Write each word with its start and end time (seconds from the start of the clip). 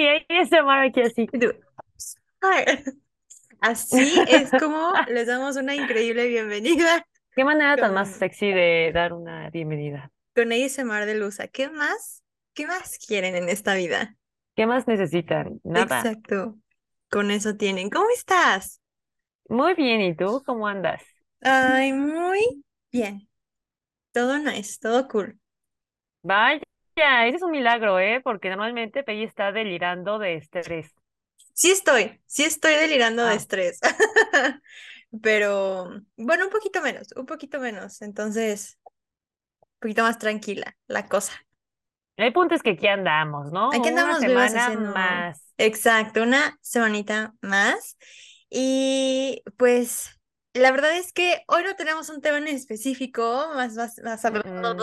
Ya 0.00 0.12
haciendo 0.14 0.28
mi 0.28 0.38
ASMR 0.38 0.86
aquí 0.86 1.00
así. 1.02 1.28
Y. 1.32 2.98
Así 3.60 4.14
es 4.28 4.50
como 4.52 4.92
les 5.08 5.26
damos 5.26 5.56
una 5.56 5.74
increíble 5.74 6.28
bienvenida 6.28 7.04
Qué 7.34 7.44
manera 7.44 7.76
tan 7.76 7.92
más 7.94 8.10
sexy 8.10 8.52
de 8.52 8.92
dar 8.94 9.12
una 9.12 9.50
bienvenida. 9.50 10.12
con 10.34 10.52
ASMR 10.52 11.06
de 11.06 11.14
Lusa. 11.16 11.48
¿Qué 11.48 11.68
más? 11.68 12.22
¿Qué 12.54 12.66
más 12.66 12.98
quieren 12.98 13.34
en 13.34 13.48
esta 13.48 13.74
vida? 13.74 14.16
¿Qué 14.54 14.66
más 14.66 14.86
necesitan? 14.86 15.60
Nada. 15.64 16.00
Exacto. 16.00 16.56
Con 17.10 17.30
eso 17.30 17.56
tienen. 17.56 17.90
¿Cómo 17.90 18.06
estás? 18.14 18.80
Muy 19.48 19.74
bien, 19.74 20.00
¿y 20.00 20.14
tú 20.14 20.42
cómo 20.44 20.66
andas? 20.66 21.02
Ay, 21.40 21.92
muy 21.92 22.64
bien. 22.92 23.28
Todo 24.12 24.38
nice, 24.38 24.78
todo 24.80 25.08
cool. 25.08 25.38
Vaya, 26.22 26.62
ese 27.00 27.36
es 27.36 27.42
un 27.42 27.50
milagro, 27.50 27.98
¿eh? 27.98 28.20
Porque 28.22 28.48
normalmente 28.50 29.02
Peggy 29.02 29.24
está 29.24 29.52
delirando 29.52 30.18
de 30.18 30.34
estrés. 30.36 30.94
Sí 31.52 31.70
estoy, 31.70 32.20
sí 32.26 32.44
estoy 32.44 32.74
delirando 32.74 33.24
de 33.24 33.32
Ah. 33.32 33.34
estrés. 33.34 33.80
Pero 35.22 35.88
bueno, 36.16 36.44
un 36.46 36.50
poquito 36.50 36.82
menos, 36.82 37.08
un 37.16 37.26
poquito 37.26 37.58
menos. 37.60 38.02
Entonces, 38.02 38.78
un 39.60 39.68
poquito 39.80 40.02
más 40.02 40.18
tranquila 40.18 40.76
la 40.86 41.06
cosa. 41.08 41.32
El 42.16 42.32
punto 42.32 42.54
es 42.54 42.62
que 42.62 42.70
aquí 42.70 42.86
andamos, 42.88 43.52
¿no? 43.52 43.68
Aquí 43.68 43.78
Una 43.78 43.88
andamos 43.88 44.20
vivas 44.20 44.50
semana 44.52 44.66
haciendo- 44.66 44.92
más. 44.92 45.54
Exacto, 45.56 46.22
una 46.22 46.58
semanita 46.60 47.34
más. 47.40 47.96
Y 48.50 49.42
pues 49.56 50.18
la 50.54 50.70
verdad 50.72 50.96
es 50.96 51.12
que 51.12 51.42
hoy 51.48 51.62
no 51.62 51.76
tenemos 51.76 52.08
un 52.08 52.20
tema 52.20 52.38
en 52.38 52.48
específico, 52.48 53.50
más, 53.54 53.74
más, 53.74 54.00
más. 54.02 54.24
Mm. 54.24 54.76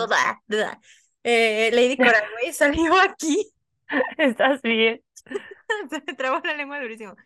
Eh, 1.28 1.70
Lady 1.72 1.96
Coraline 1.96 2.52
salió 2.52 2.94
aquí. 3.00 3.50
¿Estás 4.18 4.62
bien? 4.62 5.02
Se 5.90 6.02
me 6.06 6.14
trabó 6.14 6.40
la 6.44 6.56
lengua 6.56 6.80
durísimo. 6.80 7.16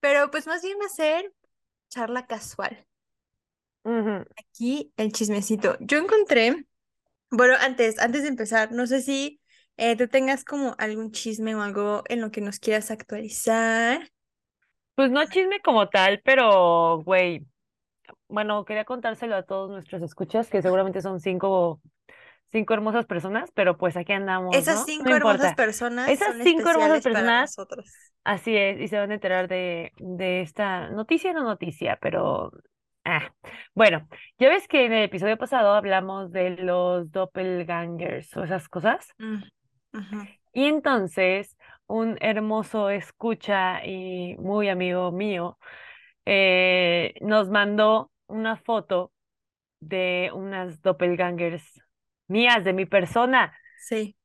Pero 0.00 0.30
pues 0.30 0.46
más 0.46 0.62
bien 0.62 0.76
ser 0.94 1.32
charla 1.88 2.26
casual. 2.26 2.84
Aquí 4.36 4.92
el 4.98 5.12
chismecito. 5.12 5.78
Yo 5.80 5.96
encontré, 5.96 6.66
bueno, 7.30 7.54
antes, 7.58 7.98
antes 7.98 8.22
de 8.22 8.28
empezar, 8.28 8.70
no 8.70 8.86
sé 8.86 9.00
si 9.00 9.40
eh, 9.78 9.96
tú 9.96 10.08
tengas 10.08 10.44
como 10.44 10.74
algún 10.76 11.10
chisme 11.10 11.54
o 11.54 11.62
algo 11.62 12.02
en 12.08 12.20
lo 12.20 12.30
que 12.30 12.42
nos 12.42 12.58
quieras 12.58 12.90
actualizar. 12.90 14.10
Pues 14.94 15.10
no 15.10 15.24
chisme 15.24 15.60
como 15.60 15.88
tal, 15.88 16.20
pero, 16.22 17.02
güey, 17.02 17.46
bueno, 18.28 18.66
quería 18.66 18.84
contárselo 18.84 19.36
a 19.36 19.44
todos 19.44 19.70
nuestros 19.70 20.02
escuchas, 20.02 20.50
que 20.50 20.60
seguramente 20.60 21.00
son 21.00 21.18
cinco, 21.20 21.80
cinco 22.50 22.74
hermosas 22.74 23.06
personas, 23.06 23.50
pero 23.54 23.76
pues 23.76 23.96
aquí 23.96 24.12
andamos, 24.12 24.54
Esas 24.56 24.80
¿no? 24.80 24.84
cinco 24.84 25.10
No 25.10 25.16
hermosas 25.16 25.54
personas 25.54 26.08
Esas 26.08 26.34
son 26.34 26.42
cinco 26.42 26.70
hermosas 26.70 27.02
personas 27.02 27.56
nosotros. 27.56 27.92
Así 28.24 28.56
es, 28.56 28.80
y 28.80 28.88
se 28.88 28.98
van 28.98 29.10
a 29.10 29.14
enterar 29.14 29.48
de, 29.48 29.92
de 29.98 30.42
esta 30.42 30.90
noticia, 30.90 31.32
no 31.32 31.42
noticia, 31.42 31.98
pero... 32.00 32.52
Ah. 33.04 33.32
Bueno, 33.74 34.06
ya 34.38 34.50
ves 34.50 34.68
que 34.68 34.84
en 34.84 34.92
el 34.92 35.04
episodio 35.04 35.38
pasado 35.38 35.72
hablamos 35.72 36.30
de 36.30 36.50
los 36.50 37.10
doppelgangers 37.10 38.36
o 38.36 38.44
esas 38.44 38.68
cosas. 38.68 39.14
Mm. 39.16 39.42
Y 40.52 40.64
entonces 40.66 41.56
un 41.86 42.18
hermoso 42.20 42.90
escucha 42.90 43.84
y 43.84 44.36
muy 44.36 44.68
amigo 44.68 45.10
mío 45.10 45.58
eh, 46.26 47.14
nos 47.22 47.48
mandó 47.48 48.10
una 48.26 48.56
foto 48.56 49.10
de 49.80 50.30
unas 50.34 50.82
doppelgangers 50.82 51.80
mías, 52.28 52.64
de 52.64 52.72
mi 52.72 52.86
persona. 52.86 53.52
Sí, 53.78 54.16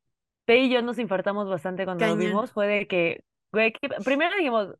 Pe 0.46 0.58
y 0.58 0.70
yo 0.70 0.82
nos 0.82 1.00
infartamos 1.00 1.48
bastante 1.50 1.86
cuando 1.86 2.06
lo 2.06 2.16
vimos. 2.18 2.52
Fue 2.52 2.68
de 2.68 2.88
que, 2.88 3.24
güey, 3.52 3.72
¿qué- 3.74 3.90
primero 4.04 4.36
dijimos, 4.36 4.76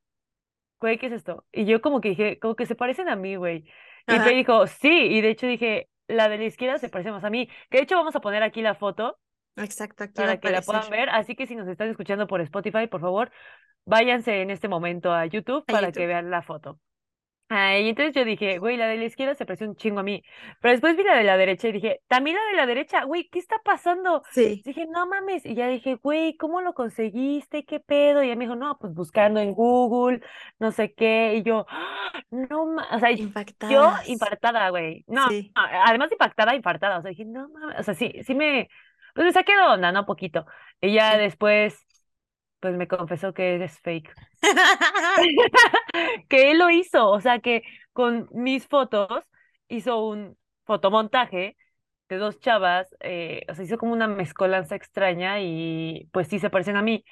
güey, 0.80 0.98
¿qué 0.98 1.08
es 1.08 1.14
esto? 1.14 1.46
Y 1.52 1.66
yo 1.66 1.82
como 1.82 2.02
que 2.02 2.10
dije, 2.10 2.40
como 2.40 2.56
que 2.56 2.66
se 2.66 2.76
parecen 2.76 3.08
a 3.10 3.16
mí, 3.16 3.36
güey. 3.38 3.66
Y. 4.08 4.20
Pe 4.20 4.36
dijo, 4.36 4.68
sí, 4.68 4.90
y 4.90 5.22
de 5.22 5.30
hecho 5.30 5.48
dije, 5.48 5.90
la 6.08 6.28
de 6.28 6.38
la 6.38 6.44
izquierda 6.46 6.78
se 6.80 6.90
parece 6.90 7.12
más 7.12 7.24
a 7.24 7.30
mí. 7.30 7.48
Que 7.70 7.78
de 7.78 7.84
hecho 7.84 7.96
vamos 7.96 8.16
a 8.16 8.20
poner 8.20 8.44
aquí 8.44 8.62
la 8.62 8.76
foto 8.76 9.18
exacto, 9.56 10.04
aquí 10.04 10.14
para 10.14 10.38
que 10.40 10.50
la 10.50 10.62
puedan 10.62 10.90
ver. 10.90 11.10
Así 11.10 11.36
que 11.36 11.48
si 11.48 11.56
nos 11.56 11.68
están 11.70 11.90
escuchando 11.90 12.28
por 12.28 12.42
Spotify, 12.42 12.88
por 12.88 13.00
favor, 13.00 13.32
váyanse 13.86 14.42
en 14.42 14.50
este 14.50 14.68
momento 14.68 15.14
a 15.14 15.26
YouTube 15.26 15.64
A 15.68 15.72
para 15.72 15.88
YouTube. 15.88 16.02
que 16.02 16.08
vean 16.08 16.30
la 16.30 16.42
foto. 16.42 16.80
Ah, 17.56 17.78
y 17.78 17.90
entonces 17.90 18.16
yo 18.16 18.26
dije, 18.26 18.58
güey, 18.58 18.78
la 18.78 18.88
de 18.88 18.98
la 18.98 19.06
izquierda 19.06 19.36
se 19.36 19.46
parece 19.46 19.68
un 19.68 19.76
chingo 19.76 20.00
a 20.00 20.04
mí. 20.04 20.24
Pero 20.60 20.72
después 20.72 20.98
vi 20.98 21.04
la 21.04 21.16
de 21.16 21.24
la 21.24 21.38
derecha 21.38 21.68
y 21.68 21.72
dije, 21.74 22.02
también 22.08 22.36
la 22.38 22.44
de 22.52 22.58
la 22.58 22.66
derecha, 22.66 23.04
güey, 23.04 23.30
¿qué 23.30 23.38
está 23.38 23.58
pasando? 23.64 24.24
Sí, 24.32 24.62
Dije, 24.66 24.88
no 24.88 25.06
mames. 25.08 25.46
Y 25.46 25.54
ya 25.54 25.68
dije, 25.68 25.96
güey, 26.02 26.36
¿cómo 26.38 26.62
lo 26.62 26.74
conseguiste? 26.74 27.64
¿Qué 27.66 27.80
pedo? 27.80 28.24
Y 28.24 28.28
ella 28.28 28.36
me 28.36 28.46
dijo, 28.46 28.56
no, 28.56 28.78
pues 28.80 28.94
buscando 28.94 29.40
en 29.40 29.52
Google, 29.54 30.22
no 30.60 30.72
sé 30.72 30.94
qué. 30.94 31.36
Y 31.36 31.44
yo, 31.44 31.66
"Ah, 31.70 32.12
no 32.32 32.66
mames. 32.66 32.92
O 32.94 33.00
sea, 33.00 33.12
yo 33.12 33.24
impactadas. 33.24 34.08
impactada, 34.10 34.70
güey. 34.70 35.04
No, 35.08 35.28
Sí, 35.30 35.52
no, 35.56 35.62
además 35.86 36.10
de 36.10 36.16
impactada, 36.16 36.56
infartada. 36.56 36.98
O 36.98 37.02
sea, 37.02 37.10
dije, 37.10 37.26
no 37.26 37.50
mames. 37.50 37.80
O 37.80 37.84
sea, 37.84 37.94
sí, 37.94 38.14
sí 38.24 38.34
me, 38.36 38.68
pues 39.14 39.26
me 39.26 39.32
saqué 39.34 39.54
de 39.56 39.62
onda, 39.62 39.92
¿no? 39.92 40.06
Poquito. 40.06 40.46
Y 40.82 40.94
ya 40.94 41.12
Sí. 41.14 41.18
después, 41.20 41.86
pues 42.64 42.76
me 42.78 42.88
confesó 42.88 43.34
que 43.34 43.62
es 43.62 43.80
fake. 43.82 44.14
que 46.30 46.52
él 46.52 46.60
lo 46.60 46.70
hizo, 46.70 47.10
o 47.10 47.20
sea 47.22 47.40
que 47.40 47.64
con 47.94 48.30
mis 48.32 48.68
fotos 48.68 49.24
hizo 49.68 50.06
un 50.06 50.38
fotomontaje 50.66 51.58
de 52.10 52.18
dos 52.18 52.40
chavas, 52.40 52.96
eh, 53.02 53.46
o 53.50 53.56
sea, 53.56 53.66
hizo 53.66 53.78
como 53.78 53.94
una 53.94 54.08
mezcolanza 54.08 54.76
extraña 54.76 55.42
y 55.42 56.10
pues 56.14 56.28
sí 56.30 56.40
se 56.40 56.50
parecen 56.50 56.78
a 56.78 56.82
mí, 56.82 57.04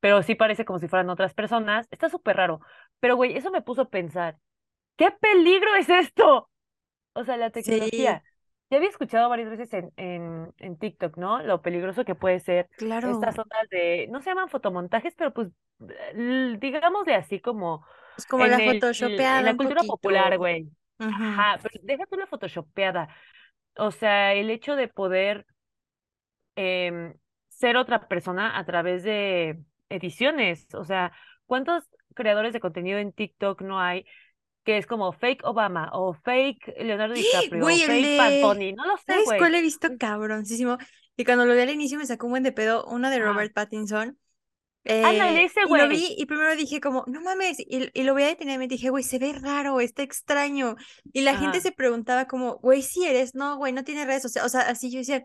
pero 0.00 0.22
sí 0.22 0.34
parece 0.36 0.64
como 0.64 0.78
si 0.78 0.88
fueran 0.88 1.10
otras 1.10 1.34
personas. 1.34 1.88
Está 1.90 2.08
súper 2.10 2.36
raro, 2.36 2.60
pero 3.00 3.16
güey, 3.16 3.36
eso 3.36 3.50
me 3.50 3.62
puso 3.62 3.82
a 3.82 3.90
pensar, 3.90 4.38
¿qué 4.96 5.10
peligro 5.12 5.74
es 5.76 5.88
esto? 5.90 6.50
O 7.14 7.24
sea, 7.24 7.36
la 7.38 7.50
sí, 7.52 7.52
tecnología. 7.52 8.22
Ya 8.72 8.78
había 8.78 8.88
escuchado 8.88 9.28
varias 9.28 9.50
veces 9.50 9.70
en, 9.74 9.92
en, 9.98 10.54
en 10.56 10.78
TikTok, 10.78 11.18
¿no? 11.18 11.42
Lo 11.42 11.60
peligroso 11.60 12.06
que 12.06 12.14
puede 12.14 12.40
ser 12.40 12.70
claro. 12.78 13.10
estas 13.10 13.38
ondas 13.38 13.68
de, 13.70 14.08
no 14.10 14.22
se 14.22 14.30
llaman 14.30 14.48
fotomontajes, 14.48 15.14
pero 15.14 15.30
pues 15.34 15.48
digámosle 16.58 17.14
así 17.14 17.38
como 17.38 17.84
Es 18.16 18.24
como 18.24 18.46
en 18.46 18.50
la 18.52 18.56
el, 18.56 18.62
en 18.62 18.80
photoshopeada 18.80 19.42
la 19.42 19.56
cultura 19.58 19.82
popular, 19.82 20.38
güey. 20.38 20.70
Ajá, 20.98 21.60
pero 21.62 21.74
deja 21.82 22.06
tú 22.06 22.16
la 22.16 22.26
photoshopeada. 22.26 23.14
O 23.76 23.90
sea, 23.90 24.32
el 24.32 24.48
hecho 24.48 24.74
de 24.74 24.88
poder 24.88 25.44
em, 26.56 27.12
ser 27.50 27.76
otra 27.76 28.08
persona 28.08 28.58
a 28.58 28.64
través 28.64 29.02
de 29.02 29.60
ediciones. 29.90 30.66
O 30.74 30.84
sea, 30.84 31.12
¿cuántos 31.44 31.90
creadores 32.14 32.54
de 32.54 32.60
contenido 32.60 32.98
en 32.98 33.12
TikTok 33.12 33.60
no 33.60 33.78
hay 33.78 34.06
que 34.64 34.78
es 34.78 34.86
como 34.86 35.12
fake 35.12 35.44
Obama 35.44 35.90
o 35.92 36.14
fake 36.14 36.74
Leonardo 36.78 37.14
DiCaprio 37.14 37.68
o 37.68 37.72
Güey, 37.72 37.82
el 37.82 37.86
fake 37.86 38.16
Bad 38.16 38.30
de... 38.30 38.42
Bunny? 38.42 38.72
No 38.72 38.86
lo 38.86 38.96
sé, 38.96 39.04
¿Sabes 39.06 39.32
cuál 39.36 39.50
güey. 39.50 39.56
he 39.56 39.62
visto 39.62 39.88
cabroncísimo? 39.98 40.78
Y 41.16 41.24
cuando 41.24 41.44
lo 41.44 41.54
vi 41.54 41.60
al 41.60 41.70
inicio 41.70 41.98
me 41.98 42.06
sacó 42.06 42.26
un 42.26 42.32
buen 42.32 42.42
de 42.42 42.52
pedo, 42.52 42.84
uno 42.86 43.10
de. 43.10 43.18
Robert 43.18 43.52
Pattinson. 43.52 44.18
Ándale, 44.84 45.42
eh, 45.42 45.44
ese 45.44 45.60
y 45.68 45.76
lo 45.76 45.86
güey. 45.86 45.88
vi 45.88 46.14
y 46.18 46.26
primero 46.26 46.56
dije 46.56 46.80
como, 46.80 47.04
no 47.06 47.20
mames, 47.20 47.60
y, 47.60 47.90
y 47.92 48.02
lo 48.02 48.14
vi 48.14 48.24
a 48.24 48.26
detener 48.26 48.58
me 48.58 48.66
dije, 48.66 48.90
güey, 48.90 49.04
se 49.04 49.18
ve 49.18 49.32
raro, 49.32 49.80
está 49.80 50.02
extraño. 50.02 50.76
Y 51.12 51.20
la 51.22 51.36
gente 51.36 51.60
se 51.60 51.72
preguntaba 51.72 52.26
como, 52.26 52.56
güey, 52.58 52.82
si 52.82 53.04
eres, 53.06 53.34
no, 53.34 53.56
güey, 53.56 53.72
no 53.72 53.84
tiene 53.84 54.04
redes 54.04 54.22
sociales. 54.22 54.46
O 54.46 54.50
sea, 54.50 54.62
así 54.68 54.90
yo 54.90 54.98
decía, 54.98 55.24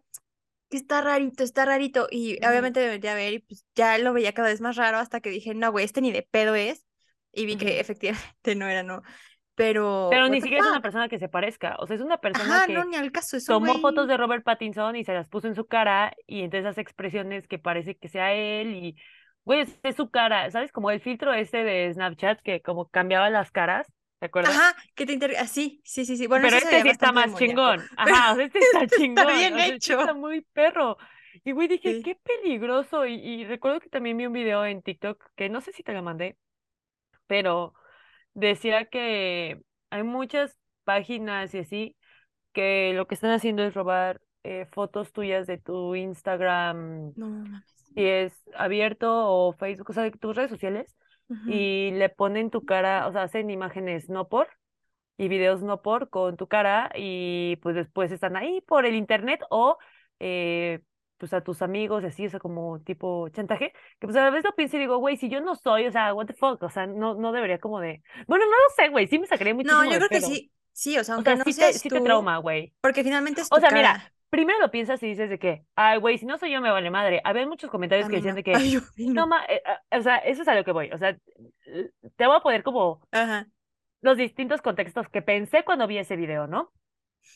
que 0.69 0.77
está 0.77 1.01
rarito, 1.01 1.43
está 1.43 1.65
rarito. 1.65 2.07
Y 2.11 2.35
obviamente 2.45 2.79
me 2.81 2.89
metí 2.89 3.07
a 3.07 3.15
ver 3.15 3.33
y 3.33 3.39
pues 3.39 3.65
ya 3.75 3.97
lo 3.97 4.13
veía 4.13 4.33
cada 4.33 4.49
vez 4.49 4.61
más 4.61 4.75
raro 4.75 4.97
hasta 4.97 5.21
que 5.21 5.29
dije, 5.29 5.55
no, 5.55 5.71
güey, 5.71 5.85
este 5.85 6.01
ni 6.01 6.11
de 6.11 6.23
pedo 6.23 6.55
es. 6.55 6.86
Y 7.31 7.45
vi 7.45 7.57
que 7.57 7.79
efectivamente 7.79 8.55
no 8.55 8.67
era, 8.67 8.83
no. 8.83 9.01
Pero, 9.55 10.07
Pero 10.11 10.27
ni 10.29 10.39
the 10.39 10.41
siquiera 10.41 10.63
es 10.63 10.69
una 10.71 10.81
persona 10.81 11.09
que 11.09 11.19
se 11.19 11.29
parezca. 11.29 11.75
O 11.79 11.87
sea, 11.87 11.95
es 11.95 12.01
una 12.01 12.19
persona 12.19 12.57
Ajá, 12.57 12.67
no, 12.67 12.83
que 12.83 12.85
ni 12.85 12.95
al 12.95 13.11
caso, 13.11 13.37
es 13.37 13.49
un 13.49 13.55
tomó 13.55 13.79
fotos 13.79 14.05
güey. 14.05 14.07
de 14.07 14.17
Robert 14.17 14.43
Pattinson 14.43 14.95
y 14.95 15.03
se 15.03 15.13
las 15.13 15.27
puso 15.29 15.47
en 15.47 15.55
su 15.55 15.65
cara 15.67 16.13
y 16.27 16.41
entonces 16.43 16.65
hace 16.67 16.81
expresiones 16.81 17.47
que 17.47 17.57
parece 17.59 17.95
que 17.97 18.07
sea 18.09 18.33
él 18.33 18.75
y, 18.75 18.95
güey, 19.43 19.61
es 19.83 19.95
su 19.95 20.09
cara, 20.11 20.49
¿sabes? 20.51 20.71
Como 20.71 20.91
el 20.91 21.01
filtro 21.01 21.33
ese 21.33 21.63
de 21.63 21.91
Snapchat 21.93 22.41
que 22.41 22.61
como 22.61 22.87
cambiaba 22.89 23.29
las 23.31 23.51
caras, 23.51 23.91
¿te 24.19 24.27
acuerdas? 24.27 24.55
Ajá, 24.55 24.75
que 24.95 25.05
te 25.05 25.13
inter... 25.13 25.33
ah, 25.39 25.47
sí, 25.47 25.81
sí, 25.83 26.05
sí, 26.05 26.17
sí. 26.17 26.27
Bueno, 26.27 26.45
Pero 26.45 26.57
este 26.57 26.81
sí 26.81 26.89
está 26.89 27.11
más 27.11 27.33
chingón. 27.35 27.81
Pero 28.03 28.15
Ajá, 28.15 28.33
o 28.33 28.35
sea, 28.35 28.45
este 28.45 28.59
está 28.61 28.83
este 28.83 28.97
está 28.97 28.97
chingón. 28.97 29.27
bien 29.33 29.53
O 29.53 29.57
sea, 29.57 29.67
este 29.75 29.93
está 29.93 30.11
hecho. 30.11 30.15
muy 30.15 30.41
perro. 30.53 30.97
Y 31.43 31.51
güey, 31.51 31.67
dije, 31.67 31.95
Sí. 31.95 32.01
qué 32.03 32.15
peligroso. 32.15 33.05
Y, 33.05 33.15
y 33.15 33.45
recuerdo 33.45 33.79
que 33.79 33.89
también 33.89 34.17
vi 34.17 34.25
un 34.27 34.33
video 34.33 34.65
en 34.65 34.81
TikTok 34.81 35.23
que 35.35 35.49
no 35.49 35.61
sé 35.61 35.71
si 35.73 35.83
te 35.83 35.93
lo 35.93 36.03
mandé, 36.03 36.37
pero 37.27 37.73
decía 38.33 38.85
que 38.85 39.61
hay 39.89 40.03
muchas 40.03 40.57
páginas 40.83 41.53
y 41.53 41.59
así 41.59 41.95
que 42.53 42.93
lo 42.95 43.07
que 43.07 43.15
están 43.15 43.31
haciendo 43.31 43.63
es 43.63 43.73
robar 43.73 44.21
eh, 44.43 44.65
fotos 44.71 45.11
tuyas 45.13 45.47
de 45.47 45.57
tu 45.57 45.95
Instagram, 45.95 47.13
No 47.15 47.27
mames. 47.29 47.63
si 47.93 48.05
es 48.05 48.33
abierto 48.55 49.09
o 49.29 49.53
Facebook, 49.53 49.89
o 49.89 49.93
sea, 49.93 50.03
de 50.03 50.11
tus 50.11 50.35
redes 50.35 50.49
sociales, 50.51 50.95
y 51.45 51.91
le 51.91 52.07
ponen 52.07 52.49
tu 52.49 52.63
cara, 52.63 53.05
o 53.07 53.11
sea, 53.11 53.23
hacen 53.23 53.49
imágenes 53.49 54.09
no 54.09 54.29
por 54.29 54.47
y 55.17 55.27
videos 55.27 55.61
no 55.61 55.81
por 55.81 56.09
con 56.09 56.37
tu 56.37 56.47
cara 56.47 56.89
y 56.95 57.57
pues 57.57 57.75
después 57.75 58.11
están 58.11 58.37
ahí 58.37 58.61
por 58.61 58.85
el 58.85 58.95
internet 58.95 59.41
o 59.49 59.77
eh, 60.19 60.79
pues 61.17 61.33
a 61.33 61.41
tus 61.43 61.61
amigos 61.61 62.03
y 62.03 62.07
así, 62.07 62.25
o 62.27 62.29
sea, 62.29 62.39
como 62.39 62.79
tipo 62.81 63.29
chantaje, 63.29 63.71
que 63.99 64.07
pues 64.07 64.15
a 64.15 64.23
la 64.23 64.29
vez 64.31 64.43
lo 64.43 64.53
pienso 64.55 64.77
y 64.77 64.79
digo, 64.81 64.97
güey, 64.99 65.17
si 65.17 65.29
yo 65.29 65.41
no 65.41 65.55
soy, 65.55 65.87
o 65.87 65.91
sea, 65.91 66.13
what 66.13 66.27
the 66.27 66.33
fuck, 66.33 66.61
o 66.63 66.69
sea, 66.69 66.87
no, 66.87 67.15
no 67.15 67.31
debería 67.31 67.59
como 67.59 67.79
de, 67.79 68.03
bueno, 68.27 68.45
no 68.45 68.51
lo 68.51 68.69
sé, 68.75 68.89
güey, 68.89 69.07
sí 69.07 69.19
me 69.19 69.27
sacaría 69.27 69.53
muchísimo 69.55 69.81
No, 69.83 69.91
yo 69.91 69.97
creo 69.97 70.09
que 70.09 70.21
sí, 70.21 70.51
sí, 70.71 70.97
o 70.97 71.03
sea, 71.03 71.15
O 71.15 71.15
aunque 71.15 71.31
sea, 71.31 71.37
no 71.37 71.43
sí 71.43 71.53
te, 71.53 71.61
seas 71.61 71.77
sí 71.79 71.89
te 71.89 71.99
tú, 71.99 72.03
trauma, 72.03 72.37
güey. 72.37 72.73
porque 72.81 73.03
finalmente 73.03 73.41
es 73.41 73.51
tu 73.51 73.55
O 73.55 73.59
sea, 73.59 73.69
cara. 73.69 73.77
mira, 73.79 74.13
primero 74.29 74.59
lo 74.59 74.71
piensas 74.71 75.01
y 75.03 75.07
dices 75.07 75.29
de 75.29 75.39
que, 75.39 75.65
ay, 75.75 75.99
güey, 75.99 76.17
si 76.17 76.25
no 76.25 76.37
soy 76.37 76.51
yo, 76.51 76.61
me 76.61 76.71
vale 76.71 76.89
madre. 76.91 77.21
Había 77.23 77.47
muchos 77.47 77.69
comentarios 77.71 78.07
A 78.07 78.09
que 78.09 78.17
decían 78.17 78.35
no. 78.35 78.35
de 78.35 78.43
que, 78.43 78.53
Ay, 78.53 78.77
no, 78.97 79.25
no. 79.25 79.27
ma, 79.27 79.45
eh, 79.47 79.61
ah, 79.65 79.97
o 79.97 80.01
sea, 80.01 80.17
eso 80.17 80.41
es 80.43 80.47
a 80.47 80.55
lo 80.55 80.63
que 80.63 80.71
voy. 80.71 80.91
O 80.91 80.97
sea, 80.97 81.17
te 82.15 82.27
voy 82.27 82.35
a 82.37 82.39
poner 82.41 82.63
como 82.63 83.01
Ajá. 83.11 83.47
los 84.01 84.17
distintos 84.17 84.61
contextos 84.61 85.09
que 85.09 85.21
pensé 85.21 85.63
cuando 85.65 85.87
vi 85.87 85.97
ese 85.97 86.15
video, 86.15 86.47
¿no? 86.47 86.71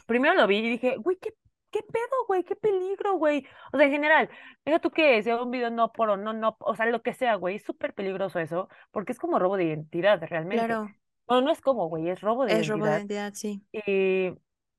Primero 0.07 0.36
lo 0.36 0.48
vi 0.48 0.57
y 0.60 0.69
dije, 0.69 0.98
güey, 0.98 1.18
¿qué, 1.22 1.34
qué 1.71 1.81
pedo, 1.83 2.25
güey? 2.27 2.44
¿Qué 2.44 2.56
peligro, 2.56 3.13
güey? 3.15 3.47
O 3.73 3.77
sea, 3.77 3.85
en 3.88 3.91
general, 3.94 4.29
deja 4.65 4.79
tú 4.79 4.91
que 4.91 5.21
sea 5.23 5.41
un 5.41 5.51
video 5.51 5.69
no 5.69 5.91
por 5.91 6.09
o 6.09 6.18
no, 6.18 6.33
no, 6.33 6.57
o 6.59 6.75
sea, 6.75 6.85
lo 6.88 7.01
que 7.01 7.13
sea, 7.13 7.35
güey, 7.35 7.56
es 7.57 7.63
súper 7.63 7.94
peligroso 7.94 8.39
eso, 8.39 8.69
porque 8.91 9.12
es 9.13 9.19
como 9.19 9.39
robo 9.39 9.57
de 9.57 9.65
identidad, 9.65 10.21
realmente. 10.27 10.65
Claro, 10.65 10.89
Bueno, 11.27 11.44
no 11.44 11.51
es 11.51 11.62
como, 11.62 11.88
güey, 11.89 12.09
es 12.09 12.21
robo 12.21 12.45
de 12.45 12.53
es 12.59 12.68
robo 12.68 12.85
de 12.85 12.91
identidad. 12.91 12.97
identidad, 12.97 13.33
sí. 13.33 13.63
Y, 13.71 14.29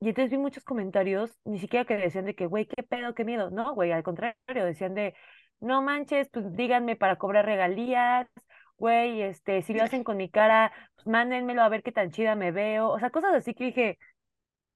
y 0.00 0.08
entonces 0.08 0.30
vi 0.30 0.38
muchos 0.38 0.64
comentarios, 0.64 1.38
ni 1.44 1.58
siquiera 1.58 1.84
que 1.84 1.96
decían 1.96 2.26
de 2.26 2.34
que, 2.34 2.46
güey, 2.46 2.66
qué 2.66 2.82
pedo, 2.82 3.14
qué 3.14 3.24
miedo. 3.24 3.50
No, 3.50 3.74
güey, 3.74 3.92
al 3.92 4.02
contrario, 4.02 4.36
decían 4.64 4.94
de, 4.94 5.14
no 5.60 5.82
manches, 5.82 6.28
pues 6.30 6.52
díganme 6.54 6.96
para 6.96 7.16
cobrar 7.16 7.46
regalías, 7.46 8.28
güey, 8.76 9.22
este, 9.22 9.62
si 9.62 9.74
lo 9.74 9.82
hacen 9.84 10.04
con 10.04 10.16
mi 10.16 10.30
cara, 10.30 10.72
pues 10.96 11.06
mándenmelo 11.06 11.62
a 11.62 11.68
ver 11.68 11.82
qué 11.82 11.92
tan 11.92 12.10
chida 12.10 12.34
me 12.36 12.50
veo. 12.52 12.88
O 12.90 12.98
sea, 12.98 13.10
cosas 13.10 13.34
así 13.34 13.54
que 13.54 13.64
dije, 13.64 13.98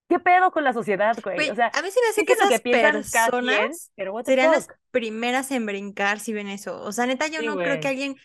¿qué 0.09 0.19
pedo 0.21 0.51
con 0.51 0.65
la 0.65 0.73
sociedad, 0.73 1.17
güey? 1.23 1.51
O 1.51 1.55
sea, 1.55 1.71
a 1.75 1.83
mí 1.83 1.91
se 1.91 2.01
me 2.01 2.09
hace 2.09 2.25
que 2.25 2.33
esas 2.35 2.49
que 2.49 2.61
quien, 2.61 2.83
personas 2.83 3.93
pero 3.97 4.13
what 4.13 4.25
the 4.25 4.33
serían 4.33 4.51
las 4.51 4.69
primeras 4.91 5.51
en 5.51 5.67
brincar 5.67 6.21
si 6.21 6.33
ven 6.33 6.49
eso. 6.49 6.81
O 6.83 6.93
sea, 6.93 7.07
neta, 7.07 7.27
yo 7.29 7.41
Sí, 7.41 7.47
no 7.47 7.57
creo 7.57 7.81
que 7.81 7.89
alguien. 7.89 8.17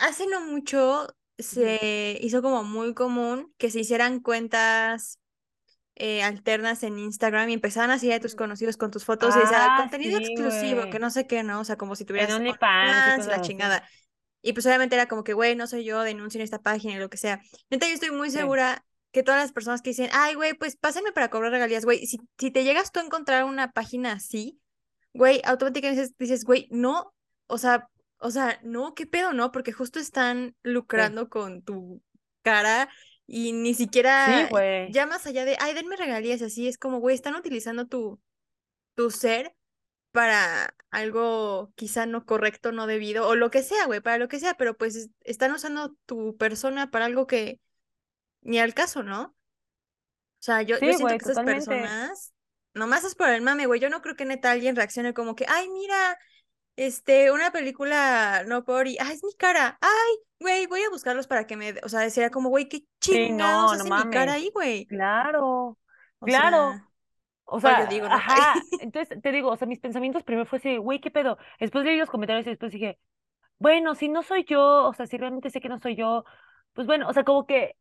Hace 0.00 0.26
no 0.26 0.40
mucho 0.42 1.06
se 1.38 2.18
hizo 2.20 2.42
como 2.42 2.62
muy 2.62 2.92
común 2.94 3.52
que 3.56 3.70
se 3.70 3.80
hicieran 3.80 4.20
cuentas 4.20 5.18
eh, 5.96 6.22
alternas 6.22 6.82
en 6.82 6.98
Instagram 6.98 7.50
y 7.50 7.54
empezaban 7.54 7.90
a 7.90 7.98
seguir 7.98 8.16
a 8.16 8.20
tus 8.20 8.34
conocidos 8.34 8.76
con 8.76 8.90
tus 8.90 9.04
fotos 9.04 9.36
y 9.36 9.40
decía 9.40 9.58
Ah, 9.64 9.76
contenido 9.76 10.18
sí, 10.18 10.24
exclusivo, 10.34 10.90
que 10.90 10.98
no 10.98 11.10
sé 11.10 11.26
qué, 11.26 11.42
¿no? 11.42 11.60
O 11.60 11.64
sea, 11.64 11.76
como 11.76 11.96
si 11.96 12.04
tuvieras 12.04 12.30
y 12.30 12.34
OnlyFans 12.34 13.26
y 13.26 13.30
la 13.30 13.40
chingada. 13.40 13.88
Y 14.42 14.52
pues 14.54 14.66
obviamente 14.66 14.96
era 14.96 15.06
como 15.08 15.24
que, 15.24 15.34
güey, 15.34 15.56
no 15.56 15.66
soy 15.66 15.84
yo, 15.84 16.02
denuncien 16.02 16.42
esta 16.42 16.60
página 16.62 16.94
y 16.94 16.98
lo 16.98 17.10
que 17.10 17.16
sea. 17.16 17.40
Neta, 17.70 17.86
yo 17.88 17.94
estoy 17.94 18.10
muy 18.10 18.30
Sí. 18.30 18.38
segura 18.38 18.84
que 19.12 19.22
todas 19.22 19.40
las 19.40 19.52
personas 19.52 19.82
que 19.82 19.90
dicen, 19.90 20.10
ay, 20.12 20.34
güey, 20.34 20.54
pues 20.54 20.76
pásenme 20.76 21.12
para 21.12 21.30
cobrar 21.30 21.52
regalías, 21.52 21.84
güey, 21.84 22.06
si, 22.06 22.18
si 22.38 22.50
te 22.50 22.64
llegas 22.64 22.92
tú 22.92 23.00
a 23.00 23.04
encontrar 23.04 23.44
una 23.44 23.72
página 23.72 24.12
así, 24.12 24.58
güey, 25.12 25.40
automáticamente 25.44 26.14
dices, 26.18 26.44
güey, 26.44 26.68
no, 26.70 27.14
o 27.46 27.58
sea, 27.58 27.88
o 28.18 28.30
sea, 28.30 28.58
no, 28.62 28.94
qué 28.94 29.06
pedo, 29.06 29.32
no, 29.32 29.52
porque 29.52 29.72
justo 29.72 29.98
están 29.98 30.56
Sí. 30.64 30.70
lucrando 30.70 31.28
con 31.28 31.62
tu 31.62 32.02
cara 32.42 32.88
y 33.26 33.52
ni 33.52 33.74
siquiera, 33.74 34.48
ya 34.90 35.06
más 35.06 35.26
allá 35.26 35.44
de, 35.44 35.56
ay, 35.60 35.74
denme 35.74 35.96
regalías, 35.96 36.42
así 36.42 36.66
es 36.68 36.78
como, 36.78 36.98
güey, 36.98 37.14
están 37.14 37.34
utilizando 37.36 37.86
tu, 37.86 38.20
tu 38.94 39.10
ser 39.10 39.54
para 40.10 40.74
algo 40.90 41.72
quizá 41.74 42.06
no 42.06 42.24
correcto, 42.26 42.72
no 42.72 42.86
debido, 42.86 43.26
o 43.28 43.34
lo 43.34 43.50
que 43.50 43.62
sea, 43.62 43.86
güey, 43.86 44.00
para 44.00 44.18
lo 44.18 44.28
que 44.28 44.38
sea, 44.40 44.54
pero 44.54 44.76
pues 44.76 44.94
es- 44.96 45.10
están 45.20 45.52
usando 45.52 45.94
tu 46.06 46.36
persona 46.36 46.90
para 46.90 47.06
algo 47.06 47.26
que 47.26 47.60
ni 48.42 48.58
al 48.60 48.74
caso, 48.74 49.02
¿no? 49.02 49.22
O 50.40 50.44
sea, 50.44 50.62
yo, 50.62 50.78
yo 50.80 50.92
Sí, 50.92 50.94
siento 50.94 51.16
güey, 51.16 51.18
que 51.18 51.24
esas 51.24 51.40
totalmente. 51.40 51.96
personas, 52.20 52.34
nomás 52.74 53.04
es 53.04 53.14
por 53.14 53.28
el 53.28 53.42
mame, 53.42 53.66
güey, 53.66 53.80
yo 53.80 53.88
no 53.90 54.02
creo 54.02 54.16
que 54.16 54.24
neta 54.24 54.50
alguien 54.50 54.74
reaccione 54.76 55.14
como 55.14 55.34
que, 55.36 55.46
ay, 55.48 55.68
mira, 55.70 56.18
este, 56.76 57.32
una 57.32 57.52
película 57.52 58.44
no 58.46 58.64
por 58.64 58.88
y, 58.88 58.98
ay, 59.00 59.14
es 59.16 59.24
mi 59.24 59.34
cara, 59.36 59.78
ay, 59.80 60.16
güey, 60.40 60.66
voy 60.68 60.82
a 60.82 60.90
buscarlos 60.90 61.26
para 61.28 61.46
que 61.46 61.56
me, 61.56 61.74
o 61.84 61.88
sea, 61.90 62.08
sería 62.10 62.30
como, 62.30 62.50
güey, 62.50 62.68
qué 62.68 62.84
Sí, 63.00 63.30
chingados 63.30 63.72
no, 63.72 63.74
no 63.76 63.84
hace 63.84 63.92
mi 63.92 64.06
cara 64.08 64.34
ahí, 64.34 64.50
güey. 64.54 64.88
Claro, 64.88 65.78
O 66.20 66.28
claro. 66.28 66.80
sea, 66.80 66.88
O 67.44 67.60
yo 67.74 67.86
sea, 67.86 67.86
digo, 67.86 68.08
¿no? 68.08 68.16
ajá. 68.16 68.66
Entonces 68.78 69.20
te 69.22 69.32
digo, 69.32 69.50
o 69.50 69.56
sea, 69.56 69.68
mis 69.68 69.80
pensamientos 69.80 70.24
primero 70.24 70.46
fue 70.46 70.58
así, 70.58 70.76
güey, 70.78 71.00
¿qué 71.00 71.10
pedo? 71.10 71.38
Después 71.60 71.84
leí 71.84 71.98
los 71.98 72.10
comentarios 72.10 72.46
y 72.46 72.50
después 72.50 72.72
dije, 72.72 73.00
bueno, 73.58 73.94
si 73.94 74.08
no 74.10 74.22
soy 74.22 74.44
yo, 74.44 74.88
o 74.88 74.94
sea, 74.94 75.06
si 75.06 75.18
realmente 75.18 75.50
sé 75.50 75.60
que 75.60 75.68
no 75.70 75.80
soy 75.80 75.96
yo, 75.96 76.24
pues 76.74 76.86
bueno, 76.88 77.08
o 77.08 77.12
sea, 77.14 77.24
como 77.24 77.46
que, 77.46 77.76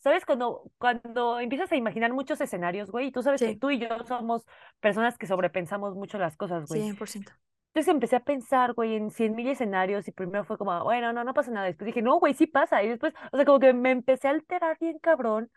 ¿sabes? 0.00 0.24
Cuando, 0.24 0.70
cuando 0.78 1.38
empiezas 1.40 1.70
a 1.72 1.76
imaginar 1.76 2.12
muchos 2.12 2.40
escenarios, 2.40 2.90
güey, 2.90 3.08
y 3.08 3.12
tú 3.12 3.22
sabes 3.22 3.40
que 3.40 3.56
tú 3.56 3.70
y 3.70 3.78
yo 3.78 3.88
somos 4.06 4.44
personas 4.80 5.16
que 5.16 5.26
sobrepensamos 5.26 5.94
mucho 5.94 6.18
las 6.18 6.36
cosas, 6.36 6.66
güey. 6.66 6.82
100%. 6.82 7.32
Entonces 7.72 7.94
empecé 7.94 8.16
a 8.16 8.24
pensar, 8.24 8.72
güey, 8.72 8.96
en 8.96 9.10
cien 9.10 9.36
mil 9.36 9.46
escenarios 9.46 10.08
y 10.08 10.12
primero 10.12 10.44
fue 10.44 10.58
como, 10.58 10.82
bueno, 10.82 11.12
no, 11.12 11.22
no 11.22 11.34
pasa 11.34 11.52
nada. 11.52 11.66
Después 11.66 11.86
dije, 11.86 12.02
no, 12.02 12.18
güey, 12.18 12.34
sí 12.34 12.46
pasa. 12.48 12.82
Y 12.82 12.88
después, 12.88 13.14
o 13.30 13.36
sea, 13.36 13.46
como 13.46 13.60
que 13.60 13.72
me 13.72 13.92
empecé 13.92 14.26
a 14.26 14.32
alterar 14.32 14.76
bien 14.80 14.98
cabrón. 14.98 15.50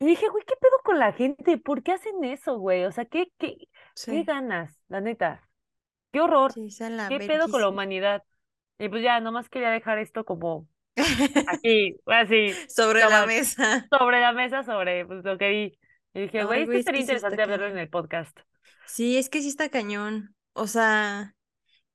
Y 0.00 0.06
dije, 0.06 0.28
güey, 0.28 0.42
¿qué 0.44 0.54
pedo 0.60 0.78
con 0.82 0.98
la 0.98 1.12
gente? 1.12 1.58
¿Por 1.58 1.82
qué 1.82 1.92
hacen 1.92 2.24
eso, 2.24 2.58
güey? 2.58 2.84
O 2.86 2.92
sea, 2.92 3.04
¿qué, 3.04 3.30
qué, 3.38 3.68
qué 4.04 4.24
ganas, 4.24 4.82
la 4.88 5.00
neta? 5.00 5.48
¡Qué 6.10 6.20
horror! 6.20 6.52
sí, 6.52 6.68
¿Qué 7.08 7.18
pedo 7.18 7.48
con 7.48 7.60
la 7.60 7.68
humanidad? 7.68 8.24
Y 8.78 8.88
pues 8.88 9.02
ya, 9.02 9.20
nomás 9.20 9.48
quería 9.48 9.70
dejar 9.70 9.98
esto 9.98 10.24
como 10.24 10.66
aquí, 11.48 11.96
así, 12.06 12.52
Sobre 12.68 13.00
la 13.00 13.26
mesa. 13.26 13.86
sobre 13.90 14.20
la 14.20 14.32
mesa, 14.32 14.62
sobre 14.62 15.06
pues, 15.06 15.24
lo 15.24 15.38
que 15.38 15.48
vi. 15.48 15.78
Y 16.12 16.22
dije, 16.22 16.44
güey, 16.44 16.62
esto 16.62 16.72
sería 16.72 16.84
que 16.84 16.96
sí 16.96 17.00
interesante 17.02 17.42
hablarlo 17.42 17.66
en 17.68 17.78
el 17.78 17.88
podcast. 17.88 18.38
Sí, 18.86 19.16
es 19.16 19.28
que 19.28 19.40
sí 19.40 19.48
está 19.48 19.68
cañón. 19.68 20.34
O 20.52 20.66
sea, 20.66 21.34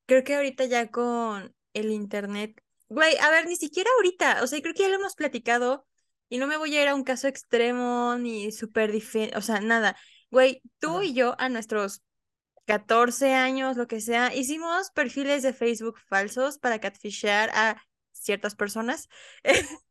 creo 0.06 0.24
que 0.24 0.36
ahorita 0.36 0.66
ya 0.66 0.90
con 0.90 1.54
el 1.74 1.92
internet. 1.92 2.62
Güey, 2.88 3.18
a 3.18 3.30
ver, 3.30 3.46
ni 3.48 3.57
siquiera 3.57 3.90
ahorita. 3.98 4.44
O 4.44 4.48
sea, 4.48 4.62
creo 4.62 4.74
que 4.74 4.84
ya 4.84 4.90
lo 4.90 4.96
hemos 4.96 5.16
platicado. 5.16 5.86
Y 6.30 6.38
no 6.38 6.48
me 6.48 6.58
voy 6.58 6.75
a 6.75 6.81
ir 6.81 6.88
a 6.88 6.96
un 6.96 7.04
caso 7.04 7.28
extremo 7.28 8.16
ni 8.18 8.51
súper 8.51 8.92
diferente. 8.92 9.38
O 9.38 9.42
sea, 9.42 9.60
nada. 9.60 9.98
Güey, 10.31 10.62
tú 10.80 11.01
y 11.01 11.13
yo 11.13 11.36
a 11.38 11.50
nuestros 11.50 12.01
14 12.66 13.34
años, 13.34 13.78
lo 13.78 13.88
que 13.88 14.01
sea, 14.01 14.34
hicimos 14.34 14.90
perfiles 14.92 15.44
de 15.44 15.54
Facebook 15.54 16.00
falsos 16.08 16.58
para 16.58 16.79
catfishear 16.79 17.51
a 17.53 17.82
ciertas 18.25 18.55
personas. 18.55 19.10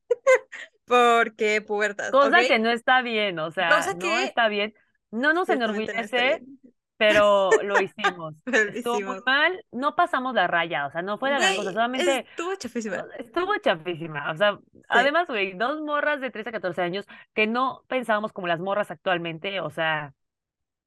Porque 0.86 1.62
pubertas, 1.62 2.12
¿ok? 2.12 2.30
Cosa 2.30 2.38
que 2.46 2.58
no 2.58 2.70
está 2.70 3.02
bien, 3.02 3.38
o 3.38 3.50
sea, 3.50 3.68
Cosa 3.68 3.94
no 3.94 3.98
que 3.98 4.24
está 4.24 4.48
bien. 4.48 4.74
No 5.10 5.32
nos 5.32 5.48
no 5.48 5.54
enorgullece, 5.54 6.42
pero 6.96 7.50
lo 7.62 7.80
hicimos. 7.80 8.34
Pero 8.44 8.64
lo 8.64 8.70
Estuvo 8.72 9.00
muy 9.00 9.20
mal, 9.24 9.64
no 9.72 9.94
pasamos 9.96 10.34
la 10.34 10.46
raya, 10.46 10.86
o 10.86 10.90
sea, 10.90 11.02
no 11.02 11.18
fue 11.18 11.30
la 11.30 11.38
gran 11.38 11.54
cosa, 11.54 11.72
solamente 11.72 12.26
estuvo 12.30 12.54
chafísima. 12.56 13.06
estuvo 13.18 13.56
chafísima. 13.58 14.30
O 14.32 14.36
sea, 14.36 14.58
Sí, 14.92 14.98
además, 14.98 15.26
güey, 15.28 15.54
dos 15.54 15.80
morras 15.82 16.20
de 16.20 16.30
13 16.30 16.50
a 16.50 16.52
14 16.52 16.82
años 16.82 17.06
que 17.34 17.46
no 17.46 17.84
pensábamos 17.88 18.32
como 18.32 18.46
las 18.48 18.60
morras 18.60 18.90
actualmente, 18.90 19.60
o 19.60 19.70
sea, 19.70 20.14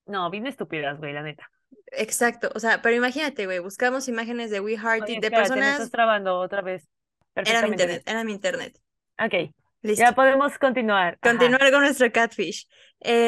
no, 0.06 0.30
bien 0.30 0.48
estúpidas, 0.48 0.98
güey, 1.00 1.14
la 1.14 1.24
neta. 1.24 1.52
exacto. 1.92 2.50
O 2.56 2.60
sea, 2.60 2.82
pero 2.82 2.96
imagínate, 2.96 3.46
güey, 3.46 3.60
buscamos 3.60 4.08
imágenes 4.08 4.52
de 4.52 4.60
We 4.60 4.78
Hearty 4.78 5.14
Oye, 5.14 5.20
de 5.20 5.28
espérate, 5.28 5.56
me 5.56 5.68
estás 5.70 5.90
personas. 5.90 5.92
trabando 5.92 6.40
otra 6.40 6.62
vez. 6.62 6.90
Era 7.46 7.62
mi 7.64 7.70
internet, 7.70 8.04
era 8.06 8.24
mi 8.24 8.32
internet. 8.34 8.80
Ok, 9.20 9.34
Listo. 9.82 10.04
ya 10.04 10.14
podemos 10.14 10.58
continuar. 10.60 11.18
Ajá, 11.22 11.38
Continuar 11.38 11.72
con 11.72 11.82
nuestro 11.82 12.12
catfish. 12.12 12.68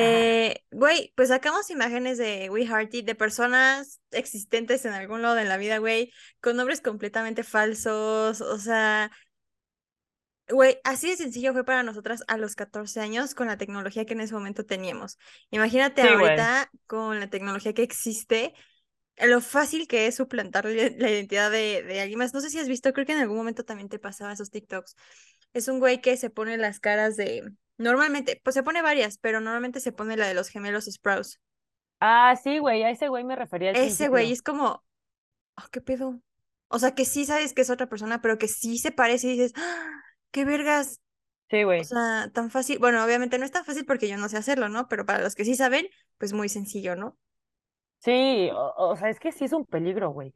ajá. 0.01 0.29
Eh, 0.51 0.63
güey, 0.71 1.13
pues 1.15 1.29
sacamos 1.29 1.69
imágenes 1.69 2.17
de 2.17 2.49
We 2.49 2.65
Hearty 2.65 3.01
de 3.03 3.15
personas 3.15 4.01
existentes 4.11 4.85
en 4.85 4.93
algún 4.93 5.21
lado 5.21 5.35
de 5.35 5.45
la 5.45 5.57
vida, 5.57 5.77
güey, 5.77 6.11
con 6.41 6.55
nombres 6.57 6.81
completamente 6.81 7.43
falsos. 7.43 8.41
O 8.41 8.57
sea, 8.57 9.11
güey, 10.49 10.79
así 10.83 11.09
de 11.09 11.17
sencillo 11.17 11.53
fue 11.53 11.63
para 11.63 11.83
nosotras 11.83 12.23
a 12.27 12.37
los 12.37 12.55
14 12.55 12.99
años 13.01 13.35
con 13.35 13.47
la 13.47 13.57
tecnología 13.57 14.05
que 14.05 14.13
en 14.13 14.21
ese 14.21 14.33
momento 14.33 14.65
teníamos. 14.65 15.17
Imagínate 15.51 16.01
Sí, 16.01 16.07
güey. 16.17 16.39
ahorita 16.39 16.71
con 16.87 17.19
la 17.19 17.29
tecnología 17.29 17.73
que 17.73 17.83
existe. 17.83 18.53
Lo 19.21 19.41
fácil 19.41 19.87
que 19.87 20.07
es 20.07 20.15
suplantar 20.15 20.65
la 20.65 20.71
identidad 21.11 21.51
de, 21.51 21.83
de 21.83 22.01
alguien 22.01 22.19
más. 22.19 22.33
No 22.33 22.41
sé 22.41 22.49
si 22.49 22.59
has 22.59 22.67
visto, 22.67 22.93
creo 22.93 23.05
que 23.05 23.13
en 23.13 23.19
algún 23.19 23.37
momento 23.37 23.65
también 23.65 23.89
te 23.89 23.99
pasaba 23.99 24.33
esos 24.33 24.51
TikToks. 24.51 24.95
Es 25.53 25.67
un 25.67 25.79
güey 25.79 26.01
que 26.01 26.17
se 26.17 26.29
pone 26.29 26.57
las 26.57 26.79
caras 26.79 27.15
de. 27.17 27.51
Normalmente, 27.77 28.39
pues 28.43 28.53
se 28.55 28.63
pone 28.63 28.81
varias, 28.81 29.17
pero 29.17 29.41
normalmente 29.41 29.79
se 29.79 29.91
pone 29.91 30.17
la 30.17 30.27
de 30.27 30.33
los 30.35 30.49
gemelos 30.49 30.85
Sprouse. 30.85 31.39
Ah, 32.01 32.35
sí, 32.41 32.59
güey, 32.59 32.83
a 32.83 32.89
ese 32.91 33.07
güey 33.09 33.23
me 33.23 33.35
refería 33.35 33.69
al 33.71 33.77
Ese 33.81 34.07
güey 34.09 34.31
es 34.31 34.41
como, 34.41 34.83
"Ah, 35.57 35.69
¿qué 35.71 35.81
pedo? 35.81 36.21
O 36.69 36.79
sea, 36.79 36.95
que 36.95 37.05
sí 37.05 37.25
sabes 37.25 37.53
que 37.53 37.61
es 37.61 37.69
otra 37.69 37.89
persona, 37.89 38.21
pero 38.21 38.37
que 38.37 38.47
sí 38.47 38.77
se 38.79 38.91
parece 38.91 39.27
y 39.29 39.31
dices, 39.33 39.53
"Ah, 39.57 39.91
¿qué 40.31 40.45
vergas? 40.45 41.01
Sí, 41.49 41.63
O 41.75 41.83
güey. 41.83 41.85
sea, 41.85 42.31
tan 42.33 42.51
fácil. 42.51 42.79
Bueno, 42.79 43.03
obviamente 43.05 43.39
no 43.39 43.45
es 43.45 43.51
tan 43.51 43.65
fácil 43.65 43.85
porque 43.85 44.09
yo 44.09 44.17
no 44.17 44.29
sé 44.29 44.37
hacerlo, 44.37 44.69
¿no? 44.69 44.87
Pero 44.89 45.05
para 45.05 45.23
los 45.23 45.35
que 45.35 45.45
sí 45.45 45.55
saben, 45.55 45.87
pues 46.17 46.33
muy 46.33 46.49
sencillo, 46.49 46.95
¿no? 46.97 47.17
Sí, 47.99 48.49
o, 48.53 48.73
o 48.77 48.95
sea, 48.95 49.09
es 49.09 49.19
que 49.19 49.31
sí 49.31 49.45
es 49.45 49.53
un 49.53 49.65
peligro, 49.65 50.09
güey. 50.11 50.33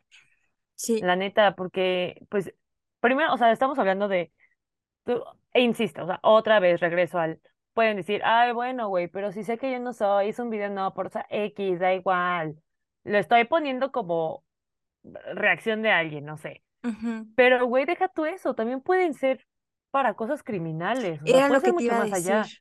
Sí, 0.76 1.00
La 1.00 1.16
neta, 1.16 1.56
porque, 1.56 2.26
pues, 2.30 2.54
primero, 3.00 3.34
o 3.34 3.38
sea, 3.38 3.52
estamos 3.52 3.78
hablando 3.80 4.08
de, 4.08 4.32
tú- 5.06 5.24
e 5.54 5.62
insisto, 5.62 6.04
o 6.04 6.08
sea, 6.08 6.20
otra 6.24 6.60
vez 6.62 6.80
regreso 6.82 7.20
al, 7.20 7.42
pueden 7.74 7.98
decir, 7.98 8.22
ay, 8.26 8.54
bueno, 8.54 8.90
güey, 8.90 9.08
pero 9.10 9.32
si 9.34 9.44
sé 9.44 9.58
que 9.60 9.72
yo 9.72 9.80
no 9.80 9.94
soy, 9.94 10.30
es 10.30 10.40
un 10.40 10.50
video 10.52 10.70
no, 10.72 10.94
por 10.94 11.08
o 11.08 11.10
sea, 11.12 11.28
X, 11.30 11.80
da 11.80 11.94
igual. 11.94 12.58
lo 13.06 13.18
estoy 13.20 13.46
poniendo 13.46 13.92
como 13.92 14.46
reacción 15.36 15.82
de 15.82 15.92
alguien, 15.92 16.26
no 16.26 16.38
sé. 16.38 16.64
Ujú. 16.84 17.28
Pero, 17.36 17.66
güey, 17.68 17.86
deja 17.86 18.10
tú 18.10 18.26
eso, 18.26 18.56
también 18.56 18.82
pueden 18.82 19.14
ser 19.16 19.48
para 19.92 20.16
cosas 20.16 20.44
criminales, 20.44 21.24
o 21.24 21.30
sea, 21.30 21.42
Era 21.42 21.48
puede 21.48 21.60
lo 21.60 21.64
que 21.64 21.74
te 21.74 21.84
mucho 21.84 21.86
iba 21.86 21.98
a 21.98 22.08
allá. 22.14 22.54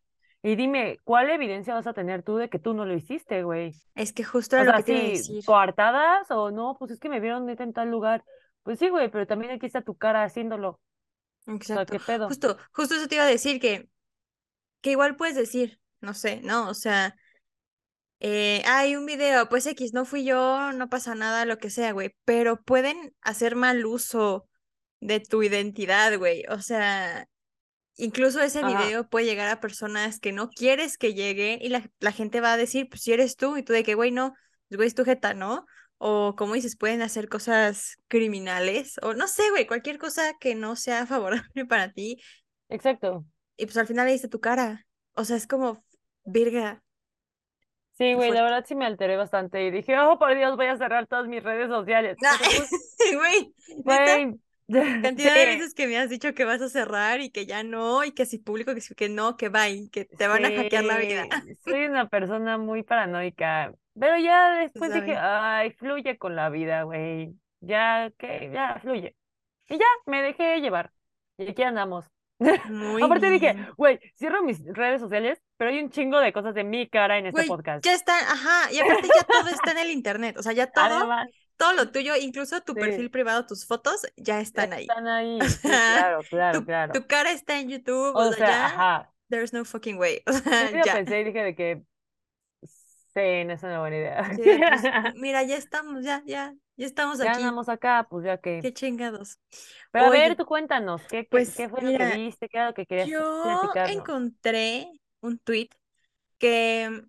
Y 0.42 0.56
dime, 0.56 0.98
¿cuál 1.04 1.30
evidencia 1.30 1.74
vas 1.74 1.86
a 1.86 1.94
tener 1.94 2.22
tú 2.22 2.36
de 2.36 2.48
que 2.50 2.58
tú 2.58 2.74
no 2.74 2.84
lo 2.84 2.94
hiciste, 2.94 3.42
güey? 3.44 3.76
Es 3.94 4.12
que 4.12 4.22
justo 4.24 4.56
O 4.56 4.62
era 4.62 4.64
lo 4.66 4.74
sea, 4.74 4.76
que 4.76 4.84
te 4.84 4.94
sí, 4.94 5.02
decir. 5.02 5.44
coartadas 5.44 6.30
o 6.30 6.50
no, 6.50 6.76
pues 6.78 6.92
es 6.92 7.00
que 7.00 7.08
me 7.08 7.20
vieron 7.20 7.46
neta 7.46 7.64
en 7.64 7.72
tal 7.72 7.90
lugar. 7.90 8.24
Pues 8.62 8.78
sí, 8.78 8.88
güey, 8.90 9.10
pero 9.10 9.26
también 9.26 9.52
aquí 9.52 9.66
está 9.66 9.82
tu 9.82 9.96
cara 9.96 10.24
haciéndolo. 10.24 10.70
O 10.70 11.64
sea, 11.64 11.86
Exacto. 11.86 11.86
¿qué 11.86 12.00
pedo? 12.00 12.28
Justo, 12.28 12.56
justo 12.72 12.94
eso 12.94 13.08
te 13.08 13.16
iba 13.16 13.24
a 13.24 13.26
decir 13.26 13.60
que, 13.60 13.88
que 14.82 14.92
igual 14.92 15.16
puedes 15.16 15.36
decir, 15.36 15.80
no 16.00 16.14
sé, 16.14 16.40
¿no? 16.42 16.68
O 16.70 16.74
sea, 16.74 17.16
eh, 18.20 18.62
hay 18.66 18.94
un 18.96 19.06
video, 19.06 19.48
pues 19.48 19.66
X, 19.66 19.92
no 19.94 20.04
fui 20.04 20.24
yo, 20.24 20.72
no 20.72 20.88
pasa 20.88 21.14
nada, 21.14 21.44
lo 21.44 21.58
que 21.58 21.70
sea, 21.70 21.92
güey. 21.92 22.14
Pero 22.24 22.62
pueden 22.62 23.14
hacer 23.20 23.56
mal 23.56 23.84
uso 23.86 24.48
de 25.00 25.20
tu 25.20 25.42
identidad, 25.42 26.18
güey. 26.18 26.44
O 26.50 26.60
sea, 26.62 27.28
incluso 27.96 28.40
ese 28.40 28.60
Ajá, 28.60 28.84
video 28.84 29.08
puede 29.08 29.26
llegar 29.26 29.48
a 29.48 29.60
personas 29.60 30.20
que 30.20 30.32
no 30.32 30.48
quieres 30.50 30.98
que 30.98 31.14
lleguen 31.14 31.58
y 31.62 31.68
la, 31.68 31.88
la 32.00 32.12
gente 32.12 32.40
va 32.40 32.52
a 32.52 32.56
decir, 32.56 32.88
pues 32.88 33.02
si 33.02 33.12
eres 33.12 33.36
tú, 33.36 33.56
y 33.56 33.62
tú 33.62 33.72
de 33.72 33.84
que, 33.84 33.94
güey, 33.94 34.10
no, 34.10 34.34
pues, 34.68 34.76
güey, 34.78 34.88
es 34.88 34.94
tu 34.94 35.04
jeta, 35.04 35.34
¿no? 35.34 35.66
O 35.98 36.34
como 36.36 36.54
dices, 36.54 36.76
pueden 36.76 37.02
hacer 37.02 37.28
cosas 37.28 37.96
criminales, 38.08 38.96
o 39.02 39.14
no 39.14 39.28
sé, 39.28 39.48
güey, 39.50 39.66
cualquier 39.66 39.98
cosa 39.98 40.34
que 40.40 40.54
no 40.54 40.76
sea 40.76 41.06
favorable 41.06 41.66
para 41.66 41.92
ti, 41.92 42.20
exacto. 42.68 43.24
y 43.56 43.66
pues 43.66 43.76
al 43.76 43.86
final 43.86 44.06
ahí 44.06 44.14
está 44.14 44.28
tu 44.28 44.40
cara. 44.40 44.86
O 45.14 45.24
sea, 45.24 45.36
es 45.36 45.46
como, 45.46 45.84
virga, 46.24 46.82
Sí, 47.98 48.14
güey, 48.14 48.32
la 48.32 48.42
verdad 48.42 48.64
sí 48.66 48.74
me 48.74 48.86
alteré 48.86 49.16
bastante 49.16 49.64
y 49.64 49.70
dije, 49.70 49.98
oh, 50.00 50.18
por 50.18 50.34
Dios, 50.34 50.56
voy 50.56 50.66
a 50.66 50.76
cerrar 50.76 51.06
todas 51.06 51.26
mis 51.28 51.42
redes 51.42 51.68
sociales. 51.68 52.16
Pues, 52.98 53.14
Güey, 53.14 53.54
neta, 53.84 54.18
cantidad 55.02 55.34
de 55.34 55.44
sí, 55.44 55.46
veces 55.46 55.74
que 55.74 55.86
me 55.86 55.98
has 55.98 56.08
dicho 56.10 56.34
que 56.34 56.44
vas 56.44 56.60
a 56.62 56.68
cerrar 56.68 57.20
y 57.20 57.30
que 57.30 57.46
ya 57.46 57.62
no, 57.62 58.04
y 58.04 58.12
que 58.12 58.26
si 58.26 58.38
público, 58.38 58.74
que, 58.74 58.80
si- 58.80 58.94
que 58.94 59.08
no, 59.08 59.36
que 59.36 59.48
bye, 59.48 59.88
que 59.90 60.04
te 60.04 60.26
van 60.26 60.44
a 60.44 60.50
hackear 60.50 60.84
la 60.84 60.98
vida. 60.98 61.28
sí, 61.44 61.54
soy 61.64 61.84
una 61.86 62.08
persona 62.08 62.58
muy 62.58 62.82
paranoica. 62.82 63.72
Pero 63.98 64.16
ya 64.18 64.56
después 64.60 64.92
dije, 64.92 65.16
ay, 65.16 65.72
fluye 65.72 66.16
con 66.18 66.34
la 66.36 66.48
vida, 66.48 66.82
güey. 66.84 67.34
Ya, 67.60 68.10
que, 68.18 68.50
ya, 68.52 68.78
fluye. 68.80 69.14
Y 69.68 69.78
ya, 69.78 69.84
me 70.06 70.22
dejé 70.22 70.60
llevar. 70.60 70.92
Y 71.38 71.50
aquí 71.50 71.62
andamos. 71.62 72.06
Muy 72.68 73.02
Aparte 73.02 73.30
dije, 73.30 73.52
bien. 73.54 73.68
güey, 73.76 74.00
cierro 74.16 74.42
mis 74.42 74.64
redes 74.66 75.00
sociales, 75.00 75.40
pero 75.56 75.70
hay 75.70 75.78
un 75.80 75.90
chingo 75.90 76.18
de 76.18 76.32
cosas 76.32 76.54
de 76.54 76.64
mi 76.64 76.88
cara 76.88 77.18
en 77.18 77.26
este 77.26 77.42
Güey, 77.42 77.48
podcast. 77.48 77.84
ya 77.84 77.92
está, 77.94 78.18
ajá, 78.18 78.72
y 78.72 78.80
aparte 78.80 79.08
ya 79.08 79.24
todo 79.24 79.48
está 79.48 79.70
en 79.72 79.78
el 79.78 79.90
internet, 79.90 80.36
o 80.38 80.42
sea, 80.42 80.52
ya 80.52 80.66
todo, 80.72 80.84
Además, 80.84 81.28
todo 81.56 81.72
lo 81.74 81.90
tuyo, 81.92 82.16
incluso 82.16 82.60
tu 82.62 82.76
sí, 82.76 82.78
perfil 82.78 83.10
privado, 83.10 83.46
tus 83.46 83.66
fotos, 83.66 84.02
ya 84.16 84.40
ya 84.54 84.64
están 84.64 84.72
ahí. 84.72 84.94
están 84.94 85.06
ahí. 85.08 85.52
Sí, 85.62 85.82
claro, 85.86 86.26
claro, 86.28 86.64
tu, 86.64 86.64
claro. 86.64 87.00
tu 87.00 87.06
cara 87.06 87.32
está 87.32 87.58
en 87.60 87.68
YouTube, 87.70 88.16
o 88.16 88.28
O 88.28 88.32
sea, 88.32 88.46
ya, 88.46 88.66
ajá. 88.66 89.12
there's 89.30 89.52
no 89.52 89.64
fucking 89.64 89.98
way, 89.98 90.22
o 90.28 90.32
Yo 90.58 90.66
sea, 90.68 90.82
ya. 90.82 90.92
pensé 90.92 91.20
y 91.20 91.24
dije 91.24 91.42
de 91.42 91.54
que 91.54 91.84
sí, 93.14 93.44
no 93.44 93.52
es 93.54 93.62
una 93.62 93.80
buena 93.80 93.96
idea. 93.96 94.24
Sí, 94.34 94.42
pues, 94.66 94.90
mira, 95.12 95.42
ya 95.44 95.56
estamos, 95.56 96.04
ya, 96.04 96.22
ya, 96.26 96.54
ya 96.76 96.86
estamos 96.86 97.20
Ya 97.20 97.32
aquí, 97.32 97.36
andamos 97.36 97.68
acá, 97.68 98.06
pues 98.10 98.24
ya 98.24 98.38
que. 98.38 98.62
qué 98.62 98.72
chingados. 98.74 99.38
Pero 99.90 100.06
a 100.06 100.10
ver, 100.10 100.36
tú 100.36 100.46
cuéntanos, 100.46 101.06
¿qué, 101.08 101.26
qué, 101.26 101.50
pues 101.50 101.54
qué 101.54 101.68
fue 101.68 101.82
lo 101.82 101.94
que 101.94 102.04
mira, 102.04 102.08
viste? 102.08 102.48
¿Qué 102.48 102.58
era 102.58 102.66
lo 102.68 102.74
que 102.74 102.86
querías 102.86 103.10
yo 103.10 103.22
platicarnos? 103.40 104.08
encontré 104.08 104.88
un 105.20 105.38
tweet 105.38 105.68
que, 106.38 107.02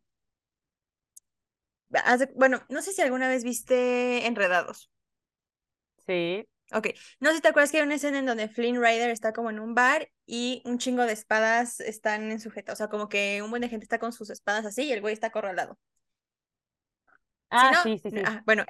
bueno, 2.36 2.64
no 2.70 2.82
sé 2.82 2.92
si 2.94 3.02
alguna 3.02 3.30
vez 3.30 3.44
viste 3.44 4.26
Enredados. 4.26 4.90
Sí. 6.08 6.46
Ok, 6.74 6.88
no 7.20 7.30
sé 7.30 7.36
si 7.36 7.42
te 7.42 7.50
acuerdas 7.50 7.72
que 7.72 7.78
hay 7.78 7.84
una 7.84 7.96
escena 7.96 8.20
en 8.20 8.26
donde 8.26 8.48
Flynn 8.48 8.82
Rider 8.82 9.10
está 9.10 9.32
como 9.32 9.50
en 9.52 9.60
un 9.60 9.76
bar 9.76 10.10
y 10.26 10.64
un 10.66 10.80
chingo 10.80 11.06
de 11.06 11.14
espadas 11.14 11.80
están 11.80 12.32
en 12.32 12.40
sujeta, 12.40 12.74
o 12.74 12.76
sea, 12.76 12.88
como 12.88 13.10
que 13.10 13.42
un 13.44 13.50
buen 13.52 13.62
de 13.62 13.70
gente 13.70 13.86
está 13.86 14.00
con 14.00 14.12
sus 14.12 14.30
espadas 14.30 14.66
así 14.66 14.84
y 14.84 14.92
el 14.92 15.02
güey 15.02 15.14
está 15.14 15.28
acorralado. 15.28 15.78
Si 17.52 17.56
Ah, 17.56 17.72
no, 17.72 17.84
sí, 17.84 18.00
sí, 18.00 18.10
sí. 18.10 18.22
ah, 18.26 18.42
bueno. 18.46 18.66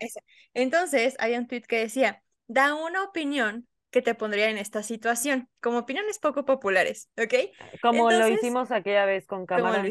Entonces, 0.54 1.16
había 1.20 1.40
un 1.40 1.48
tweet 1.48 1.62
que 1.62 1.78
decía, 1.80 2.22
da 2.48 2.76
una 2.76 3.04
opinión 3.04 3.68
que 3.92 4.02
te 4.02 4.16
pondría 4.16 4.50
en 4.50 4.58
esta 4.58 4.84
situación, 4.84 5.48
como 5.62 5.78
opiniones 5.80 6.20
poco 6.20 6.44
populares, 6.44 7.10
¿ok? 7.18 7.34
Como 7.82 8.12
lo 8.12 8.28
hicimos 8.28 8.72
aquella 8.72 9.06
vez 9.06 9.26
con 9.26 9.46
como 9.48 9.68
lo 9.68 9.74
Camarón. 9.74 9.86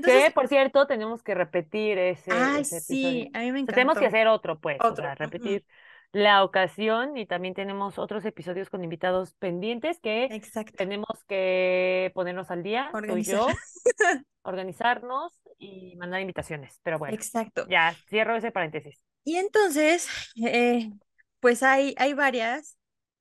Que, 0.00 0.30
por 0.34 0.48
cierto, 0.48 0.86
tenemos 0.86 1.22
que 1.22 1.34
repetir 1.34 1.98
ese, 1.98 2.58
ese 2.60 2.80
sí, 2.80 3.04
episodio. 3.04 3.30
a 3.34 3.38
mí 3.40 3.52
me 3.52 3.62
O 3.62 3.64
sea, 3.66 3.74
tenemos 3.74 3.98
que 3.98 4.06
hacer 4.06 4.26
otro, 4.28 4.60
pues, 4.60 4.78
o 4.80 4.86
Otro. 4.88 5.04
repetir 5.14 5.64
la 6.12 6.44
ocasión 6.44 7.16
y 7.16 7.26
también 7.26 7.54
tenemos 7.54 7.98
otros 7.98 8.24
episodios 8.24 8.68
con 8.70 8.84
invitados 8.84 9.34
pendientes 9.34 9.98
que 10.00 10.24
Exacto. 10.24 10.74
tenemos 10.76 11.24
que 11.26 12.12
ponernos 12.14 12.50
al 12.50 12.62
día, 12.62 12.88
tú 13.06 13.16
y 13.16 13.24
Organizar. 13.24 13.36
yo, 13.38 13.46
organizarnos 14.42 15.32
y 15.58 15.96
mandar 15.96 16.20
invitaciones. 16.20 16.80
Pero 16.82 16.98
bueno, 16.98 17.14
Exacto. 17.14 17.66
ya 17.68 17.94
cierro 18.08 18.36
ese 18.36 18.50
paréntesis. 18.52 19.02
Y 19.24 19.36
entonces, 19.36 20.08
eh, 20.44 20.90
pues 21.40 21.62
hay, 21.62 21.94
hay 21.98 22.14
varias 22.14 22.76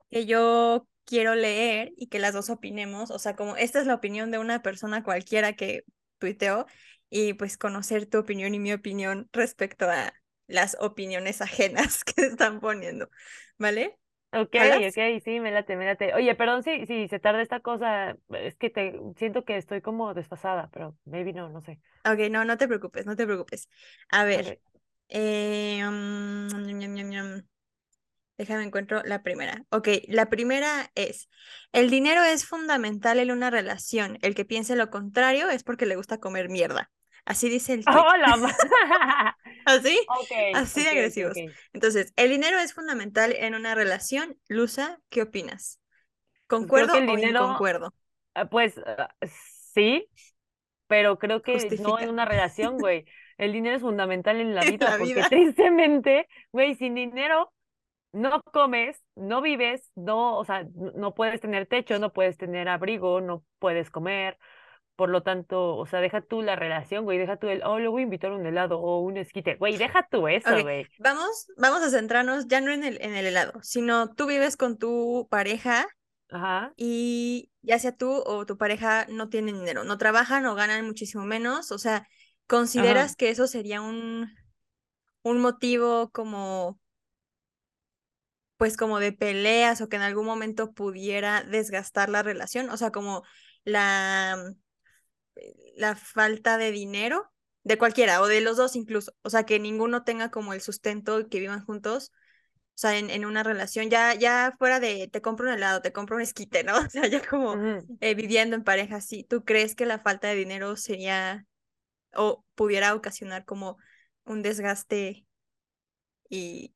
que 0.09 0.25
yo 0.25 0.87
quiero 1.05 1.35
leer 1.35 1.91
y 1.95 2.07
que 2.07 2.19
las 2.19 2.33
dos 2.33 2.49
opinemos, 2.49 3.11
o 3.11 3.19
sea, 3.19 3.35
como 3.35 3.55
esta 3.55 3.79
es 3.79 3.87
la 3.87 3.95
opinión 3.95 4.31
de 4.31 4.39
una 4.39 4.61
persona 4.61 5.03
cualquiera 5.03 5.53
que 5.53 5.83
tuiteó 6.21 6.67
y 7.11 7.33
pues 7.35 7.57
conocer 7.59 8.07
tu 8.07 8.19
opinión 8.19 8.55
y 8.55 8.59
mi 8.59 8.73
opinión 8.73 9.29
respecto 9.33 9.89
a 9.91 10.13
las 10.47 10.77
opiniones 10.81 11.41
ajenas 11.41 12.05
que 12.05 12.23
están 12.27 12.61
poniendo, 12.61 13.09
¿vale? 13.59 13.99
Ok, 14.33 14.55
¿Jalas? 14.55 14.83
ok, 14.87 15.21
sí, 15.25 15.41
me 15.41 15.51
late, 15.51 15.75
me 15.75 15.85
late. 15.85 16.13
Oye, 16.13 16.33
perdón 16.35 16.63
si, 16.63 16.85
si 16.85 17.09
se 17.09 17.19
tarda 17.19 17.41
esta 17.41 17.59
cosa, 17.59 18.15
es 18.29 18.55
que 18.55 18.69
te 18.69 18.97
siento 19.17 19.43
que 19.43 19.57
estoy 19.57 19.81
como 19.81 20.13
desfasada, 20.13 20.69
pero 20.71 20.95
maybe 21.05 21.33
no, 21.33 21.49
no 21.49 21.61
sé. 21.61 21.81
Ok, 22.03 22.19
no, 22.31 22.45
no 22.45 22.57
te 22.57 22.67
preocupes, 22.67 23.05
no 23.05 23.15
te 23.15 23.25
preocupes. 23.25 23.69
A 24.09 24.23
ver, 24.25 24.45
Ok. 24.45 24.61
eh, 25.09 25.77
ñam. 25.79 27.47
Déjame 28.41 28.63
encuentro 28.63 29.03
la 29.05 29.21
primera. 29.21 29.63
Ok, 29.69 29.87
la 30.07 30.25
primera 30.27 30.89
es, 30.95 31.29
el 31.73 31.91
dinero 31.91 32.23
es 32.23 32.43
fundamental 32.43 33.19
en 33.19 33.29
una 33.29 33.51
relación. 33.51 34.17
El 34.23 34.33
que 34.33 34.45
piense 34.45 34.75
lo 34.75 34.89
contrario 34.89 35.47
es 35.51 35.63
porque 35.63 35.85
le 35.85 35.95
gusta 35.95 36.17
comer 36.19 36.49
mierda. 36.49 36.89
Así 37.23 37.49
dice 37.49 37.73
el 37.73 37.85
tweet. 37.85 38.01
¡Oh, 38.01 38.17
la 38.17 38.35
ma- 38.37 38.55
¿Así? 39.65 39.99
Así 40.55 40.83
de 40.83 40.89
agresivos. 40.89 41.37
Entonces, 41.71 42.13
el 42.15 42.31
dinero 42.31 42.57
es 42.57 42.73
fundamental 42.73 43.35
en 43.37 43.53
una 43.53 43.75
relación. 43.75 44.39
Lusa, 44.47 44.99
¿qué 45.09 45.21
opinas? 45.21 45.79
¿Concuerdo 46.47 46.95
el 46.95 47.07
o 47.09 47.15
dinero, 47.15 47.43
inconcuerdo? 47.43 47.93
ah, 48.33 48.45
pues 48.49 48.75
ah, 48.79 49.13
sí, 49.75 50.07
pero 50.87 51.19
creo 51.19 51.43
que 51.43 51.53
no 51.79 51.99
en 51.99 52.09
Justifica. 52.09 52.09
una 52.09 52.25
relación, 52.25 52.79
güey. 52.79 53.05
El 53.37 53.53
dinero 53.53 53.75
es 53.75 53.81
fundamental 53.83 54.41
en 54.41 54.55
la 54.55 54.61
vida 54.65 54.89
la 54.89 54.97
porque 54.97 55.13
vida. 55.13 55.29
tristemente, 55.29 56.27
güey, 56.51 56.75
sin 56.75 56.95
dinero 56.95 57.53
no 58.13 58.41
comes, 58.43 59.01
no 59.15 59.41
vives, 59.41 59.91
no, 59.95 60.37
o 60.37 60.45
sea, 60.45 60.65
no 60.73 61.13
puedes 61.13 61.41
tener 61.41 61.65
techo, 61.67 61.99
no 61.99 62.11
puedes 62.11 62.37
tener 62.37 62.67
abrigo, 62.67 63.21
no 63.21 63.43
puedes 63.59 63.89
comer. 63.89 64.37
Por 64.95 65.09
lo 65.09 65.23
tanto, 65.23 65.77
o 65.77 65.85
sea, 65.85 65.99
deja 65.99 66.21
tú 66.21 66.41
la 66.41 66.55
relación, 66.55 67.05
güey, 67.05 67.17
deja 67.17 67.37
tú 67.37 67.47
el, 67.47 67.63
oh, 67.63 67.79
le 67.79 67.87
voy 67.87 68.01
a 68.01 68.03
invitar 68.03 68.31
un 68.31 68.45
helado 68.45 68.79
o 68.79 68.99
un 68.99 69.17
esquite, 69.17 69.55
güey, 69.55 69.77
deja 69.77 70.07
tú 70.11 70.27
eso, 70.27 70.61
güey. 70.61 70.85
vamos, 70.99 71.47
vamos 71.57 71.81
a 71.81 71.89
centrarnos 71.89 72.47
ya 72.47 72.61
no 72.61 72.71
en 72.71 72.83
el, 72.83 73.01
en 73.01 73.15
el 73.15 73.25
helado, 73.25 73.53
sino 73.63 74.13
tú 74.13 74.27
vives 74.27 74.57
con 74.57 74.77
tu 74.77 75.27
pareja 75.31 75.87
Ajá, 76.29 76.71
y 76.77 77.51
ya 77.61 77.79
sea 77.79 77.93
tú 77.93 78.11
o 78.25 78.45
tu 78.45 78.57
pareja 78.57 79.07
no 79.09 79.29
tienen 79.29 79.55
dinero, 79.55 79.83
no 79.83 79.97
trabajan 79.97 80.45
o 80.45 80.55
ganan 80.55 80.85
muchísimo 80.85 81.25
menos, 81.25 81.71
o 81.71 81.77
sea, 81.77 81.97
ajá. 81.97 82.07
¿consideras 82.47 83.15
que 83.15 83.29
eso 83.29 83.47
sería 83.47 83.81
un, 83.81 84.29
un 85.23 85.41
motivo 85.41 86.09
como, 86.11 86.79
pues 88.61 88.77
como 88.77 88.99
de 88.99 89.11
peleas 89.11 89.81
o 89.81 89.89
que 89.89 89.95
en 89.95 90.03
algún 90.03 90.27
momento 90.27 90.71
pudiera 90.71 91.41
desgastar 91.41 92.09
la 92.09 92.21
relación? 92.21 92.69
O 92.69 92.77
sea, 92.77 92.91
como 92.91 93.23
la, 93.63 94.53
la 95.77 95.95
falta 95.95 96.59
de 96.59 96.71
dinero 96.71 97.31
de 97.63 97.79
cualquiera 97.79 98.21
o 98.21 98.27
de 98.27 98.39
los 98.41 98.57
dos 98.57 98.75
incluso, 98.75 99.13
o 99.23 99.31
sea, 99.31 99.47
que 99.47 99.57
ninguno 99.57 100.03
tenga 100.03 100.29
como 100.29 100.53
el 100.53 100.61
sustento 100.61 101.19
y 101.19 101.27
que 101.27 101.39
vivan 101.39 101.65
juntos. 101.65 102.11
O 102.75 102.77
sea, 102.81 102.99
en, 102.99 103.09
en 103.09 103.25
una 103.25 103.41
relación, 103.41 103.89
ya, 103.89 104.13
ya 104.13 104.53
fuera 104.59 104.79
de 104.79 105.09
te 105.11 105.23
compro 105.23 105.47
un 105.47 105.55
helado, 105.55 105.81
te 105.81 105.91
compro 105.91 106.17
un 106.17 106.21
esquite, 106.21 106.63
¿no? 106.63 106.73
O 106.85 106.89
sea, 106.91 107.07
ya 107.07 107.27
como 107.27 107.55
eh, 107.99 108.13
viviendo 108.13 108.55
en 108.55 108.63
pareja, 108.63 109.01
sí. 109.01 109.23
¿Tú 109.23 109.43
crees 109.43 109.75
que 109.75 109.87
la 109.87 109.97
falta 109.97 110.27
de 110.27 110.35
dinero 110.35 110.75
sería 110.75 111.47
o 112.13 112.45
pudiera 112.53 112.93
ocasionar 112.93 113.43
como 113.43 113.79
un 114.25 114.43
desgaste 114.43 115.25
y 116.29 116.75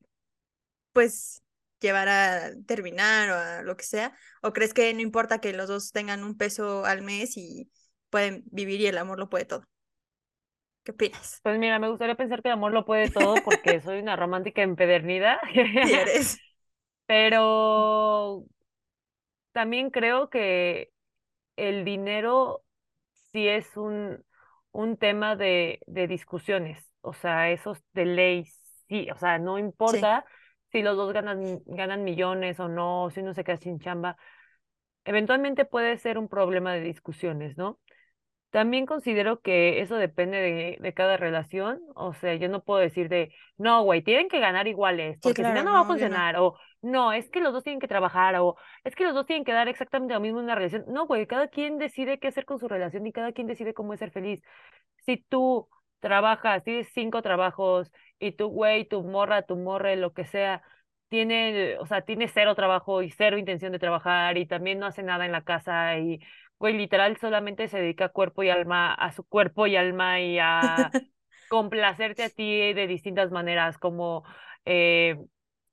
pues 0.94 1.45
llevar 1.80 2.10
a 2.10 2.52
terminar 2.68 3.30
o 3.32 3.36
a 3.36 3.62
lo 3.64 3.78
que 3.78 3.84
sea? 3.86 4.18
¿O 4.42 4.54
crees 4.54 4.74
que 4.74 4.94
no 4.94 5.02
importa 5.02 5.40
que 5.42 5.54
los 5.54 5.68
dos 5.70 5.92
tengan 5.92 6.24
un 6.24 6.38
peso 6.38 6.86
al 6.86 7.02
mes 7.04 7.38
y 7.38 7.72
pueden 8.10 8.44
vivir 8.52 8.82
y 8.82 8.88
el 8.88 8.98
amor 8.98 9.20
lo 9.20 9.30
puede 9.30 9.46
todo? 9.46 9.66
¿Qué 10.84 10.92
opinas? 10.92 11.44
Pues 11.44 11.60
mira, 11.60 11.78
me 11.80 11.90
gustaría 11.90 12.16
pensar 12.16 12.42
que 12.42 12.48
el 12.50 12.54
amor 12.54 12.72
lo 12.74 12.86
puede 12.86 13.08
todo 13.10 13.44
porque 13.44 13.80
soy 13.82 14.00
una 14.00 14.16
romántica 14.16 14.64
empedernida, 14.64 15.40
eres. 15.84 16.42
pero 17.08 18.46
también 19.52 19.90
creo 19.92 20.30
que 20.30 20.92
el 21.58 21.86
dinero 21.86 22.64
sí 23.34 23.48
es 23.48 23.78
un, 23.78 24.24
un 24.72 24.98
tema 24.98 25.36
de, 25.36 25.80
de 25.88 26.08
discusiones, 26.08 26.92
o 27.02 27.14
sea, 27.14 27.52
esos 27.52 27.80
de 27.94 28.06
ley, 28.06 28.46
sí, 28.90 29.10
o 29.12 29.18
sea, 29.18 29.40
no 29.40 29.60
Sí, 29.86 30.10
importa 30.10 30.26
si 30.76 30.82
los 30.82 30.98
dos 30.98 31.14
ganan, 31.14 31.62
ganan 31.68 32.04
millones 32.04 32.60
o 32.60 32.68
no, 32.68 33.10
si 33.10 33.22
uno 33.22 33.34
se 33.34 33.46
queda 33.46 33.56
sin 33.56 33.80
chamba, 33.80 34.18
eventualmente 35.06 35.64
puede 35.64 35.98
ser 35.98 36.18
un 36.18 36.28
problema 36.28 36.74
de 36.74 36.82
discusiones, 36.82 37.58
¿no? 37.58 37.80
También 38.50 38.86
considero 38.86 39.40
que 39.40 39.80
eso 39.80 39.96
depende 39.96 40.38
de, 40.38 40.78
de 40.82 40.94
cada 40.94 41.16
relación. 41.16 41.80
O 41.96 42.14
sea, 42.14 42.36
yo 42.36 42.50
no 42.50 42.62
puedo 42.62 42.82
decir 42.82 43.08
de, 43.08 43.34
no, 43.58 43.84
güey, 43.84 44.04
tienen 44.04 44.28
que 44.28 44.42
ganar 44.42 44.68
iguales, 44.68 45.16
sí, 45.16 45.20
porque 45.24 45.44
si 45.46 45.52
no, 45.54 45.54
claro, 45.54 45.64
no 45.64 45.72
va 45.72 45.80
a 45.80 45.82
obvio 45.84 45.94
no. 45.94 45.94
funcionar. 45.94 46.36
O 46.40 46.58
no, 46.82 47.14
es 47.14 47.30
que 47.30 47.40
los 47.40 47.54
dos 47.54 47.64
tienen 47.64 47.80
que 47.80 47.88
trabajar. 47.88 48.36
O 48.36 48.58
es 48.84 48.96
que 48.96 49.06
los 49.06 49.14
dos 49.14 49.26
tienen 49.26 49.46
que 49.46 49.54
dar 49.54 49.70
exactamente 49.70 50.14
lo 50.14 50.20
mismo 50.20 50.40
en 50.40 50.46
una 50.46 50.56
relación. 50.56 50.84
No, 50.90 51.08
güey, 51.08 51.26
cada 51.26 51.48
quien 51.48 51.78
decide 51.78 52.20
qué 52.20 52.28
hacer 52.28 52.44
con 52.44 52.60
su 52.60 52.68
relación 52.68 53.08
y 53.08 53.14
cada 53.14 53.32
quien 53.32 53.48
decide 53.48 53.74
cómo 53.74 53.94
es 53.94 54.00
ser 54.00 54.12
feliz. 54.12 54.42
Si 55.06 55.18
tú 55.30 55.70
trabajas, 56.06 56.64
tienes 56.64 56.88
cinco 56.94 57.22
trabajos 57.22 57.92
y 58.20 58.32
tu 58.34 58.48
güey, 58.50 58.86
tu 58.88 59.04
morra, 59.04 59.42
tu 59.42 59.58
morre, 59.58 59.96
lo 59.98 60.14
que 60.14 60.26
sea, 60.26 60.62
tiene, 61.10 61.78
o 61.80 61.86
sea, 61.86 62.02
tiene 62.04 62.28
cero 62.28 62.56
trabajo 62.56 63.02
y 63.02 63.12
cero 63.12 63.38
intención 63.38 63.72
de 63.72 63.80
trabajar 63.80 64.38
y 64.38 64.46
también 64.46 64.80
no 64.80 64.86
hace 64.86 65.04
nada 65.04 65.26
en 65.26 65.32
la 65.32 65.44
casa 65.44 65.98
y 65.98 66.20
Güey, 66.60 66.78
literal 66.78 67.18
solamente 67.18 67.68
se 67.68 67.80
dedica 67.80 68.10
cuerpo 68.10 68.42
y 68.44 68.50
alma 68.50 68.94
a 68.94 69.12
su 69.12 69.24
cuerpo 69.26 69.68
y 69.68 69.76
alma 69.76 70.22
y 70.22 70.40
a 70.40 70.90
complacerte 71.50 72.24
a 72.24 72.30
ti 72.30 72.74
de 72.74 72.88
distintas 72.88 73.32
maneras, 73.32 73.78
como 73.78 74.24
eh, 74.66 75.18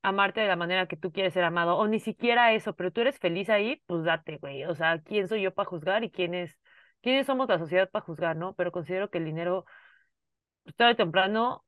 amarte 0.01 0.41
de 0.41 0.47
la 0.47 0.55
manera 0.57 0.87
que 0.87 0.97
tú 0.97 1.11
quieres 1.11 1.33
ser 1.33 1.43
amado, 1.45 1.77
o 1.77 1.87
ni 1.87 1.99
siquiera 1.99 2.53
eso, 2.53 2.75
pero 2.75 2.91
tú 2.91 3.01
eres 3.01 3.17
feliz 3.19 3.49
ahí, 3.49 3.81
pues 3.87 4.03
date, 4.03 4.37
güey. 4.37 4.65
O 4.65 4.75
sea, 4.75 4.99
¿quién 5.01 5.27
soy 5.29 5.41
yo 5.41 5.53
para 5.53 5.69
juzgar 5.69 6.03
y 6.03 6.11
quién 6.11 6.33
es, 6.33 6.57
quiénes 7.01 7.25
somos 7.25 7.47
la 7.47 7.59
sociedad 7.59 7.89
para 7.89 8.05
juzgar, 8.05 8.35
¿no? 8.35 8.53
Pero 8.55 8.71
considero 8.71 9.09
que 9.09 9.19
el 9.19 9.25
dinero, 9.25 9.65
tarde 10.75 10.93
o 10.93 10.95
temprano, 10.95 11.65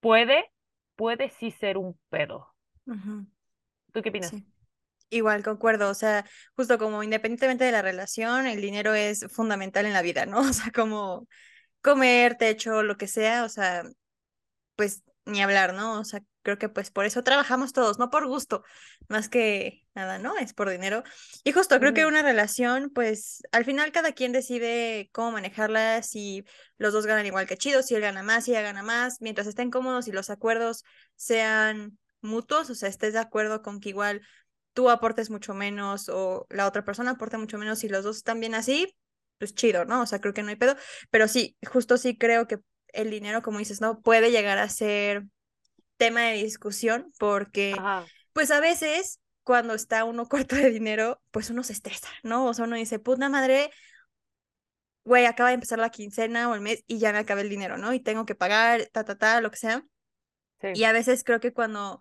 puede, 0.00 0.50
puede 0.96 1.30
sí 1.30 1.50
ser 1.50 1.78
un 1.78 1.98
pedo. 2.10 2.48
¿Tú 3.92 4.02
qué 4.02 4.10
opinas? 4.10 4.30
Sí. 4.30 4.44
Igual, 5.10 5.42
concuerdo, 5.42 5.90
o 5.90 5.94
sea, 5.94 6.26
justo 6.54 6.78
como 6.78 7.02
independientemente 7.02 7.64
de 7.64 7.72
la 7.72 7.80
relación, 7.80 8.46
el 8.46 8.60
dinero 8.60 8.94
es 8.94 9.26
fundamental 9.30 9.86
en 9.86 9.94
la 9.94 10.02
vida, 10.02 10.26
¿no? 10.26 10.40
O 10.50 10.52
sea, 10.52 10.70
como 10.70 11.26
comer, 11.80 12.36
techo, 12.36 12.82
lo 12.82 12.96
que 12.96 13.06
sea, 13.06 13.44
o 13.44 13.48
sea, 13.48 13.84
pues 14.76 15.02
ni 15.24 15.42
hablar, 15.42 15.74
¿no? 15.74 16.00
O 16.00 16.04
sea, 16.04 16.20
creo 16.48 16.58
que 16.58 16.70
pues 16.70 16.90
por 16.90 17.04
eso 17.04 17.22
trabajamos 17.22 17.74
todos, 17.74 17.98
no 17.98 18.08
por 18.08 18.26
gusto, 18.26 18.64
más 19.06 19.28
que 19.28 19.84
nada, 19.94 20.18
¿no? 20.18 20.34
Es 20.38 20.54
por 20.54 20.70
dinero. 20.70 21.02
Y 21.44 21.52
justo 21.52 21.78
creo 21.78 21.92
que 21.92 22.06
una 22.06 22.22
relación, 22.22 22.88
pues 22.88 23.42
al 23.52 23.66
final 23.66 23.92
cada 23.92 24.12
quien 24.12 24.32
decide 24.32 25.10
cómo 25.12 25.32
manejarla, 25.32 26.00
si 26.02 26.46
los 26.78 26.94
dos 26.94 27.04
ganan 27.04 27.26
igual 27.26 27.46
que 27.46 27.58
chido, 27.58 27.82
si 27.82 27.94
él 27.94 28.00
gana 28.00 28.22
más, 28.22 28.46
si 28.46 28.52
ella 28.52 28.62
gana 28.62 28.82
más, 28.82 29.20
mientras 29.20 29.46
estén 29.46 29.70
cómodos 29.70 30.08
y 30.08 30.12
los 30.12 30.30
acuerdos 30.30 30.84
sean 31.16 31.98
mutuos, 32.22 32.70
o 32.70 32.74
sea, 32.74 32.88
estés 32.88 33.12
de 33.12 33.18
acuerdo 33.18 33.60
con 33.60 33.78
que 33.78 33.90
igual 33.90 34.22
tú 34.72 34.88
aportes 34.88 35.28
mucho 35.28 35.52
menos 35.52 36.08
o 36.08 36.46
la 36.48 36.66
otra 36.66 36.82
persona 36.82 37.10
aporte 37.10 37.36
mucho 37.36 37.58
menos 37.58 37.84
y 37.84 37.90
los 37.90 38.04
dos 38.04 38.16
están 38.16 38.40
bien 38.40 38.54
así, 38.54 38.96
pues 39.36 39.54
chido, 39.54 39.84
¿no? 39.84 40.00
O 40.00 40.06
sea, 40.06 40.22
creo 40.22 40.32
que 40.32 40.42
no 40.42 40.48
hay 40.48 40.56
pedo, 40.56 40.76
pero 41.10 41.28
sí, 41.28 41.58
justo 41.70 41.98
sí 41.98 42.16
creo 42.16 42.46
que 42.46 42.58
el 42.94 43.10
dinero, 43.10 43.42
como 43.42 43.58
dices, 43.58 43.82
¿no? 43.82 44.00
Puede 44.00 44.30
llegar 44.30 44.56
a 44.56 44.70
ser 44.70 45.24
tema 45.98 46.22
de 46.22 46.42
discusión 46.42 47.12
porque, 47.18 47.74
Ajá, 47.76 48.06
pues 48.32 48.50
a 48.52 48.60
veces 48.60 49.20
cuando 49.42 49.74
está 49.74 50.04
uno 50.04 50.26
corto 50.28 50.56
de 50.56 50.70
dinero, 50.70 51.20
pues 51.30 51.50
uno 51.50 51.62
se 51.62 51.72
estresa, 51.72 52.08
¿no? 52.22 52.46
O 52.46 52.54
sea, 52.54 52.66
uno 52.66 52.76
dice, 52.76 52.98
puta 52.98 53.28
madre, 53.28 53.70
güey, 55.04 55.26
acaba 55.26 55.48
de 55.48 55.54
empezar 55.54 55.78
la 55.78 55.90
quincena 55.90 56.48
o 56.48 56.54
el 56.54 56.60
mes 56.60 56.84
y 56.86 56.98
ya 56.98 57.12
me 57.12 57.18
acabé 57.18 57.42
el 57.42 57.48
dinero, 57.48 57.78
¿no? 57.78 57.92
Y 57.92 58.00
tengo 58.00 58.26
que 58.26 58.34
pagar, 58.34 58.88
ta, 58.92 59.04
ta, 59.04 59.16
ta, 59.18 59.40
lo 59.40 59.50
que 59.50 59.56
sea. 59.56 59.84
sí. 60.60 60.68
Y 60.74 60.84
a 60.84 60.92
veces 60.92 61.24
creo 61.24 61.40
que 61.40 61.52
cuando, 61.52 61.98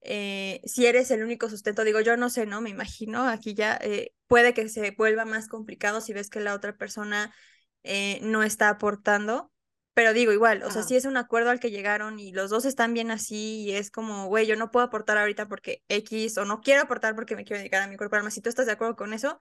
eh, 0.00 0.60
si 0.64 0.86
eres 0.86 1.10
el 1.10 1.22
único 1.22 1.48
sustento, 1.48 1.84
digo, 1.84 2.00
yo 2.00 2.16
no 2.16 2.30
sé, 2.30 2.46
¿no? 2.46 2.60
Me 2.60 2.70
imagino, 2.70 3.28
aquí 3.28 3.54
ya 3.54 3.78
eh, 3.82 4.12
puede 4.26 4.54
que 4.54 4.68
se 4.68 4.90
vuelva 4.92 5.24
más 5.24 5.48
complicado 5.48 6.00
si 6.00 6.12
ves 6.12 6.30
que 6.30 6.40
la 6.40 6.54
otra 6.54 6.76
persona 6.76 7.34
eh, 7.82 8.18
no 8.22 8.42
está 8.42 8.70
aportando. 8.70 9.52
Pero 9.96 10.12
digo, 10.12 10.30
igual, 10.30 10.62
o 10.62 10.70
sea, 10.70 10.82
si 10.82 10.94
es 10.94 11.06
un 11.06 11.16
acuerdo 11.16 11.48
al 11.48 11.58
que 11.58 11.70
llegaron 11.70 12.20
y 12.20 12.30
los 12.30 12.50
dos 12.50 12.66
están 12.66 12.92
bien 12.92 13.10
así 13.10 13.62
y 13.62 13.72
es 13.72 13.90
como, 13.90 14.26
güey, 14.26 14.46
yo 14.46 14.54
no 14.54 14.70
puedo 14.70 14.84
aportar 14.84 15.16
ahorita 15.16 15.48
porque 15.48 15.82
X 15.88 16.36
o 16.36 16.44
no 16.44 16.60
quiero 16.60 16.82
aportar 16.82 17.14
porque 17.14 17.34
me 17.34 17.44
quiero 17.44 17.60
dedicar 17.60 17.80
a 17.80 17.86
mi 17.86 17.96
cuerpo, 17.96 18.14
alma. 18.14 18.30
Si 18.30 18.42
tú 18.42 18.50
estás 18.50 18.66
de 18.66 18.72
acuerdo 18.72 18.94
con 18.94 19.14
eso, 19.14 19.38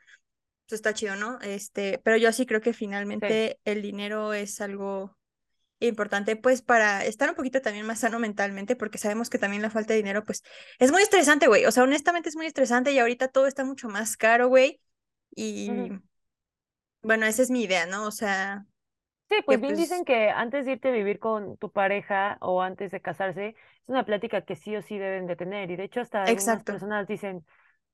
pues 0.65 0.79
está 0.79 0.93
chido, 0.93 1.17
¿no? 1.17 1.41
Este, 1.41 1.99
pero 2.05 2.15
yo 2.15 2.31
sí 2.31 2.45
creo 2.45 2.61
que 2.61 2.71
sí. 2.71 2.79
finalmente 2.79 3.59
el 3.65 3.81
dinero 3.81 4.31
es 4.31 4.61
algo 4.61 5.17
importante 5.79 6.37
pues 6.37 6.61
para 6.61 7.03
estar 7.03 7.29
un 7.29 7.35
poquito 7.35 7.59
también 7.59 7.85
más 7.85 7.99
sano 7.99 8.17
mentalmente, 8.17 8.77
porque 8.77 8.97
sabemos 8.97 9.29
que 9.29 9.37
también 9.37 9.61
la 9.61 9.69
falta 9.69 9.91
de 9.91 9.97
dinero 9.97 10.23
pues 10.23 10.41
es 10.79 10.89
muy 10.89 11.01
estresante, 11.01 11.47
güey. 11.47 11.65
O 11.65 11.71
sea, 11.71 11.83
honestamente 11.83 12.29
es 12.29 12.37
muy 12.37 12.45
estresante 12.45 12.93
y 12.93 12.99
ahorita 12.99 13.27
todo 13.27 13.47
está 13.47 13.65
mucho 13.65 13.89
más 13.89 14.15
caro, 14.15 14.47
güey. 14.47 14.79
Y 15.35 15.69
bueno, 17.01 17.25
esa 17.25 17.41
es 17.41 17.51
mi 17.51 17.63
idea, 17.63 17.85
¿no? 17.87 18.07
O 18.07 18.11
sea, 18.11 18.65
Sí, 19.29 19.37
pues 19.45 19.59
bien 19.59 19.73
pues, 19.73 19.89
dicen 19.89 20.05
que 20.05 20.29
antes 20.29 20.65
de 20.65 20.73
irte 20.73 20.89
a 20.89 20.91
vivir 20.91 21.19
con 21.19 21.57
tu 21.57 21.71
pareja 21.71 22.37
o 22.41 22.61
antes 22.61 22.91
de 22.91 23.01
casarse, 23.01 23.49
es 23.49 23.89
una 23.89 24.05
plática 24.05 24.41
que 24.41 24.55
sí 24.55 24.75
o 24.75 24.81
sí 24.81 24.97
deben 24.97 25.25
de 25.25 25.35
tener. 25.35 25.71
Y 25.71 25.75
de 25.75 25.83
hecho 25.83 26.01
hasta 26.01 26.19
algunas 26.23 26.33
exacto. 26.33 26.73
personas 26.73 27.07
dicen, 27.07 27.43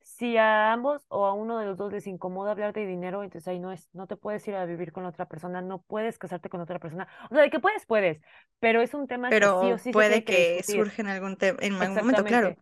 si 0.01 0.35
a 0.37 0.73
ambos 0.73 1.05
o 1.07 1.25
a 1.25 1.33
uno 1.33 1.57
de 1.59 1.65
los 1.65 1.77
dos 1.77 1.91
les 1.91 2.07
incomoda 2.07 2.51
hablar 2.51 2.73
de 2.73 2.85
dinero, 2.85 3.23
entonces 3.23 3.47
ahí 3.47 3.59
no 3.59 3.71
es, 3.71 3.87
no 3.93 4.07
te 4.07 4.17
puedes 4.17 4.45
ir 4.47 4.55
a 4.55 4.65
vivir 4.65 4.91
con 4.91 5.05
otra 5.05 5.27
persona, 5.27 5.61
no 5.61 5.81
puedes 5.81 6.17
casarte 6.17 6.49
con 6.49 6.59
otra 6.59 6.79
persona. 6.79 7.07
O 7.29 7.35
sea, 7.35 7.43
de 7.43 7.49
que 7.49 7.59
puedes, 7.59 7.85
puedes, 7.85 8.19
pero 8.59 8.81
es 8.81 8.93
un 8.93 9.07
tema 9.07 9.29
que 9.29 9.35
sí 9.35 9.41
o 9.41 9.49
Pero 9.49 9.77
sí 9.77 9.91
puede 9.91 10.23
que 10.23 10.57
que 10.57 10.63
surja 10.63 11.01
en 11.01 11.07
algún 11.07 11.37
tema, 11.37 11.59
en 11.61 11.73
algún 11.75 11.97
momento, 11.97 12.23
claro. 12.25 12.55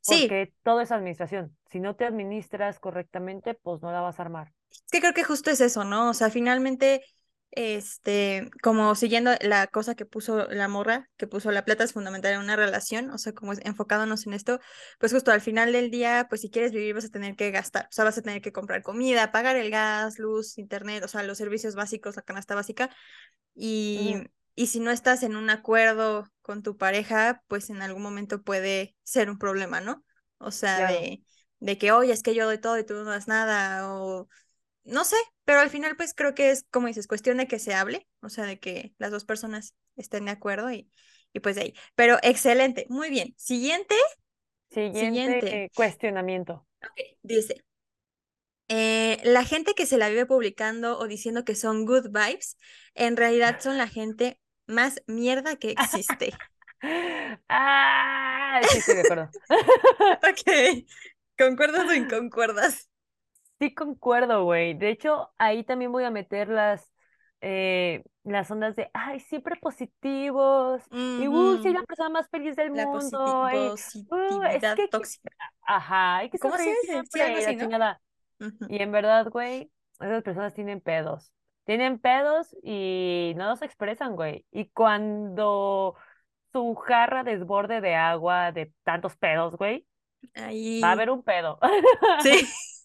Sí, 0.00 0.26
porque 0.28 0.52
todo 0.62 0.80
es 0.80 0.92
administración. 0.92 1.56
Si 1.70 1.80
no 1.80 1.96
te 1.96 2.04
administras 2.04 2.78
correctamente, 2.78 3.54
pues 3.54 3.82
no 3.82 3.90
la 3.90 4.00
vas 4.00 4.18
a 4.18 4.22
armar. 4.22 4.52
Es 4.70 4.90
que 4.90 5.00
creo 5.00 5.12
que 5.14 5.24
justo 5.24 5.50
es 5.50 5.60
eso, 5.60 5.84
¿no? 5.84 6.10
O 6.10 6.14
sea, 6.14 6.30
finalmente, 6.30 7.04
este, 7.52 8.50
como 8.62 8.94
siguiendo 8.94 9.30
la 9.40 9.66
cosa 9.68 9.94
que 9.94 10.04
puso 10.06 10.46
la 10.48 10.68
morra, 10.68 11.08
que 11.16 11.26
puso 11.26 11.50
la 11.52 11.64
plata 11.64 11.84
es 11.84 11.92
fundamental 11.94 12.34
en 12.34 12.40
una 12.40 12.56
relación, 12.56 13.10
o 13.10 13.18
sea, 13.18 13.32
como 13.32 13.52
es- 13.52 13.60
enfocándonos 13.64 14.26
en 14.26 14.34
esto, 14.34 14.60
pues 14.98 15.12
justo 15.12 15.32
al 15.32 15.40
final 15.40 15.72
del 15.72 15.90
día, 15.90 16.26
pues 16.28 16.42
si 16.42 16.50
quieres 16.50 16.72
vivir 16.72 16.94
vas 16.94 17.06
a 17.06 17.08
tener 17.08 17.34
que 17.36 17.50
gastar, 17.50 17.84
o 17.86 17.92
sea, 17.92 18.04
vas 18.04 18.18
a 18.18 18.22
tener 18.22 18.42
que 18.42 18.52
comprar 18.52 18.82
comida, 18.82 19.32
pagar 19.32 19.56
el 19.56 19.70
gas, 19.70 20.18
luz, 20.18 20.58
internet, 20.58 21.02
o 21.04 21.08
sea, 21.08 21.22
los 21.22 21.38
servicios 21.38 21.74
básicos, 21.74 22.16
la 22.16 22.22
canasta 22.22 22.54
básica, 22.54 22.90
y, 23.54 24.16
y 24.54 24.66
si 24.68 24.80
no 24.80 24.90
estás 24.90 25.22
en 25.22 25.36
un 25.36 25.50
acuerdo 25.50 26.24
con 26.42 26.62
tu 26.62 26.76
pareja, 26.76 27.42
pues 27.48 27.70
en 27.70 27.82
algún 27.82 28.02
momento 28.02 28.42
puede 28.42 28.96
ser 29.04 29.30
un 29.30 29.38
problema, 29.38 29.80
¿no? 29.80 30.04
O 30.38 30.50
sea, 30.50 30.84
claro. 30.84 30.86
de, 30.86 31.22
de 31.60 31.78
que, 31.78 31.92
oye, 31.92 32.12
es 32.12 32.22
que 32.22 32.34
yo 32.34 32.46
doy 32.46 32.58
todo 32.58 32.78
y 32.78 32.84
tú 32.84 32.94
no 32.94 33.04
das 33.04 33.28
nada, 33.28 33.92
o 33.94 34.28
no 34.84 35.04
sé, 35.04 35.16
pero 35.46 35.60
al 35.60 35.70
final 35.70 35.96
pues 35.96 36.12
creo 36.12 36.34
que 36.34 36.50
es, 36.50 36.66
como 36.70 36.88
dices, 36.88 37.06
cuestión 37.06 37.38
de 37.38 37.48
que 37.48 37.58
se 37.58 37.72
hable, 37.74 38.06
o 38.20 38.28
sea, 38.28 38.44
de 38.44 38.58
que 38.60 38.94
las 38.98 39.10
dos 39.10 39.24
personas 39.24 39.74
estén 39.96 40.26
de 40.26 40.32
acuerdo 40.32 40.70
y, 40.70 40.90
y 41.32 41.40
pues 41.40 41.56
de 41.56 41.62
ahí. 41.62 41.74
Pero 41.94 42.18
excelente, 42.22 42.86
muy 42.90 43.08
bien. 43.08 43.34
Siguiente, 43.38 43.94
Siguiente 44.70 45.06
siguiente. 45.06 45.64
eh, 45.64 45.70
cuestionamiento. 45.74 46.66
Dice, 47.22 47.64
eh, 48.68 49.20
la 49.24 49.44
gente 49.44 49.74
que 49.74 49.86
se 49.86 49.96
la 49.96 50.08
vive 50.08 50.26
publicando 50.26 50.98
o 50.98 51.06
diciendo 51.06 51.44
que 51.44 51.54
son 51.54 51.86
good 51.86 52.08
vibes, 52.10 52.58
en 52.94 53.16
realidad 53.16 53.60
son 53.60 53.78
la 53.78 53.88
gente 53.88 54.40
más 54.66 55.02
mierda 55.06 55.56
que 55.56 55.70
existe. 55.70 56.32
Ah, 57.48 58.60
sí, 58.70 58.78
estoy 58.78 58.94
de 58.96 59.00
acuerdo. 59.00 59.30
Ok, 60.28 60.84
¿concuerdas 61.38 61.88
o 61.88 61.94
inconcuerdas? 61.94 62.90
Sí 63.58 63.74
concuerdo, 63.74 64.44
güey. 64.44 64.74
De 64.74 64.90
hecho, 64.90 65.30
ahí 65.38 65.64
también 65.64 65.90
voy 65.92 66.04
a 66.04 66.10
meter 66.10 66.48
las, 66.48 66.90
eh, 67.40 68.04
las 68.24 68.50
ondas 68.50 68.76
de, 68.76 68.90
ay, 68.92 69.20
siempre 69.20 69.56
positivos, 69.56 70.82
y, 70.90 71.26
uh, 71.28 71.62
soy 71.62 71.72
la 71.72 71.82
persona 71.82 72.08
más 72.10 72.28
feliz 72.28 72.56
del 72.56 72.74
La 72.74 72.86
mundo, 72.86 73.48
y, 73.52 73.68
uh, 74.14 74.42
es 74.44 74.74
que, 74.74 74.88
tóxica. 74.88 75.30
ajá, 75.62 76.16
hay 76.18 76.30
que 76.30 76.38
¿Cómo 76.38 76.56
se 76.56 76.64
dice? 76.64 77.02
Sí, 77.10 77.20
así, 77.20 77.56
¿no? 77.56 77.62
chingada. 77.62 78.00
Ujú. 78.40 78.66
Y 78.68 78.82
en 78.82 78.92
verdad, 78.92 79.28
güey, 79.30 79.70
esas 80.00 80.22
personas 80.22 80.54
tienen 80.54 80.80
pedos. 80.80 81.32
Tienen 81.64 81.98
pedos 81.98 82.54
y 82.62 83.32
no 83.36 83.48
los 83.48 83.62
expresan, 83.62 84.14
güey. 84.14 84.44
Y 84.52 84.66
cuando 84.68 85.96
su 86.52 86.74
jarra 86.74 87.24
desborde 87.24 87.80
de 87.80 87.94
agua 87.94 88.52
de 88.52 88.72
tantos 88.84 89.16
pedos, 89.16 89.56
güey, 89.56 89.86
va 90.36 90.88
a 90.88 90.92
haber 90.92 91.10
un 91.10 91.22
pedo. 91.22 91.58
sí. 92.22 92.46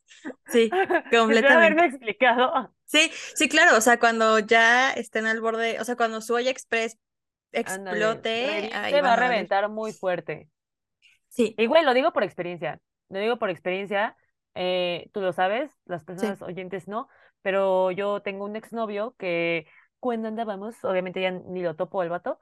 Sí, 0.46 0.70
completamente. 1.12 1.54
haberme 1.54 1.86
explicado. 1.86 2.74
Sí, 2.86 3.12
sí, 3.36 3.48
claro, 3.48 3.78
o 3.78 3.82
sea, 3.82 4.00
cuando 4.00 4.40
ya 4.40 4.92
estén 4.92 5.26
al 5.26 5.40
borde, 5.40 5.80
o 5.80 5.86
sea, 5.86 5.96
cuando 5.96 6.22
su 6.22 6.34
olla 6.34 6.52
express 6.52 6.98
explote, 7.52 8.70
ahí 8.74 9.00
va 9.02 9.14
a 9.14 9.16
reventar 9.16 9.70
muy 9.70 9.94
fuerte. 9.94 10.50
Sí, 11.30 11.56
Y 11.58 11.66
güey, 11.68 11.84
lo 11.84 11.94
digo 11.94 12.12
por 12.14 12.24
experiencia. 12.24 12.80
Lo 13.10 13.20
digo 13.20 13.38
por 13.40 13.50
experiencia. 13.50 14.16
eh, 14.56 15.10
tú 15.14 15.22
lo 15.22 15.32
sabes, 15.34 15.72
las 15.86 16.04
sí. 16.04 16.06
personas 16.06 16.42
oyentes 16.42 16.88
no, 16.88 17.08
pero 17.42 17.92
yo 17.92 18.22
tengo 18.22 18.46
un 18.46 18.56
exnovio 18.56 19.16
que 19.18 19.68
cuando 20.00 20.28
andábamos, 20.28 20.84
obviamente 20.84 21.22
ya 21.22 21.32
ni 21.32 21.62
lo 21.62 21.76
topo 21.76 22.04
el 22.04 22.10
vato, 22.10 22.40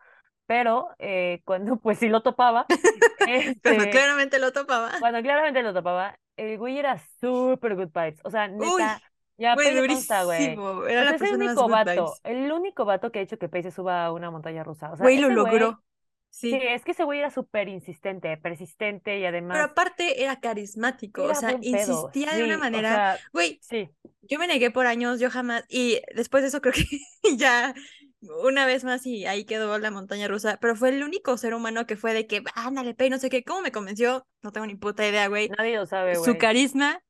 pero 0.48 0.89
eh, 1.00 1.42
cuando 1.46 1.78
pues 1.78 2.00
sí 2.00 2.10
lo 2.10 2.22
topaba, 2.24 2.65
Cuando 3.63 3.86
este, 3.86 3.89
claramente 3.89 4.39
lo 4.39 4.52
topaba. 4.54 4.92
cuando 4.98 5.22
claramente 5.22 5.62
lo 5.63 5.74
topaba, 5.74 6.18
el 6.39 6.58
güey 6.58 6.78
era 6.80 6.97
súper 7.19 7.75
good 7.75 7.89
vibes. 7.93 8.19
O 8.23 8.30
sea, 8.32 8.47
neta, 8.47 9.02
ya 9.38 9.56
güey, 9.56 9.67
consta, 9.88 10.23
güey. 10.23 10.56
durísimo. 10.56 10.86
Era 10.86 11.02
O 11.02 11.04
la 11.06 11.12
el 11.12 11.34
único 11.36 11.67
vato, 11.69 11.91
vibes. 12.06 12.21
el 12.23 12.52
único 12.52 12.86
vato 12.86 13.12
que 13.12 13.19
ha 13.19 13.21
hecho 13.21 13.38
que 13.38 13.49
Pay 13.49 13.63
se 13.63 13.71
suba 13.71 14.06
a 14.06 14.12
una 14.13 14.32
montaña 14.32 14.63
rusa. 14.63 14.91
O 14.91 14.97
sea, 14.97 15.04
Güey, 15.04 15.17
lo 15.17 15.30
güey, 15.30 15.36
logró. 15.36 15.84
sí, 16.30 16.52
Sí. 16.52 16.58
es 16.62 16.84
que 16.86 16.91
ese 16.91 17.04
güey 17.04 17.19
era 17.19 17.32
súper 17.32 17.67
insistente, 17.69 18.36
persistente 18.38 19.17
y 19.17 19.23
Pero 19.23 19.30
además 19.30 19.62
aparte 19.71 20.21
era 20.23 20.39
carismático, 20.39 21.23
o 21.23 21.36
sea, 21.36 21.54
insistía 21.62 22.34
de 22.36 22.43
una 22.43 22.56
o 22.56 22.60
manera. 22.60 22.89
sea, 23.17 23.19
Güey, 23.34 23.60
sí. 23.62 23.89
yo 24.21 24.39
me 24.39 24.47
negué 24.47 24.71
por 24.71 24.86
años, 24.88 25.19
yo 25.19 25.30
jamás. 25.30 25.63
Y 25.69 26.02
después 26.15 26.43
de 26.43 26.49
eso 26.49 26.62
creo 26.62 26.73
que 26.73 26.84
ya 27.38 27.73
una 28.22 28.66
vez 28.66 28.84
más 28.84 29.06
y 29.06 29.26
ahí 29.26 29.46
quedó 29.46 29.78
la 29.80 29.92
montaña 29.92 30.28
rusa. 30.28 30.58
Pero 30.62 30.76
fue 30.76 30.90
el 30.90 31.04
único 31.04 31.38
ser 31.38 31.54
humano 31.54 31.86
que 31.86 31.96
fue 31.96 32.14
de 32.14 32.28
que, 32.28 32.44
ándale, 32.56 32.94
pay, 32.96 33.10
no 33.10 33.18
sé 33.20 33.30
qué. 33.30 33.44
¿Cómo 33.44 33.62
me 33.62 33.72
convenció? 33.72 34.28
No 34.42 34.52
tengo 34.52 34.68
ni 34.68 34.76
puta 34.76 35.08
idea, 35.08 35.28
güey. 35.28 35.50
Nadie 35.50 35.76
lo 35.78 35.86
sabe, 35.86 36.16
Su 36.16 36.22
güey. 36.22 36.38
carisma 36.38 37.02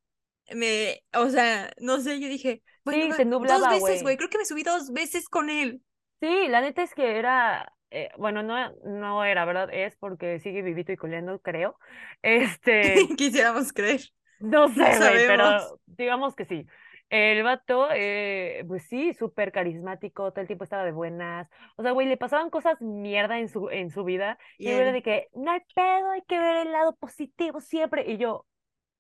me. 0.54 1.04
O 1.14 1.30
sea, 1.30 1.72
no 1.80 2.00
sé, 2.02 2.20
yo 2.20 2.28
dije, 2.28 2.64
bueno, 2.86 3.06
Sí, 3.06 3.10
va, 3.10 3.18
te 3.18 3.26
dos 3.26 3.32
nublaba, 3.32 3.70
veces, 3.70 4.02
güey. 4.04 4.18
Creo 4.18 4.30
que 4.30 4.38
me 4.40 4.46
subí 4.46 4.64
dos 4.64 4.92
veces 4.94 5.30
con 5.30 5.50
él. 5.50 5.82
Sí, 6.22 6.48
la 6.50 6.60
neta 6.62 6.84
es 6.84 6.94
que 6.94 7.18
era, 7.18 7.74
eh, 7.92 8.10
bueno, 8.18 8.44
no, 8.44 8.56
no 8.84 9.24
era, 9.24 9.46
¿verdad? 9.46 9.70
Es 9.72 9.96
porque 9.96 10.40
sigue 10.40 10.62
vivito 10.62 10.92
y 10.92 10.98
coleando, 10.98 11.40
creo. 11.42 11.78
Este, 12.22 13.08
Quisiéramos 13.18 13.72
creer. 13.74 14.02
no 14.40 14.70
sé, 14.70 14.98
güey, 14.98 15.28
pero 15.28 15.80
digamos 15.86 16.36
que 16.36 16.46
sí. 16.46 16.66
El 17.10 17.42
vato, 17.44 17.88
eh, 17.92 18.64
pues 18.68 18.84
sí, 18.88 19.14
súper 19.16 19.52
carismático, 19.52 20.32
todo 20.32 20.42
el 20.42 20.48
tiempo 20.48 20.64
estaba 20.64 20.84
de 20.84 20.92
buenas. 20.92 21.50
O 21.76 21.82
sea, 21.82 21.92
güey, 21.92 22.08
le 22.08 22.18
pasaban 22.18 22.50
cosas 22.52 22.80
mierda 22.82 23.40
en 23.40 23.50
su, 23.50 23.70
en 23.72 23.90
su 23.90 24.04
vida. 24.04 24.38
Y 24.60 24.70
Y 24.70 24.70
era 24.70 24.92
de 24.92 25.02
que, 25.02 25.28
no 25.34 25.52
hay 25.52 25.62
pedo, 25.74 26.12
hay 26.12 26.22
que 26.24 26.38
ver 26.40 26.68
el 26.68 26.72
lado 26.72 26.96
positivo 26.98 27.62
siempre. 27.62 28.06
Y 28.12 28.18
yo, 28.18 28.46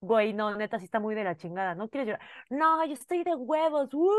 güey, 0.01 0.33
no, 0.33 0.55
neta, 0.55 0.79
sí 0.79 0.85
está 0.85 0.99
muy 0.99 1.13
de 1.13 1.23
la 1.23 1.35
chingada. 1.37 1.75
¿No 1.75 1.89
quieres 1.89 2.07
llorar? 2.07 2.21
No, 2.49 2.83
yo 2.85 2.93
estoy 2.93 3.23
de 3.23 3.35
huevos. 3.35 3.93
¡uh! 3.93 4.09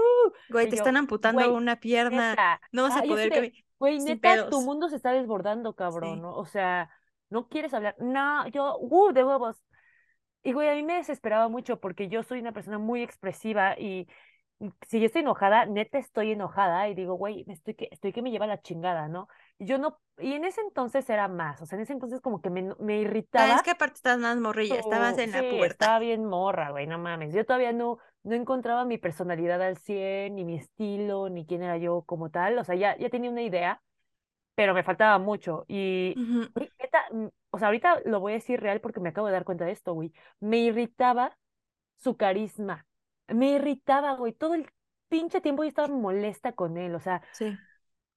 güey, 0.50 0.66
Y 0.66 0.70
te 0.70 0.76
yo, 0.76 0.82
están 0.82 0.96
amputando 0.96 1.42
güey, 1.42 1.56
una 1.56 1.76
pierna. 1.80 2.30
neta. 2.30 2.60
No 2.72 2.82
vas 2.84 2.94
a 2.96 3.00
Ah, 3.00 3.02
poder 3.02 3.30
de, 3.30 3.36
cami- 3.52 3.64
güey, 3.78 4.00
sin 4.00 4.04
neta, 4.08 4.48
tu 4.50 4.60
mundo 4.60 4.88
se 4.88 4.96
está 4.96 5.12
desbordando, 5.12 5.74
cabrón, 5.74 6.16
Sí. 6.16 6.20
¿no? 6.20 6.36
O 6.36 6.46
sea, 6.46 6.90
no 7.28 7.48
quieres 7.48 7.74
hablar. 7.74 7.96
No, 7.98 8.46
yo, 8.48 8.76
uh, 8.80 9.12
de 9.12 9.24
huevos. 9.24 9.60
Y 10.42 10.52
güey, 10.52 10.68
a 10.68 10.74
mí 10.74 10.82
me 10.82 10.94
desesperaba 10.94 11.48
mucho 11.48 11.80
porque 11.80 12.08
yo 12.08 12.22
soy 12.22 12.40
una 12.40 12.52
persona 12.52 12.78
muy 12.78 13.02
expresiva 13.02 13.76
y 13.78 14.08
y 14.62 14.70
si 14.86 15.00
yo 15.00 15.06
estoy 15.06 15.22
enojada, 15.22 15.64
neta 15.64 15.98
estoy 15.98 16.32
enojada 16.32 16.86
y 16.88 16.94
digo, 16.94 17.14
güey, 17.14 17.44
me 17.46 17.54
estoy 17.54 17.74
que, 17.74 17.88
estoy 17.90 18.12
que 18.12 18.20
me 18.22 18.30
lleva 18.30 18.46
la 18.46 18.60
chingada, 18.60 19.08
¿no? 19.08 19.26
Y 19.58 19.64
yo 19.66 19.78
no, 19.78 19.98
y 20.18 20.34
en 20.34 20.44
ese 20.44 20.60
entonces 20.60 21.08
era 21.08 21.28
más, 21.28 21.62
o 21.62 21.66
sea, 21.66 21.76
en 21.78 21.82
ese 21.82 21.94
entonces 21.94 22.20
como 22.20 22.42
que 22.42 22.50
me, 22.50 22.74
me 22.78 22.98
Ah, 23.36 23.50
es 23.50 23.60
irritaba 23.60 23.64
que 23.64 23.70
aparte 23.72 23.96
estás 23.96 24.18
más 24.18 24.36
morrilla, 24.38 24.78
estabas 24.80 25.18
en 25.18 25.32
la 25.32 25.42
sí, 25.42 25.44
pubertad. 25.48 25.90
estaba 25.90 25.98
bien 25.98 26.24
morra, 26.24 26.70
güey, 26.70 26.86
no 26.86 26.98
mames. 26.98 27.34
Yo 27.34 27.44
todavía 27.44 27.72
no, 27.72 27.98
no 28.22 28.34
encontraba 28.34 28.84
mi 28.84 28.98
personalidad 28.98 29.62
al 29.62 29.76
100, 29.78 30.34
ni 30.36 30.44
mi 30.44 30.56
estilo, 30.56 31.28
ni 31.28 31.46
quién 31.46 31.62
era 31.62 31.76
yo 31.78 32.02
como 32.02 32.30
tal. 32.30 32.58
O 32.58 32.64
sea, 32.64 32.74
ya, 32.74 32.96
ya 32.98 33.10
tenía 33.10 33.30
una 33.30 33.42
idea, 33.42 33.82
pero 34.54 34.74
me 34.74 34.82
faltaba 34.82 35.18
mucho. 35.18 35.64
Y, 35.68 36.14
neta, 36.78 37.04
mm, 37.12 37.26
o 37.50 37.58
sea, 37.58 37.68
ahorita 37.68 38.00
lo 38.04 38.20
voy 38.20 38.32
a 38.32 38.34
decir 38.36 38.60
real 38.60 38.80
porque 38.80 39.00
me 39.00 39.10
acabo 39.10 39.26
de 39.26 39.32
dar 39.32 39.44
cuenta 39.44 39.64
de 39.64 39.72
esto, 39.72 39.94
güey. 39.94 40.12
Me 40.40 40.58
irritaba 40.58 41.36
su 41.96 42.16
carisma. 42.16 42.86
Me 43.28 43.52
irritaba, 43.52 44.14
güey. 44.16 44.32
Todo 44.32 44.54
el 44.54 44.70
pinche 45.08 45.40
tiempo 45.40 45.62
yo 45.64 45.68
estaba 45.68 45.88
molesta 45.88 46.52
con 46.52 46.76
él. 46.76 46.94
O 46.94 47.00
sea, 47.00 47.22
Sí. 47.32 47.56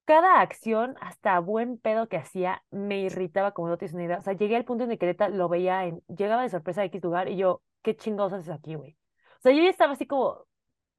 cada 0.04 0.40
acción, 0.40 0.96
hasta 1.00 1.38
buen 1.40 1.78
pedo 1.78 2.08
que 2.08 2.16
hacía, 2.18 2.62
me 2.70 3.00
irritaba 3.02 3.52
como 3.52 3.68
no 3.68 3.78
tienes 3.78 3.94
una 3.94 4.04
idea. 4.04 4.18
O 4.18 4.22
sea, 4.22 4.34
llegué 4.34 4.56
al 4.56 4.64
punto 4.64 4.84
en 4.84 4.90
el 4.92 4.98
que 4.98 5.06
neta 5.06 5.28
lo 5.28 5.48
veía 5.48 5.86
en, 5.86 6.02
llegaba 6.08 6.42
de 6.42 6.50
sorpresa 6.50 6.82
a 6.82 6.84
X 6.86 7.02
lugar 7.02 7.28
y 7.28 7.36
yo, 7.36 7.62
¿qué 7.82 7.96
chingados 7.96 8.32
haces 8.34 8.50
aquí, 8.50 8.74
güey? 8.74 8.96
O 9.38 9.42
sea, 9.42 9.52
yo 9.52 9.62
ya 9.62 9.70
estaba 9.70 9.92
así 9.94 10.06
como, 10.06 10.46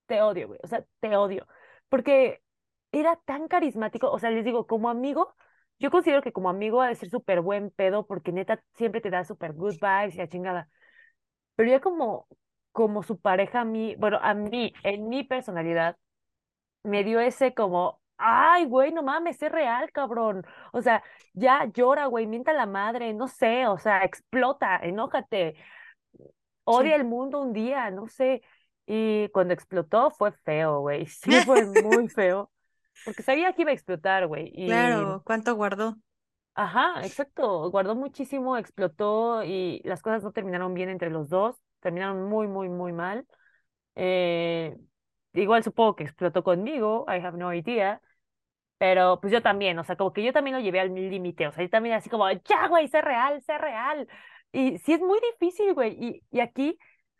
te 0.08 0.22
odio, 0.22 0.48
güey. 0.48 0.60
O 0.64 0.68
sea, 0.68 0.86
te 1.00 1.16
odio. 1.18 1.48
Porque 1.90 2.42
era 3.00 3.18
tan 3.26 3.48
carismático. 3.48 4.10
O 4.12 4.20
sea, 4.20 4.30
les 4.32 4.46
digo, 4.46 4.68
como 4.68 4.90
amigo, 4.90 5.36
yo 5.80 5.92
considero 5.92 6.22
que 6.22 6.32
como 6.34 6.50
amigo 6.50 6.82
ha 6.82 6.88
de 6.90 6.96
ser 6.96 7.10
súper 7.10 7.42
buen 7.42 7.72
pedo 7.72 8.06
porque 8.08 8.32
neta 8.32 8.64
siempre 8.76 9.02
te 9.02 9.10
da 9.10 9.24
súper 9.26 9.54
good 9.54 9.76
vibes 9.82 10.16
y 10.16 10.18
la 10.20 10.28
chingada. 10.30 10.70
Pero 11.56 11.70
ya 11.72 11.82
como, 11.82 12.28
como 12.72 13.04
su 13.04 13.20
pareja 13.20 13.62
a 13.62 13.66
mí, 13.66 13.96
bueno, 13.98 14.20
a 14.22 14.34
mí, 14.34 14.74
en 14.84 15.10
mi 15.10 15.24
personalidad, 15.24 15.98
me 16.84 17.04
dio 17.04 17.20
ese 17.20 17.54
como, 17.54 18.02
ay, 18.18 18.66
güey, 18.66 18.92
no 18.94 19.04
mames, 19.04 19.42
es 19.44 19.52
real, 19.52 19.92
cabrón. 19.92 20.46
O 20.74 20.82
sea, 20.82 21.04
ya 21.34 21.66
llora, 21.74 22.08
güey, 22.08 22.28
mienta 22.28 22.54
la 22.54 22.66
madre, 22.68 23.14
no 23.14 23.28
sé, 23.28 23.68
o 23.68 23.78
sea, 23.78 24.04
explota, 24.04 24.78
enójate, 24.78 25.56
odia 26.64 26.96
Sí. 26.96 26.96
el 26.96 27.06
mundo 27.06 27.42
un 27.42 27.54
día, 27.54 27.90
no 27.92 28.08
sé. 28.08 28.42
Y 28.86 29.30
cuando 29.30 29.54
explotó 29.54 30.12
fue 30.12 30.32
feo, 30.32 30.80
güey, 30.82 31.06
sí 31.08 31.42
fue 31.42 31.66
muy 31.66 32.10
feo, 32.10 32.52
porque 33.04 33.24
sabía 33.24 33.54
que 33.54 33.62
iba 33.64 33.72
a 33.72 33.74
explotar, 33.74 34.28
güey. 34.28 34.52
Y, 34.56 34.66
Claro, 34.66 35.22
¿cuánto 35.26 35.56
guardó? 35.56 35.98
ajá, 36.54 37.06
exacto, 37.06 37.70
guardó 37.72 37.96
muchísimo, 37.96 38.58
explotó 38.58 39.44
y 39.44 39.82
las 39.84 40.02
cosas 40.02 40.24
no 40.24 40.32
terminaron 40.32 40.74
bien 40.74 40.90
entre 40.90 41.10
los 41.10 41.30
dos, 41.30 41.56
terminaron 41.82 42.24
muy, 42.30 42.48
muy, 42.48 42.70
muy 42.70 42.94
mal. 42.94 43.28
Eh, 43.96 44.78
igual 45.34 45.64
supongo 45.64 45.96
que 45.96 46.04
explotó 46.06 46.44
conmigo, 46.44 47.06
I 47.10 47.20
have 47.26 47.38
no 47.38 47.54
idea. 47.54 48.02
Pero 48.80 49.20
pues 49.22 49.34
yo 49.34 49.42
también, 49.42 49.80
o 49.80 49.84
sea, 49.86 49.96
como 49.98 50.14
que 50.14 50.24
yo 50.24 50.34
también 50.34 50.56
lo 50.58 50.62
llevé 50.64 50.82
al 50.82 50.94
límite, 50.94 51.48
o 51.48 51.52
sea, 51.54 51.64
yo 51.64 51.70
también 51.70 51.96
así 51.96 52.10
como, 52.10 52.30
ya, 52.32 52.68
güey, 52.70 52.88
sé 52.90 53.02
real, 53.02 53.42
sé 53.44 53.58
real. 53.58 54.08
Y 54.52 54.80
sí 54.80 54.94
es 54.94 55.02
muy 55.02 55.20
difícil, 55.34 55.74
güey. 55.74 55.94
Y, 56.00 56.24
y 56.32 56.42
aquí, 56.42 56.78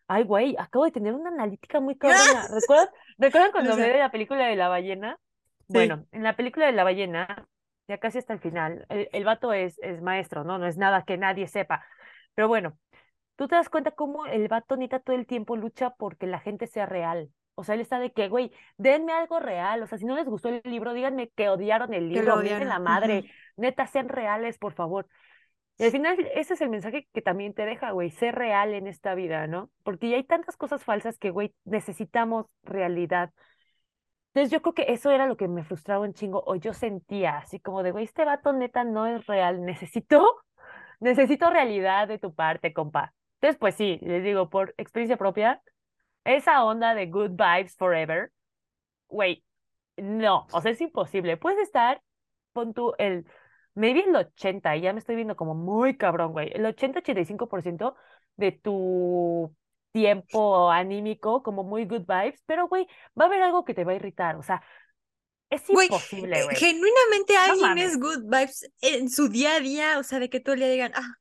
ay, 0.08 0.24
güey, 0.24 0.56
acabo 0.60 0.86
de 0.86 0.92
tener 0.92 1.14
una 1.14 1.30
analítica 1.30 1.80
muy 1.80 1.98
cabrona. 2.00 2.48
¿Recuerdan, 2.50 2.90
¿recuerdan 3.18 3.52
cuando 3.52 3.72
O 3.72 3.74
hablé 3.74 3.88
sea, 3.88 3.94
de 3.94 4.00
la 4.00 4.12
película 4.12 4.48
de 4.48 4.56
la 4.56 4.70
ballena? 4.70 5.20
Bueno, 5.68 6.06
en 6.12 6.24
la 6.24 6.36
película 6.36 6.66
de 6.66 6.72
la 6.72 6.84
ballena, 6.84 7.48
ya 7.88 7.98
casi 7.98 8.18
hasta 8.18 8.34
el 8.34 8.40
final, 8.40 8.86
el, 8.90 9.10
el 9.12 9.24
vato 9.24 9.54
es, 9.54 9.78
es 9.82 10.02
maestro, 10.02 10.44
¿no? 10.44 10.58
No 10.58 10.68
es 10.68 10.78
nada 10.78 11.04
que 11.06 11.18
nadie 11.18 11.48
sepa. 11.48 11.86
Pero 12.34 12.48
bueno, 12.48 12.78
tú 13.36 13.48
te 13.48 13.56
das 13.56 13.70
cuenta 13.70 13.92
cómo 13.92 14.26
el 14.26 14.48
vato 14.48 14.78
neta 14.78 15.00
todo 15.00 15.16
el 15.16 15.28
tiempo 15.28 15.56
lucha 15.56 15.92
porque 15.92 16.28
la 16.28 16.40
gente 16.40 16.68
sea 16.68 16.86
real. 16.86 17.30
O 17.56 17.64
sea, 17.64 17.76
él 17.76 17.82
está 17.82 18.00
de 18.00 18.12
que, 18.12 18.28
güey, 18.28 18.52
denme 18.78 19.14
algo 19.14 19.40
real. 19.40 19.82
O 19.82 19.88
sea, 19.88 19.98
si 19.98 20.06
no 20.06 20.16
les 20.16 20.26
gustó 20.26 20.50
el 20.50 20.62
libro, 20.66 20.94
díganme 20.94 21.30
que 21.30 21.50
odiaron 21.50 21.94
el 21.94 22.10
libro, 22.10 22.38
mienten 22.38 22.68
la 22.70 22.80
madre. 22.80 23.26
Neta, 23.56 23.88
sean 23.88 24.10
reales, 24.10 24.58
por 24.58 24.74
favor. 24.74 25.08
Y 25.78 25.86
al 25.86 25.92
final, 25.92 26.18
ese 26.36 26.54
es 26.54 26.62
el 26.62 26.70
mensaje 26.70 27.08
que 27.14 27.22
también 27.22 27.54
te 27.54 27.66
deja, 27.66 27.92
güey, 27.92 28.10
ser 28.10 28.36
real 28.36 28.74
en 28.74 28.88
esta 28.88 29.14
vida, 29.16 29.48
¿no? 29.48 29.72
Porque 29.84 30.10
ya 30.10 30.16
hay 30.18 30.24
tantas 30.24 30.56
cosas 30.58 30.84
falsas 30.84 31.18
que, 31.18 31.32
güey, 31.32 31.54
necesitamos 31.66 32.46
realidad. 32.64 33.32
Entonces 34.36 34.52
yo 34.52 34.62
creo 34.62 34.74
que 34.74 34.94
eso 34.94 35.12
era 35.12 35.28
lo 35.28 35.38
que 35.38 35.48
me 35.48 35.64
frustraba 35.64 36.04
un 36.04 36.14
chingo, 36.14 36.44
o 36.46 36.56
yo 36.56 36.74
sentía, 36.74 37.38
así 37.38 37.62
como 37.62 37.84
de, 37.84 37.92
güey, 37.92 38.04
este 38.04 38.26
vato 38.26 38.52
neta 38.52 38.84
no 38.84 39.06
es 39.08 39.26
real, 39.28 39.64
necesito, 39.64 40.44
necesito 41.00 41.50
realidad 41.50 42.10
de 42.10 42.20
tu 42.20 42.36
parte, 42.36 42.74
compa. 42.74 43.14
Entonces, 43.36 43.58
pues 43.58 43.76
sí, 43.76 43.98
les 44.02 44.24
digo, 44.26 44.50
por 44.50 44.76
experiencia 44.78 45.16
propia, 45.16 45.62
esa 46.26 46.66
onda 46.66 46.96
de 46.96 47.08
good 47.08 47.32
vibes 47.32 47.78
forever, 47.78 48.34
güey, 49.08 49.46
no, 49.98 50.48
o 50.52 50.62
sea, 50.62 50.72
es 50.72 50.82
imposible. 50.82 51.38
Puedes 51.38 51.60
estar, 51.62 52.02
pon 52.54 52.74
tú 52.74 52.94
el, 52.98 53.26
maybe 53.74 54.02
el 54.02 54.16
80, 54.16 54.76
y 54.76 54.82
ya 54.82 54.92
me 54.94 55.00
estoy 55.00 55.16
viendo 55.16 55.38
como 55.38 55.56
muy 55.56 55.96
cabrón, 55.98 56.34
güey, 56.34 56.52
el 56.54 56.66
80-85% 56.66 57.96
de 58.36 58.52
tu 58.52 59.56
tiempo 59.96 60.70
anímico, 60.72 61.42
como 61.44 61.64
muy 61.64 61.86
good 61.86 62.06
vibes, 62.08 62.44
pero, 62.46 62.68
güey, 62.68 62.88
va 63.20 63.26
a 63.26 63.28
haber 63.28 63.42
algo 63.42 63.64
que 63.66 63.74
te 63.74 63.84
va 63.86 63.94
a 63.94 63.96
irritar, 63.96 64.36
o 64.36 64.44
sea, 64.44 64.62
es 65.50 65.70
imposible, 65.70 66.40
eh, 66.40 66.44
güey. 66.44 66.56
genuinamente 66.58 67.34
No 67.36 67.40
alguien 67.54 67.78
es 67.78 68.00
good 68.00 68.24
vibes 68.26 68.70
en 68.82 69.10
su 69.10 69.30
día 69.30 69.56
a 69.56 69.60
día, 69.60 70.00
o 70.00 70.04
sea, 70.04 70.20
de 70.20 70.30
que 70.30 70.40
todo 70.40 70.54
el 70.54 70.60
día 70.60 70.70
digan, 70.70 70.92
ah, 70.96 71.16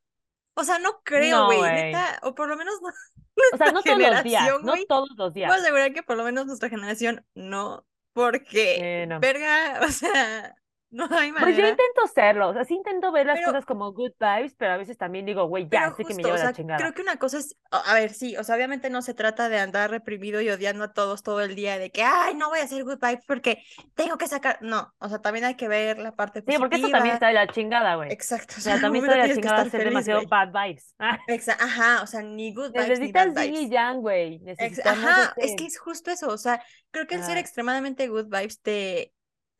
o 0.55 0.65
sea, 0.65 0.79
no 0.79 1.03
creo, 1.05 1.47
güey, 1.47 1.61
neta, 1.63 2.19
o 2.23 2.35
por 2.35 2.49
lo 2.49 2.57
menos 2.57 2.75
no, 2.83 2.89
O 3.53 3.57
sea, 3.57 3.71
no 3.73 3.83
todos 3.83 3.99
los 3.99 4.23
días, 4.23 4.63
no 4.63 4.75
todos 4.89 5.09
los 5.17 5.17
Puedo 5.17 5.31
días. 5.33 5.53
asegurar 5.53 5.93
que 5.93 6.03
por 6.03 6.17
lo 6.17 6.25
menos 6.25 6.47
nuestra 6.47 6.69
generación 6.69 7.25
no, 7.35 7.87
porque, 8.13 9.03
Eh, 9.03 9.07
no. 9.07 9.21
verga, 9.21 9.81
o 9.87 9.89
sea, 9.89 10.55
No 11.11 11.19
hay 11.19 11.33
Pues 11.33 11.43
yo 11.57 11.63
manera. 11.63 11.69
intento 11.71 12.07
serlo, 12.15 12.49
o 12.51 12.53
sea, 12.55 12.65
sí 12.65 12.75
intento 12.75 13.11
ver 13.13 13.27
las 13.27 13.39
Pero- 13.39 13.49
cosas 13.49 13.65
como 13.67 13.93
good 13.93 14.13
vibes, 14.21 14.55
pero 14.57 14.73
a 14.73 14.77
veces 14.77 14.97
también 14.97 15.27
digo, 15.27 15.47
güey, 15.47 15.69
ya, 15.71 15.93
sé 15.97 16.05
que 16.05 16.15
me 16.15 16.23
lleva 16.23 16.35
o 16.37 16.39
sea, 16.39 16.47
la 16.47 16.53
chingada. 16.53 16.79
creo 16.79 16.95
que 16.95 17.03
una 17.03 17.17
cosa 17.17 17.39
es, 17.39 17.57
a 17.71 17.95
ver, 17.95 18.13
sí, 18.15 18.37
o 18.37 18.45
sea, 18.45 18.55
obviamente 18.57 18.91
no 18.91 19.03
se 19.03 19.15
trata 19.15 19.49
de 19.49 19.59
andar 19.59 19.91
reprimido 19.91 20.41
y 20.41 20.51
odiando 20.51 20.85
a 20.85 20.93
todos 20.93 21.23
todo 21.23 21.41
el 21.41 21.55
día, 21.57 21.79
de 21.79 21.91
que, 21.91 22.03
ay, 22.03 22.35
no 22.35 22.49
voy 22.49 22.61
a 22.61 22.65
hacer 22.65 22.85
good 22.85 22.99
vibes 23.01 23.25
porque 23.27 23.63
tengo 23.95 24.17
que 24.19 24.29
sacar, 24.29 24.59
no, 24.61 24.93
o 24.99 25.09
sea, 25.09 25.19
también 25.21 25.45
hay 25.47 25.57
que 25.57 25.69
ver 25.69 25.99
la 25.99 26.13
parte 26.13 26.41
Sí, 26.47 26.55
porque 26.59 26.77
esto 26.77 26.89
también 26.91 26.93
positiva. 26.93 27.15
está 27.15 27.27
de 27.29 27.33
la 27.35 27.47
chingada, 27.49 27.95
güey. 27.97 28.13
Exacto, 28.13 28.55
o 28.57 28.59
O 28.59 28.61
sea, 28.61 28.73
sea, 28.75 28.81
también 28.83 29.05
está 29.05 29.17
de 29.21 29.29
la 29.29 29.35
chingada 29.35 29.63
ser 29.63 29.71
feliz, 29.73 29.85
demasiado 29.87 30.23
bad 30.29 30.49
vibes. 30.53 30.95
Ah, 30.99 31.19
Ajá, 31.61 32.03
o 32.03 32.07
sea, 32.07 32.23
ni 32.23 32.55
good 32.55 32.73
vibes 32.73 33.01
ni 33.01 33.07
Necesitas 33.13 33.35
bad 33.35 33.43
yin 33.45 33.55
y 33.55 33.59
vibes. 33.59 33.71
yang, 33.71 34.01
güey. 34.01 34.41
Ajá, 34.85 35.33
es 35.39 35.47
ese- 35.47 35.57
que 35.57 35.67
es 35.67 35.79
justo 35.79 36.11
eso, 36.11 36.29
o 36.29 36.39
sea, 36.39 36.63
creo 36.91 37.07
que 37.07 37.15
el 37.17 37.23
ser 37.25 37.39
extremadamente 37.39 38.07
good 38.09 38.27
vibes 38.27 38.61
te 38.61 39.13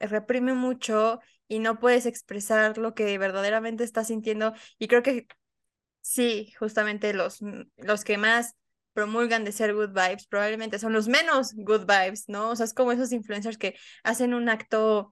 reprime 0.07 0.55
mucho 0.55 1.21
y 1.49 1.59
no 1.61 1.79
puedes 1.79 2.07
expresar 2.07 2.79
lo 2.79 2.95
que 2.95 3.19
verdaderamente 3.19 3.85
estás 3.85 4.09
sintiendo 4.09 4.55
y 4.79 4.89
creo 4.89 5.03
que 5.03 5.27
sí, 6.01 6.53
justamente 6.59 7.15
los, 7.15 7.43
m- 7.43 7.67
los 7.79 8.05
que 8.05 8.19
más 8.19 8.55
promulgan 8.93 9.45
de 9.45 9.53
ser 9.53 9.75
good 9.75 9.91
vibes 9.91 10.27
probablemente 10.29 10.79
son 10.79 10.93
los 10.93 11.09
menos 11.09 11.55
good 11.57 11.83
vibes, 11.87 12.29
¿no? 12.29 12.51
O 12.51 12.57
sea, 12.57 12.65
es 12.67 12.75
como 12.75 12.93
esos 12.93 13.13
influencers 13.13 13.59
que 13.59 13.77
hacen 14.05 14.35
un 14.35 14.49
acto 14.49 15.11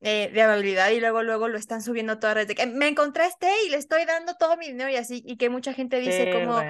eh, 0.00 0.30
de 0.32 0.42
amabilidad 0.42 0.90
y 0.90 1.00
luego 1.00 1.22
luego 1.22 1.48
lo 1.48 1.58
están 1.58 1.82
subiendo 1.82 2.14
a 2.14 2.20
todas 2.20 2.34
redes 2.36 2.48
de 2.48 2.54
que 2.56 2.66
me 2.66 2.88
encontré 2.88 3.26
este 3.26 3.48
y 3.66 3.70
le 3.70 3.76
estoy 3.78 4.04
dando 4.06 4.34
todo 4.36 4.56
mi 4.56 4.66
dinero 4.68 4.90
y 4.90 4.96
así 4.96 5.22
y 5.26 5.36
que 5.38 5.50
mucha 5.50 5.74
gente 5.74 6.00
dice 6.00 6.28
Sí, 6.28 6.30
como 6.30 6.66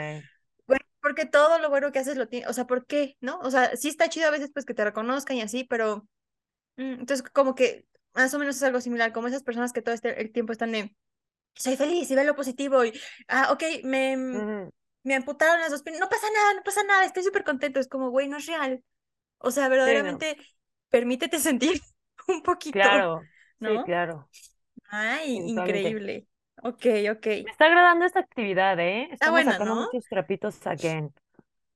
porque 1.01 1.27
todo 1.27 1.59
lo 1.59 1.71
bueno 1.71 1.93
que 1.93 1.99
haces 1.99 2.17
lo 2.17 2.29
tiene, 2.29 2.47
o 2.49 2.53
sea, 2.53 2.67
¿por 2.67 2.87
qué? 2.87 3.17
¿No? 3.21 3.39
O 3.41 3.51
sea, 3.51 3.77
sí 3.77 3.89
está 3.89 4.09
chido 4.09 4.29
a 4.29 4.31
veces 4.31 4.51
pues 4.53 4.65
que 4.67 4.75
te 4.75 4.85
reconozcan 4.85 5.37
y 5.37 5.43
así, 5.43 5.65
pero 5.65 5.99
mm, 5.99 6.07
entonces 6.85 7.23
como 7.33 7.55
que 7.55 7.87
más 8.15 8.33
o 8.35 8.39
menos 8.39 8.57
es 8.57 8.63
algo 8.63 8.81
similar, 8.81 9.13
como 9.13 9.29
esas 9.29 9.43
personas 9.43 9.73
que 9.73 9.83
todo 9.83 9.95
este, 9.95 10.21
el 10.21 10.33
tiempo 10.33 10.53
están 10.53 10.73
de, 10.73 10.95
soy 11.55 11.77
feliz 11.77 12.11
y 12.11 12.17
ve 12.17 12.25
lo 12.25 12.37
positivo 12.37 12.85
y, 12.85 12.93
ah, 13.29 13.51
ok, 13.53 13.63
me, 13.85 14.17
Ujú. 14.33 14.71
me 15.05 15.15
amputaron 15.15 15.61
las 15.61 15.71
dos 15.71 15.83
piernas, 15.83 16.01
no 16.01 16.09
pasa 16.09 16.27
nada, 16.35 16.55
no 16.55 16.63
pasa 16.63 16.83
nada, 16.85 17.05
estoy 17.05 17.23
súper 17.25 17.45
contento, 17.45 17.81
es 17.81 17.89
como, 17.89 18.11
güey, 18.11 18.29
no 18.29 18.39
es 18.39 18.47
real. 18.47 18.85
O 19.39 19.51
sea, 19.53 19.69
verdaderamente 19.69 20.37
permítete 20.91 21.39
sentir 21.41 21.81
un 22.29 22.43
poquito, 22.43 22.91
Claro, 22.91 23.29
sí, 23.65 23.81
¿no? 23.81 23.83
claro. 23.83 24.29
Ay, 24.91 25.37
Sí, 25.45 25.51
increíble. 25.51 26.27
Ok, 26.63 26.87
ok. 27.13 27.27
Me 27.45 27.51
está 27.51 27.67
agradando 27.67 28.05
esta 28.05 28.21
actividad, 28.21 28.79
¿eh? 28.81 29.09
Estamos 29.13 29.45
buena, 29.45 29.45
sacando 29.45 29.75
¿no? 29.75 29.77
muchos 29.77 30.07
trapitos 30.09 30.67
again. 30.67 31.13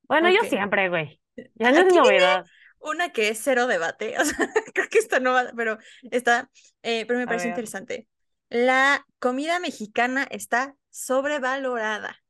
Bueno, 0.08 0.30
yo 0.30 0.44
siempre, 0.44 0.88
güey. 0.88 1.20
Ya 1.56 1.72
no 1.72 1.80
es 1.80 1.88
viene 1.88 1.92
novedad. 1.92 2.50
Una 2.84 3.10
que 3.10 3.28
es 3.28 3.40
cero 3.42 3.66
debate, 3.66 4.16
o 4.20 4.24
sea, 4.24 4.48
creo 4.72 4.88
que 4.88 4.98
esta 4.98 5.20
no 5.20 5.32
va, 5.32 5.52
pero 5.56 5.78
está, 6.10 6.50
eh, 6.82 7.04
pero 7.06 7.18
me 7.18 7.26
ver. 7.26 7.46
interesante. 7.46 8.08
La 8.48 9.04
comida 9.18 9.58
mexicana 9.58 10.26
está 10.30 10.76
sobrevalorada. 10.90 12.22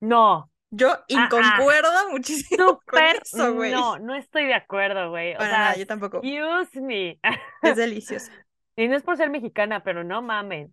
No, 0.00 0.50
Yo 0.70 0.90
ah. 0.92 1.04
inconcuerdo 1.08 2.10
muchísimo 2.10 2.80
con 2.86 2.98
súper 2.98 3.20
eso, 3.22 3.54
güey. 3.54 3.72
no, 3.72 3.98
no 3.98 4.14
estoy 4.14 4.46
de 4.46 4.54
acuerdo, 4.54 5.10
güey. 5.10 5.34
O 5.34 5.40
sea, 5.40 5.50
nada, 5.50 5.76
yo 5.76 5.86
tampoco. 5.86 6.20
excuse 6.22 6.80
me. 6.80 7.20
Es 7.62 7.76
delicioso. 7.76 8.32
Y 8.76 8.86
no 8.86 8.96
es 8.96 9.02
por 9.02 9.16
ser 9.16 9.28
mexicana, 9.28 9.82
pero 9.82 10.04
no 10.04 10.22
mamen. 10.22 10.72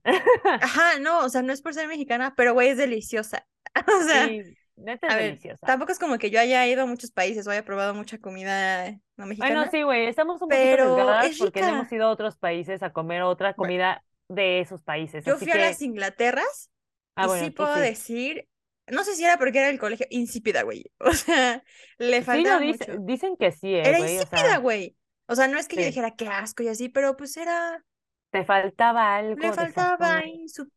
Ajá, 0.62 1.00
no, 1.00 1.26
o 1.26 1.30
sea, 1.30 1.42
no 1.42 1.52
es 1.52 1.62
por 1.62 1.74
ser 1.74 1.88
mexicana, 1.88 2.34
pero 2.38 2.54
güey, 2.54 2.70
es 2.70 2.78
deliciosa. 2.78 3.48
O 3.76 4.04
sea, 4.04 4.28
Sí, 4.28 4.56
neta 4.78 5.08
es 5.08 5.14
a 5.14 5.16
ver, 5.18 5.26
deliciosa. 5.28 5.66
tampoco 5.66 5.92
es 5.92 6.00
como 6.00 6.18
que 6.18 6.30
yo 6.30 6.40
haya 6.40 6.66
ido 6.68 6.84
a 6.84 6.86
muchos 6.86 7.12
países 7.12 7.48
o 7.48 7.52
haya 7.52 7.64
probado 7.66 7.94
mucha 7.94 8.18
comida 8.20 8.92
no 9.18 9.26
mexicana. 9.26 9.56
Bueno, 9.56 9.72
sí, 9.72 9.84
güey, 9.84 10.08
estamos 10.08 10.42
un 10.42 10.50
pero 10.50 10.96
poquito 10.96 11.20
es 11.22 11.38
porque 11.38 11.62
no 11.62 11.68
hemos 11.70 11.92
ido 11.92 12.06
a 12.06 12.10
otros 12.10 12.38
países 12.38 12.84
a 12.84 12.92
comer 12.92 13.22
otra 13.24 13.54
Bueno. 13.56 13.70
comida 13.70 14.04
de 14.28 14.60
esos 14.62 14.82
países. 14.84 15.24
Yo 15.26 15.36
así 15.36 15.46
fui 15.46 15.54
a 15.54 15.58
las 15.58 15.82
Inglaterras 15.82 16.70
ah, 17.16 17.26
y 17.26 17.28
bueno, 17.28 17.46
sí 17.46 17.52
puedo 17.52 17.74
sí. 17.76 17.82
decir, 17.82 18.48
no 18.88 19.04
sé 19.04 19.16
si 19.16 19.24
era 19.24 19.38
porque 19.38 19.60
era 19.60 19.70
el 19.70 19.80
colegio, 19.80 20.06
insípida, 20.10 20.64
güey. 20.64 20.92
O 21.00 21.14
sea, 21.14 21.64
le 21.98 22.18
Sí, 22.18 22.24
faltaba 22.24 22.60
dice- 22.60 22.92
mucho. 22.92 23.04
dicen 23.06 23.38
que 23.38 23.52
sí, 23.52 23.74
eh, 23.74 23.82
Era 23.86 23.98
güey, 23.98 24.18
o 24.20 24.26
insípida, 24.26 24.42
sea, 24.42 24.58
güey. 24.58 24.98
O 25.28 25.36
sea, 25.36 25.48
no 25.48 25.58
es 25.58 25.68
que 25.68 25.76
yo 25.78 25.84
dijera 25.84 26.16
qué 26.16 26.28
asco 26.28 26.64
y 26.64 26.68
así, 26.68 26.90
pero 26.90 27.16
pues 27.18 27.36
era, 27.38 27.84
te 28.32 28.44
faltaba 28.44 29.16
algo 29.16 29.36
le 29.42 29.54
faltaba 29.54 30.22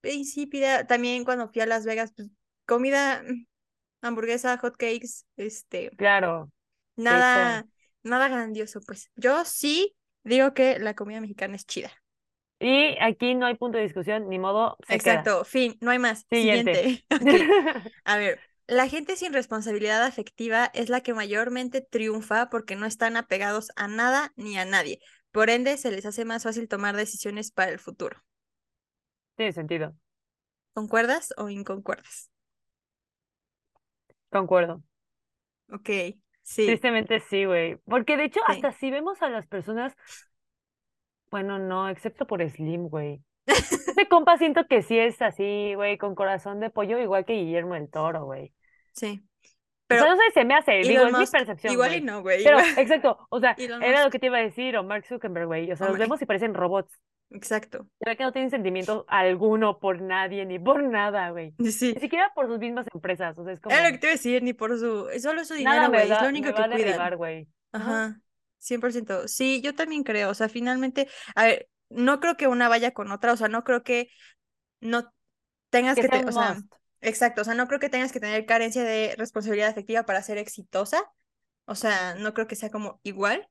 insípida. 0.04 0.86
También 0.86 1.24
cuando 1.24 1.48
fui 1.48 1.60
a 1.62 1.66
Las 1.66 1.84
Vegas, 1.84 2.12
pues 2.14 2.30
comida, 2.66 3.22
mm, 3.26 3.46
hamburguesa, 4.00 4.58
hot 4.58 4.76
cakes, 4.76 5.24
este, 5.36 5.90
Claro, 5.96 6.50
nada, 6.96 7.66
nada 8.02 8.28
grandioso, 8.28 8.80
pues. 8.80 9.10
Yo 9.16 9.44
sí 9.44 9.96
digo 10.24 10.54
que 10.54 10.78
la 10.78 10.94
comida 10.94 11.20
mexicana 11.20 11.56
es 11.56 11.66
chida. 11.66 11.90
y 12.60 12.96
aquí 13.00 13.34
no 13.34 13.46
hay 13.46 13.54
punto 13.54 13.78
de 13.78 13.84
discusión, 13.84 14.28
ni 14.28 14.38
modo, 14.38 14.76
se 14.86 14.98
queda. 14.98 15.14
Exacto, 15.14 15.44
fin, 15.44 15.76
no 15.80 15.90
hay 15.90 15.98
más. 15.98 16.26
Siguiente. 16.30 17.04
A 18.04 18.16
ver, 18.16 18.40
la 18.66 18.88
gente 18.88 19.16
sin 19.16 19.32
responsabilidad 19.32 20.02
afectiva 20.02 20.70
es 20.74 20.88
la 20.88 21.00
que 21.00 21.14
mayormente 21.14 21.80
triunfa 21.80 22.50
porque 22.50 22.76
no 22.76 22.86
están 22.86 23.16
apegados 23.16 23.70
a 23.76 23.88
nada 23.88 24.32
ni 24.36 24.58
a 24.58 24.64
nadie. 24.64 25.00
Por 25.30 25.50
ende, 25.50 25.76
se 25.76 25.90
les 25.90 26.04
hace 26.06 26.24
más 26.24 26.42
fácil 26.42 26.68
tomar 26.68 26.96
decisiones 26.96 27.50
para 27.52 27.70
el 27.70 27.78
futuro. 27.78 28.22
Tiene 29.36 29.52
sentido, 29.52 29.94
¿Concuerdas 30.72 31.34
o 31.36 31.50
inconcuerdas? 31.50 32.30
Concuerdo. 34.30 34.82
Ok, 35.70 35.88
sí, 36.42 36.66
Tristemente 36.66 37.20
sí, 37.20 37.44
güey. 37.44 37.76
Porque 37.84 38.16
de 38.16 38.24
hecho, 38.24 38.40
Sí. 38.46 38.52
hasta 38.54 38.72
si 38.72 38.90
vemos 38.90 39.20
a 39.22 39.28
las 39.28 39.46
personas, 39.46 39.94
bueno, 41.30 41.58
no, 41.58 41.88
excepto 41.88 42.26
por 42.26 42.48
Slim, 42.48 42.88
güey. 42.88 43.22
Ese 43.46 44.08
compa 44.08 44.36
siento 44.38 44.66
que 44.66 44.82
sí 44.82 44.98
es 44.98 45.20
así, 45.22 45.74
güey, 45.74 45.98
con 45.98 46.14
corazón 46.14 46.60
de 46.60 46.70
pollo, 46.70 46.98
igual 46.98 47.24
que 47.24 47.34
Guillermo 47.34 47.74
el 47.74 47.90
Toro, 47.90 48.24
güey. 48.24 48.52
sí. 48.92 49.22
O 49.90 49.94
sea, 49.94 50.04
Pero 50.04 50.10
no 50.10 50.16
sé, 50.18 50.22
se 50.34 50.44
me 50.44 50.54
hace, 50.54 50.72
digo, 50.80 50.90
Elon 51.00 51.06
es 51.06 51.12
mi 51.14 51.18
Musk, 51.20 51.32
percepción, 51.32 51.72
igual 51.72 51.94
y 51.96 52.02
no, 52.02 52.20
güey. 52.20 52.44
Pero, 52.44 52.58
igual- 52.58 52.78
exacto, 52.78 53.26
o 53.30 53.40
sea, 53.40 53.52
Elon 53.58 53.82
era 53.82 54.00
lo 54.00 54.04
Musk. 54.04 54.12
que 54.12 54.18
te 54.18 54.26
iba 54.26 54.36
a 54.36 54.42
decir, 54.42 54.76
o 54.76 54.82
Mark 54.84 55.06
Zuckerberg, 55.06 55.46
güey. 55.46 55.72
O 55.72 55.76
sea, 55.76 55.86
Oh 55.86 55.90
los 55.90 55.98
vemos 55.98 56.20
y 56.20 56.26
parecen 56.26 56.52
robots. 56.52 56.92
Exacto. 57.30 57.86
Se 58.00 58.10
ve 58.10 58.16
que 58.16 58.24
no 58.24 58.32
tienen 58.32 58.50
sentimiento 58.50 59.04
alguno 59.08 59.78
por 59.78 60.00
nadie, 60.00 60.46
ni 60.46 60.58
por 60.58 60.82
nada, 60.82 61.30
güey. 61.30 61.54
Sí. 61.72 61.92
Ni 61.94 62.00
siquiera 62.00 62.32
por 62.34 62.46
sus 62.46 62.58
mismas 62.58 62.86
empresas. 62.92 63.36
O 63.38 63.44
sea, 63.44 63.52
es 63.52 63.60
como, 63.60 63.74
Era 63.74 63.86
lo 63.88 63.92
que 63.92 63.98
te 63.98 64.06
iba 64.06 64.12
a 64.12 64.16
decir, 64.16 64.42
ni 64.42 64.52
por 64.54 64.78
su... 64.78 65.08
Es 65.08 65.22
solo 65.22 65.44
su 65.44 65.54
dinero, 65.54 65.88
güey. 65.88 66.10
Es 66.10 66.22
lo 66.22 66.28
único 66.28 66.46
me 66.46 66.52
va 66.52 66.56
que 66.56 66.68
cuidan. 66.70 66.78
derribar, 66.86 67.16
güey. 67.16 67.48
Ajá. 67.72 68.04
Ajá, 68.06 68.20
100%. 68.58 69.28
Sí, 69.28 69.60
yo 69.62 69.74
también 69.74 70.02
creo, 70.04 70.30
o 70.30 70.34
sea, 70.34 70.48
finalmente, 70.48 71.08
a 71.34 71.44
ver, 71.44 71.68
no 71.90 72.20
creo 72.20 72.36
que 72.36 72.48
una 72.48 72.68
vaya 72.68 72.92
con 72.92 73.10
otra, 73.12 73.32
o 73.32 73.36
sea, 73.36 73.48
no 73.48 73.62
creo 73.64 73.82
que 73.82 74.08
no 74.80 75.12
tengas 75.70 75.96
Que 75.96 76.02
que, 76.02 76.08
te- 76.08 76.24
o 76.24 76.32
sea, 76.32 76.56
exacto, 77.00 77.42
o 77.42 77.44
sea, 77.44 77.54
no 77.54 77.66
creo 77.66 77.78
que 77.78 77.88
tengas 77.90 78.10
que 78.12 78.20
tener 78.20 78.46
carencia 78.46 78.82
de 78.84 79.14
responsabilidad 79.16 79.68
afectiva 79.68 80.04
para 80.04 80.22
ser 80.22 80.38
exitosa, 80.38 81.02
o 81.66 81.74
sea, 81.74 82.14
no 82.14 82.32
creo 82.34 82.46
que 82.46 82.56
sea 82.56 82.70
como 82.70 83.00
igual, 83.02 83.48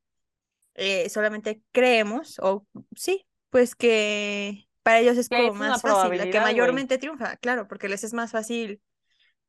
eh, 0.76 1.10
solamente 1.10 1.62
creemos, 1.72 2.40
o 2.40 2.66
sí, 2.96 3.26
pues 3.50 3.76
que 3.76 4.68
para 4.84 5.00
ellos 5.00 5.18
es 5.18 5.30
como 5.30 5.42
es 5.42 5.54
más 5.54 5.82
fácil, 5.82 6.18
la 6.18 6.30
que 6.30 6.40
mayormente 6.40 6.98
triunfa, 6.98 7.36
claro, 7.38 7.68
porque 7.68 7.90
les 7.90 8.04
es 8.04 8.14
más 8.14 8.32
fácil, 8.32 8.82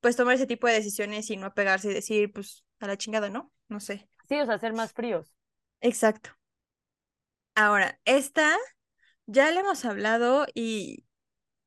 pues, 0.00 0.16
tomar 0.16 0.34
ese 0.34 0.46
tipo 0.46 0.66
de 0.66 0.74
decisiones 0.74 1.30
y 1.30 1.36
no 1.36 1.46
apegarse 1.46 1.90
y 1.90 1.94
decir, 1.94 2.32
pues, 2.32 2.64
a 2.80 2.86
la 2.86 2.96
chingada, 2.96 3.30
¿no? 3.30 3.52
No 3.68 3.80
sé. 3.80 4.08
Sí, 4.28 4.38
o 4.40 4.46
sea, 4.46 4.58
ser 4.58 4.72
más 4.72 4.92
fríos. 4.92 5.34
Exacto. 5.80 6.30
Ahora, 7.54 8.00
esta 8.04 8.56
ya 9.26 9.50
le 9.50 9.60
hemos 9.60 9.84
hablado 9.84 10.46
y 10.54 11.04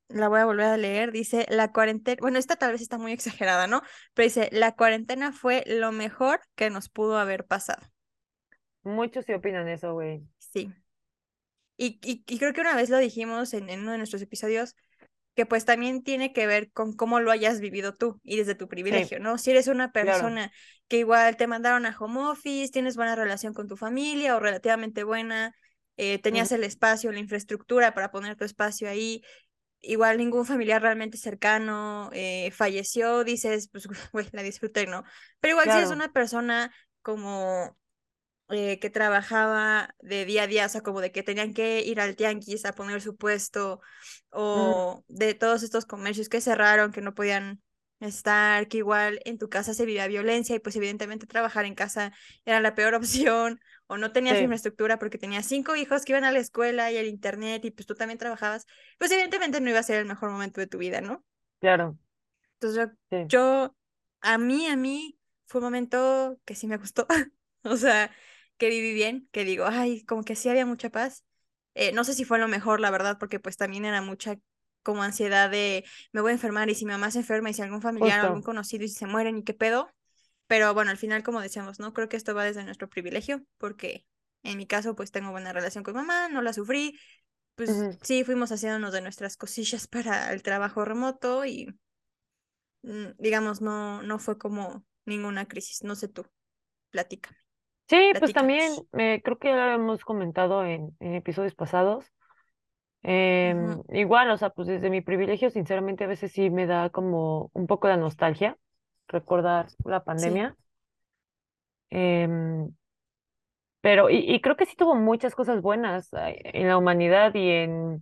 la 0.08 0.28
voy 0.28 0.40
a 0.40 0.46
volver 0.46 0.66
a 0.66 0.78
leer. 0.78 1.12
Dice, 1.12 1.46
la 1.50 1.72
cuarentena, 1.72 2.18
bueno, 2.22 2.40
esta 2.40 2.56
tal 2.56 2.72
vez 2.72 2.82
está 2.82 2.98
muy 2.98 3.12
exagerada, 3.12 3.68
¿no? 3.68 3.82
Pero 4.14 4.26
dice, 4.26 4.50
la 4.52 4.76
cuarentena 4.76 5.32
fue 5.32 5.64
lo 5.68 5.92
mejor 5.92 6.42
que 6.56 6.70
nos 6.70 6.90
pudo 6.90 7.18
haber 7.18 7.46
pasado. 7.46 7.82
Muchos 8.84 9.26
sí 9.26 9.34
opinan 9.34 9.68
eso, 9.68 9.94
güey. 9.94 10.24
Sí. 10.40 10.74
Y, 11.82 12.00
y, 12.04 12.24
y 12.28 12.38
creo 12.40 12.54
que 12.54 12.62
una 12.62 12.76
vez 12.76 12.90
lo 12.90 12.98
dijimos 13.00 13.54
en, 13.54 13.70
en 13.70 13.82
uno 13.82 13.94
de 13.94 13.98
nuestros 13.98 14.22
episodios, 14.22 14.76
que 15.36 15.46
pues 15.46 15.66
también 15.66 16.04
tiene 16.04 16.34
que 16.34 16.46
ver 16.48 16.72
con 16.72 16.94
cómo 16.94 17.20
lo 17.20 17.32
hayas 17.32 17.62
vivido 17.62 17.96
tú 17.96 18.20
y 18.24 18.38
desde 18.38 18.56
tu 18.56 18.68
privilegio, 18.68 19.20
¿no? 19.20 19.38
Si 19.38 19.52
eres 19.52 19.68
una 19.68 19.92
Claro. 20.00 20.28
persona 20.28 20.52
que 20.88 20.98
igual 21.00 21.38
te 21.38 21.48
mandaron 21.48 21.86
a 21.86 21.98
home 21.98 22.20
office, 22.22 22.72
tienes 22.72 22.98
buena 22.98 23.16
relación 23.16 23.54
con 23.54 23.68
tu 23.68 23.78
familia 23.78 24.36
o 24.36 24.40
relativamente 24.40 25.04
buena, 25.06 25.56
eh, 25.98 26.20
tenías 26.20 26.52
el 26.52 26.64
espacio, 26.66 27.12
la 27.12 27.20
infraestructura 27.20 27.94
para 27.94 28.12
poner 28.12 28.36
tu 28.36 28.44
espacio 28.44 28.90
ahí, 28.90 29.24
igual 29.82 30.18
ningún 30.18 30.46
familiar 30.46 30.82
realmente 30.82 31.18
cercano 31.18 32.10
eh, 32.14 32.52
falleció, 32.52 33.24
dices, 33.24 33.70
pues, 33.72 33.88
güey, 34.14 34.28
la 34.32 34.44
disfruté, 34.44 34.86
¿no? 34.88 35.04
Pero 35.40 35.54
igual 35.54 35.72
si 35.72 35.78
eres 35.78 35.92
una 35.92 36.12
persona 36.14 36.74
como 37.02 37.78
eh, 38.52 38.80
que 38.80 38.90
trabajaba 38.90 39.96
de 40.02 40.26
día 40.26 40.44
a 40.44 40.48
día, 40.48 40.66
o 40.66 40.70
sea, 40.70 40.82
como 40.82 41.02
de 41.02 41.12
que 41.12 41.24
tenían 41.24 41.54
que 41.54 41.82
ir 41.82 42.00
al 42.02 42.16
tianguis 42.16 42.66
a 42.66 42.74
poner 42.74 43.02
su 43.02 43.16
puesto, 43.18 43.82
o 44.32 45.04
de 45.08 45.34
todos 45.34 45.64
estos 45.64 45.86
comercios 45.86 46.30
que 46.30 46.42
cerraron, 46.42 46.92
que 46.92 47.02
no 47.02 47.14
podían 47.14 47.62
estar, 48.00 48.68
que 48.68 48.78
igual 48.78 49.20
en 49.26 49.38
tu 49.38 49.50
casa 49.50 49.74
se 49.74 49.86
vivía 49.86 50.08
violencia 50.08 50.56
y 50.56 50.60
pues 50.60 50.76
evidentemente 50.76 51.28
trabajar 51.28 51.66
en 51.66 51.76
casa 51.76 52.14
era 52.46 52.60
la 52.60 52.74
peor 52.76 52.94
opción, 52.96 53.60
o 53.88 53.98
no 53.98 54.12
tenías 54.12 54.40
Sí. 54.40 54.46
infraestructura 54.46 54.98
porque 55.00 55.18
tenías 55.18 55.46
cinco 55.46 55.76
hijos 55.76 56.04
que 56.06 56.14
iban 56.14 56.24
a 56.24 56.32
la 56.32 56.40
escuela 56.40 56.92
y 56.92 56.98
el 56.98 57.08
internet 57.08 57.64
y 57.66 57.72
pues 57.72 57.86
tú 57.86 57.96
también 57.96 58.18
trabajabas, 58.18 58.66
pues 58.98 59.12
evidentemente 59.12 59.62
no 59.62 59.70
iba 59.70 59.80
a 59.80 59.84
ser 59.84 59.98
el 60.00 60.06
mejor 60.08 60.32
momento 60.32 60.62
de 60.62 60.68
tu 60.68 60.78
vida, 60.80 61.02
¿no? 61.02 61.24
Claro, 61.60 61.98
Entonces 62.60 62.90
yo, 62.90 62.94
sí. 63.10 63.32
yo 63.68 63.76
a 64.22 64.38
mí, 64.38 64.68
a 64.68 64.76
mí 64.76 65.18
fue 65.46 65.60
un 65.60 65.66
momento 65.66 66.40
que 66.46 66.56
sí 66.56 66.68
me 66.68 66.78
gustó, 66.78 67.08
o 67.64 67.78
sea, 67.78 68.12
que 68.62 68.70
viví 68.70 68.94
bien, 68.94 69.28
que 69.32 69.44
digo, 69.44 69.66
ay, 69.66 70.04
como 70.06 70.24
que 70.24 70.36
sí 70.36 70.48
había 70.48 70.68
mucha 70.68 70.92
paz. 70.92 71.26
Eh, 71.74 71.94
no 71.94 72.04
sé 72.04 72.14
si 72.14 72.26
fue 72.26 72.38
lo 72.38 72.48
mejor, 72.48 72.80
la 72.80 72.92
verdad, 72.92 73.18
porque 73.20 73.40
pues 73.40 73.58
también 73.58 73.86
era 73.86 74.04
mucha 74.04 74.38
como 74.84 75.02
ansiedad 75.02 75.50
de 75.50 75.84
me 76.14 76.22
voy 76.22 76.30
a 76.30 76.34
enfermar 76.34 76.70
y 76.70 76.76
si 76.76 76.86
mi 76.86 76.92
mamá 76.92 77.10
se 77.10 77.20
enferma 77.20 77.50
y 77.50 77.56
si 77.56 77.64
algún 77.64 77.82
familiar 77.82 78.22
o 78.22 78.26
algún 78.26 78.44
conocido 78.44 78.86
y 78.86 78.88
si 78.90 78.94
se 78.94 79.08
mueren 79.08 79.40
y 79.40 79.44
qué 79.44 79.56
pedo. 79.56 79.90
Pero 80.46 80.76
bueno, 80.76 80.92
al 80.92 80.98
final, 80.98 81.24
como 81.24 81.42
decíamos, 81.42 81.80
¿no? 81.80 81.92
Creo 81.92 82.08
que 82.08 82.18
esto 82.18 82.36
va 82.36 82.44
desde 82.44 82.64
nuestro 82.64 82.88
privilegio, 82.88 83.44
porque 83.58 84.06
en 84.44 84.58
mi 84.60 84.68
caso, 84.68 84.96
pues 84.96 85.10
tengo 85.12 85.32
buena 85.32 85.54
relación 85.54 85.84
con 85.84 85.96
mamá, 85.96 86.30
no 86.30 86.44
la 86.44 86.54
sufrí. 86.54 87.00
Pues 87.56 87.88
sí, 88.04 88.24
fuimos 88.24 88.52
haciéndonos 88.52 88.94
de 88.94 89.02
nuestras 89.02 89.38
cosillas 89.38 89.88
para 89.88 90.34
el 90.34 90.44
trabajo 90.44 90.86
remoto 90.86 91.46
y 91.46 91.76
mm, 92.84 93.08
digamos, 93.18 93.62
no, 93.62 94.04
no 94.04 94.20
fue 94.20 94.38
como 94.38 94.86
ninguna 95.06 95.48
crisis. 95.48 95.84
No 95.84 95.96
sé 95.96 96.08
tú, 96.08 96.26
platícame, 96.92 97.38
Sí, 97.92 98.16
pues 98.20 98.34
también 98.34 98.88
eh, 98.98 99.22
creo 99.24 99.38
que 99.40 99.50
ya 99.50 99.58
lo 99.68 99.74
hemos 99.74 100.06
comentado 100.06 100.66
en, 100.66 100.96
en 101.02 101.16
episodios 101.16 101.56
pasados. 101.56 102.06
Em, 103.04 103.82
igual, 103.90 104.32
o 104.32 104.38
sea, 104.38 104.52
pues 104.52 104.68
desde 104.68 104.90
mi 104.92 105.02
privilegio, 105.02 105.50
sinceramente, 105.52 106.06
a 106.06 106.08
veces 106.08 106.32
sí 106.34 106.50
me 106.52 106.68
da 106.68 106.90
como 106.92 107.52
un 107.54 107.68
poco 107.68 107.88
de 107.90 107.98
nostalgia 107.98 108.58
recordar 109.08 109.68
la 109.86 110.04
Sí, 110.16 110.30
pandemia. 110.30 110.58
Em, 111.92 112.74
pero, 113.82 114.10
y, 114.10 114.18
y 114.20 114.42
creo 114.42 114.56
que 114.58 114.66
sí 114.66 114.76
tuvo 114.76 114.96
muchas 114.96 115.36
cosas 115.36 115.62
buenas 115.62 116.10
en 116.14 116.68
la 116.68 116.78
humanidad 116.78 117.34
y 117.36 117.50
en, 117.50 117.96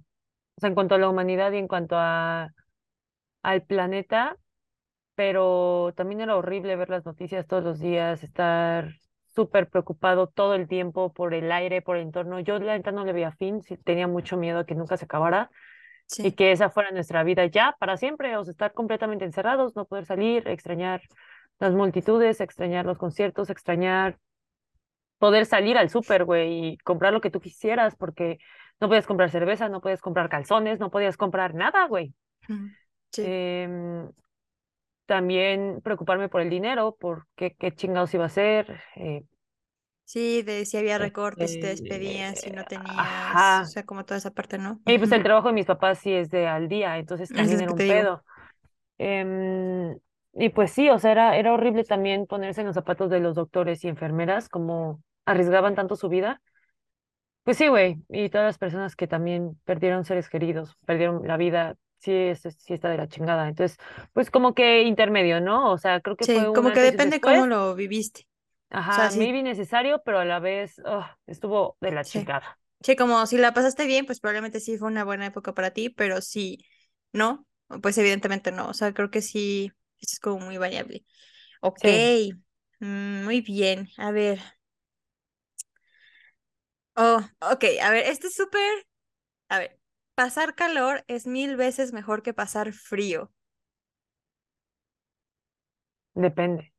o 0.58 0.62
sea, 0.62 0.70
en 0.70 0.76
cuanto 0.76 0.96
a 0.96 0.98
la 1.00 1.10
humanidad 1.10 1.52
y 1.54 1.58
en 1.58 1.68
cuanto 1.68 1.96
a, 1.98 2.50
al 3.44 3.64
planeta, 3.64 4.38
pero 5.16 5.94
también 5.98 6.22
era 6.22 6.38
horrible 6.38 6.76
ver 6.78 6.90
las 6.90 7.06
noticias 7.06 7.48
todos 7.48 7.64
los 7.64 7.80
días, 7.80 8.24
estar 8.24 8.92
súper 9.40 9.70
preocupado 9.70 10.28
todo 10.28 10.54
el 10.54 10.68
tiempo 10.68 11.14
por 11.14 11.34
el 11.34 11.50
aire, 11.50 11.82
por 11.82 11.96
el 11.96 12.04
entorno. 12.04 12.42
Yo 12.42 12.60
la 12.60 12.78
neta 12.78 12.92
no 12.92 13.06
le 13.06 13.14
veía 13.14 13.32
fin, 13.32 13.62
sí 13.64 13.78
tenía 13.78 14.06
mucho 14.06 14.36
miedo 14.36 14.60
a 14.60 14.66
que 14.66 14.76
nunca 14.76 14.98
se 14.98 15.06
acabara 15.06 15.50
y 16.18 16.34
que 16.34 16.52
esa 16.52 16.70
fuera 16.70 16.92
nuestra 16.92 17.24
vida 17.24 17.46
ya 17.46 17.78
para 17.80 17.96
siempre, 17.96 18.36
o 18.36 18.44
sea, 18.44 18.52
estar 18.52 18.74
completamente 18.74 19.24
encerrados, 19.24 19.78
no 19.78 19.86
poder 19.86 20.06
salir, 20.06 20.46
extrañar 20.50 21.02
las 21.58 21.74
multitudes, 21.74 22.42
extrañar 22.42 22.86
los 22.86 22.98
conciertos, 22.98 23.50
extrañar 23.50 24.18
poder 25.20 25.46
salir 25.46 25.78
al 25.78 25.90
súper, 25.90 26.26
güey, 26.26 26.74
y 26.74 26.78
comprar 26.80 27.14
lo 27.14 27.22
que 27.22 27.32
tú 27.32 27.40
quisieras, 27.40 27.96
porque 27.96 28.40
no 28.82 28.90
podías 28.90 29.08
comprar 29.08 29.30
cerveza, 29.30 29.70
no 29.70 29.80
podías 29.80 30.02
comprar 30.02 30.28
calzones, 30.28 30.80
no 30.80 30.92
podías 30.92 31.16
comprar 31.16 31.54
nada, 31.54 31.88
güey. 31.88 32.14
Sí, 33.12 33.24
Em, 33.24 34.10
también 35.10 35.82
preocuparme 35.84 36.30
por 36.30 36.42
el 36.42 36.50
dinero, 36.52 36.96
por 37.00 37.28
qué, 37.36 37.56
qué 37.60 37.74
chingados 37.76 38.14
iba 38.16 38.24
a 38.26 38.28
hacer. 38.28 38.82
eh, 38.96 39.26
sí, 40.06 40.42
de 40.44 40.66
si 40.66 40.78
había 40.78 40.98
recortes, 40.98 41.52
si 41.52 41.60
te 41.60 41.68
despedían, 41.68 42.36
si 42.36 42.50
este, 42.50 42.52
no 42.52 42.66
tenías, 42.66 43.62
o 43.62 43.66
sea, 43.66 43.86
como 43.86 44.06
toda 44.06 44.18
esa 44.18 44.32
parte, 44.32 44.58
¿no? 44.58 44.82
Y 44.86 44.98
pues 44.98 45.12
el 45.12 45.24
trabajo 45.24 45.50
de 45.50 45.54
mis 45.54 45.66
papás 45.68 46.00
sí 46.00 46.12
es 46.14 46.30
de 46.32 46.48
al 46.48 46.68
día, 46.68 46.98
entonces 46.98 47.30
Es 47.30 47.32
también 47.32 47.62
era 47.62 47.72
un 47.72 47.84
pedo. 47.84 48.24
Em, 48.98 49.98
y 50.34 50.50
pues 50.50 50.72
sí, 50.72 50.90
o 50.90 51.00
sea, 51.00 51.12
era, 51.12 51.38
era 51.38 51.54
horrible 51.54 51.84
también 51.86 52.28
ponerse 52.28 52.62
en 52.62 52.68
los 52.68 52.76
zapatos 52.76 53.10
de 53.10 53.20
los 53.20 53.36
doctores 53.36 53.84
y 53.86 53.90
enfermeras, 53.90 54.50
como 54.50 55.04
arriesgaban 55.26 55.76
tanto 55.76 55.96
su 55.96 56.10
vida. 56.10 56.42
Pues 57.44 57.58
sí, 57.58 57.68
güey, 57.68 57.98
y 58.10 58.30
todas 58.30 58.46
las 58.46 58.58
personas 58.60 58.96
que 58.96 59.08
también 59.08 59.60
perdieron 59.66 60.06
seres 60.06 60.30
queridos, 60.30 60.76
perdieron 60.86 61.28
la 61.28 61.38
vida, 61.38 61.76
sí, 62.00 62.12
es, 62.14 62.42
sí 62.42 62.74
está 62.74 62.90
de 62.90 62.98
la 62.98 63.08
chingada. 63.08 63.48
Entonces, 63.48 63.78
pues 64.14 64.32
como 64.32 64.54
que 64.54 64.84
intermedio, 64.84 65.42
¿no? 65.42 65.72
O 65.72 65.78
sea, 65.78 66.02
creo 66.02 66.16
que 66.18 66.28
fue 66.28 66.50
Sí, 66.50 66.52
un 66.52 66.64
como 66.64 66.72
que 66.72 66.80
depende 66.82 67.20
cómo 67.22 67.46
después. 67.46 67.48
lo 67.48 67.76
viviste. 67.76 68.28
O 68.90 68.92
sea, 68.94 69.10
Ajá, 69.10 69.12
sí, 69.12 69.32
maybe 69.32 69.42
necesario, 69.44 70.02
pero 70.04 70.20
a 70.20 70.26
la 70.26 70.40
vez, 70.40 70.82
estuvo 71.28 71.78
de 71.82 71.92
la 71.92 72.06
sí. 72.06 72.28
chingada. 72.28 72.60
Sí, 72.82 72.96
como 72.96 73.26
si 73.28 73.38
la 73.38 73.54
pasaste 73.54 73.86
bien, 73.88 74.06
pues 74.06 74.20
probablemente 74.22 74.60
sí 74.62 74.78
fue 74.78 74.88
una 74.90 75.04
buena 75.04 75.26
época 75.28 75.54
para 75.54 75.72
ti, 75.72 75.90
pero 75.90 76.22
si 76.22 76.66
no, 77.14 77.46
pues 77.82 77.98
evidentemente 77.98 78.52
no. 78.54 78.70
O 78.70 78.74
sea, 78.74 78.94
creo 78.94 79.12
que 79.12 79.22
sí, 79.22 79.72
es 80.02 80.20
como 80.20 80.40
muy 80.46 80.58
variable. 80.58 81.06
Ok, 81.62 81.84
Sí, 81.84 82.10
mm, 82.80 83.24
muy 83.26 83.42
bien. 83.42 83.90
A 83.98 84.12
ver. 84.12 84.40
Oh, 86.96 87.22
ok, 87.42 87.64
a 87.82 87.90
ver, 87.92 88.06
este 88.08 88.28
es 88.28 88.36
súper. 88.36 88.86
A 89.50 89.60
ver, 89.60 89.79
pasar 90.22 90.56
calor 90.56 91.04
es 91.08 91.26
mil 91.28 91.56
veces 91.56 91.94
mejor 91.94 92.22
que 92.24 92.34
pasar 92.34 92.74
frío. 92.74 93.32
depende. 96.16 96.72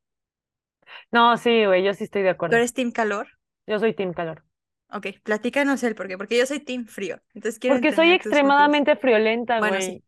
No, 1.13 1.37
sí, 1.37 1.65
güey, 1.67 1.85
yo 1.85 1.95
sí 1.95 2.05
estoy 2.05 2.23
de 2.23 2.31
¿Tú 2.49 2.55
acuerdo. 2.55 2.57
eres 2.57 2.75
team 2.75 2.91
calor? 2.93 3.29
Yo 3.67 3.79
soy 3.79 3.95
team 3.95 4.13
calor. 4.13 4.45
Ok, 4.93 5.07
platícanos 5.23 5.83
el 5.85 5.95
por 5.95 6.09
qué, 6.09 6.17
porque 6.19 6.37
yo 6.39 6.47
soy 6.47 6.61
team 6.61 6.87
frío. 6.87 7.21
Entonces 7.35 7.59
quiero 7.61 7.77
Porque 7.77 7.93
soy 7.93 8.13
motivos. 8.13 8.13
extremadamente 8.13 8.97
friolenta, 8.97 9.61
Bueno, 9.61 9.81
sí. 9.81 9.95
güey. 9.95 10.05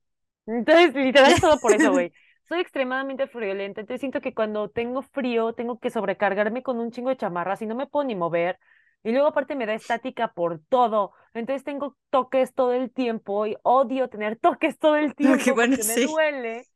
Entonces, 0.46 0.94
literal, 0.94 1.38
todo 1.40 1.60
por 1.60 1.74
eso, 1.74 1.92
güey. 1.92 2.12
Soy 2.48 2.60
extremadamente 2.60 3.26
friolenta. 3.28 3.80
Entonces, 3.80 4.00
siento 4.00 4.20
que 4.20 4.34
cuando 4.34 4.70
tengo 4.70 5.02
frío, 5.02 5.52
tengo 5.54 5.78
que 5.78 5.90
sobrecargarme 5.90 6.62
con 6.62 6.78
un 6.80 6.90
chingo 6.90 7.10
de 7.10 7.16
chamarras 7.16 7.62
y 7.62 7.66
no 7.66 7.74
me 7.76 7.86
puedo 7.86 8.04
ni 8.06 8.16
mover. 8.16 8.58
Y 9.04 9.12
luego, 9.12 9.28
aparte, 9.28 9.56
me 9.56 9.66
da 9.66 9.74
estática 9.74 10.32
por 10.32 10.60
todo. 10.68 11.12
Entonces, 11.34 11.64
tengo 11.64 11.96
toques 12.10 12.54
todo 12.54 12.72
el 12.72 12.92
tiempo 12.92 13.46
y 13.46 13.56
odio 13.62 14.08
tener 14.08 14.38
toques 14.38 14.78
todo 14.78 14.96
el 14.96 15.14
tiempo 15.16 15.56
bueno, 15.56 15.76
porque 15.76 15.84
me 15.84 15.98
sí. 15.98 16.06
duele. 16.06 16.68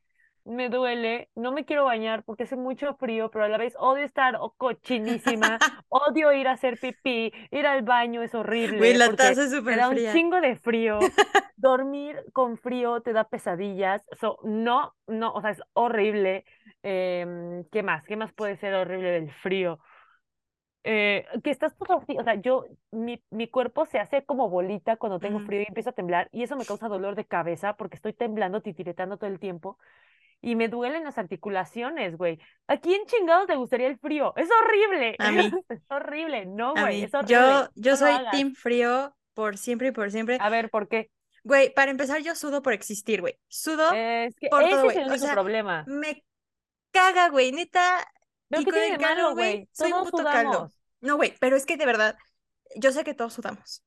Me 0.44 0.68
duele. 0.68 1.28
No 1.34 1.52
me 1.52 1.64
quiero 1.64 1.84
bañar 1.84 2.22
porque 2.24 2.44
hace 2.44 2.56
mucho 2.56 2.94
frío, 2.96 3.30
pero 3.30 3.44
a 3.44 3.48
la 3.48 3.58
vez 3.58 3.74
odio 3.78 4.04
estar 4.04 4.36
o- 4.36 4.52
cochinísima. 4.56 5.60
Odio 5.88 6.32
ir 6.32 6.46
a 6.48 6.52
hacer 6.52 6.78
pipí. 6.78 7.32
Ir 7.50 7.66
al 7.66 7.82
baño 7.82 8.22
es 8.22 8.34
Güey, 8.76 8.94
horrible 8.94 8.94
la 8.94 9.14
porque 9.14 9.16
taza 9.16 9.44
es 9.44 9.50
me 9.64 9.76
súper 9.76 9.76
da 9.76 9.88
un 9.88 9.98
fría. 9.98 10.04
chingo 10.04 10.40
de 10.40 10.56
frío. 10.56 11.12
Dormir 11.56 12.22
con 12.32 12.58
frío 12.58 13.00
te 13.02 13.12
da 13.12 13.24
pesadillas. 13.28 14.04
So, 14.20 14.38
no, 14.44 14.94
no, 15.06 15.32
o 15.32 15.40
sea, 15.40 15.50
es 15.50 15.62
horrible. 15.72 16.44
Em, 16.82 17.64
¿qué 17.70 17.82
más? 17.82 18.04
¿Qué 18.06 18.16
más 18.16 18.32
puede 18.32 18.56
ser 18.58 18.74
horrible 18.74 19.10
del 19.10 19.32
frío? 19.42 19.80
Eh, 20.88 21.26
que 21.42 21.50
estás 21.50 21.76
todo 21.76 22.00
frío, 22.00 22.20
o 22.20 22.24
sea, 22.24 22.36
yo, 22.36 22.64
mi, 22.92 23.20
mi 23.30 23.48
cuerpo 23.48 23.86
se 23.86 23.98
hace 23.98 24.24
como 24.24 24.48
bolita 24.48 24.96
cuando 24.96 25.18
tengo 25.18 25.40
frío 25.40 25.60
y 25.62 25.64
empiezo 25.66 25.90
a 25.90 25.92
temblar 25.94 26.28
y 26.30 26.44
eso 26.44 26.54
me 26.56 26.64
causa 26.64 26.86
dolor 26.86 27.16
de 27.16 27.24
cabeza 27.24 27.76
porque 27.76 27.96
estoy 27.96 28.12
temblando, 28.12 28.62
titiritando 28.62 29.16
todo 29.16 29.28
el 29.28 29.40
tiempo 29.40 29.78
y 30.40 30.54
me 30.54 30.68
duelen 30.68 31.02
las 31.04 31.18
articulaciones, 31.18 32.16
güey. 32.16 32.38
¿A 32.68 32.76
quién 32.78 33.04
chingados 33.06 33.48
le 33.48 33.56
gustaría 33.56 33.88
el 33.88 33.98
frío? 33.98 34.32
Es 34.36 34.48
horrible, 34.62 35.16
A 35.18 35.32
mí, 35.32 35.50
es 35.68 35.82
horrible, 35.90 36.46
no, 36.46 36.72
güey, 36.72 37.02
es 37.02 37.14
horrible, 37.14 37.34
Yo, 37.34 37.68
yo 37.74 37.90
no 37.92 37.96
soy 37.96 38.12
team 38.30 38.54
frío 38.54 39.16
por 39.34 39.56
siempre 39.58 39.88
y 39.88 39.92
por 39.92 40.10
siempre. 40.12 40.38
A 40.40 40.50
ver, 40.50 40.70
¿por 40.70 40.88
qué? 40.88 41.10
Güey, 41.42 41.72
para 41.74 41.90
empezar, 41.90 42.22
yo 42.22 42.34
sudo 42.34 42.62
por 42.62 42.72
existir, 42.72 43.20
güey. 43.20 43.38
Sudo 43.48 43.92
Es 43.92 44.34
que 44.36 44.48
por 44.48 44.62
todo, 44.68 44.90
ese 44.90 45.00
es 45.00 45.06
güey. 45.06 45.06
el 45.06 45.12
O 45.12 45.18
sea, 45.18 45.34
problema. 45.34 45.84
me 45.86 46.24
caga, 46.90 47.28
güey, 47.28 47.52
neta. 47.52 48.06
¿Pero 48.48 48.62
Y 48.62 48.64
qué 48.64 48.72
con 48.72 48.72
tiene 48.72 48.90
de 48.90 48.98
malo, 48.98 49.34
güey, 49.34 49.34
güey? 49.34 49.68
soy 49.72 49.92
un 49.92 49.98
Todos 49.98 50.02
puto 50.02 50.28
caldo. 50.28 50.68
sudamos. 50.68 50.80
No, 51.00 51.16
güey, 51.16 51.34
pero 51.40 51.56
es 51.56 51.66
que 51.66 51.76
de 51.76 51.86
verdad, 51.86 52.16
yo 52.76 52.92
sé 52.92 53.04
que 53.04 53.14
todos 53.14 53.34
sudamos, 53.34 53.84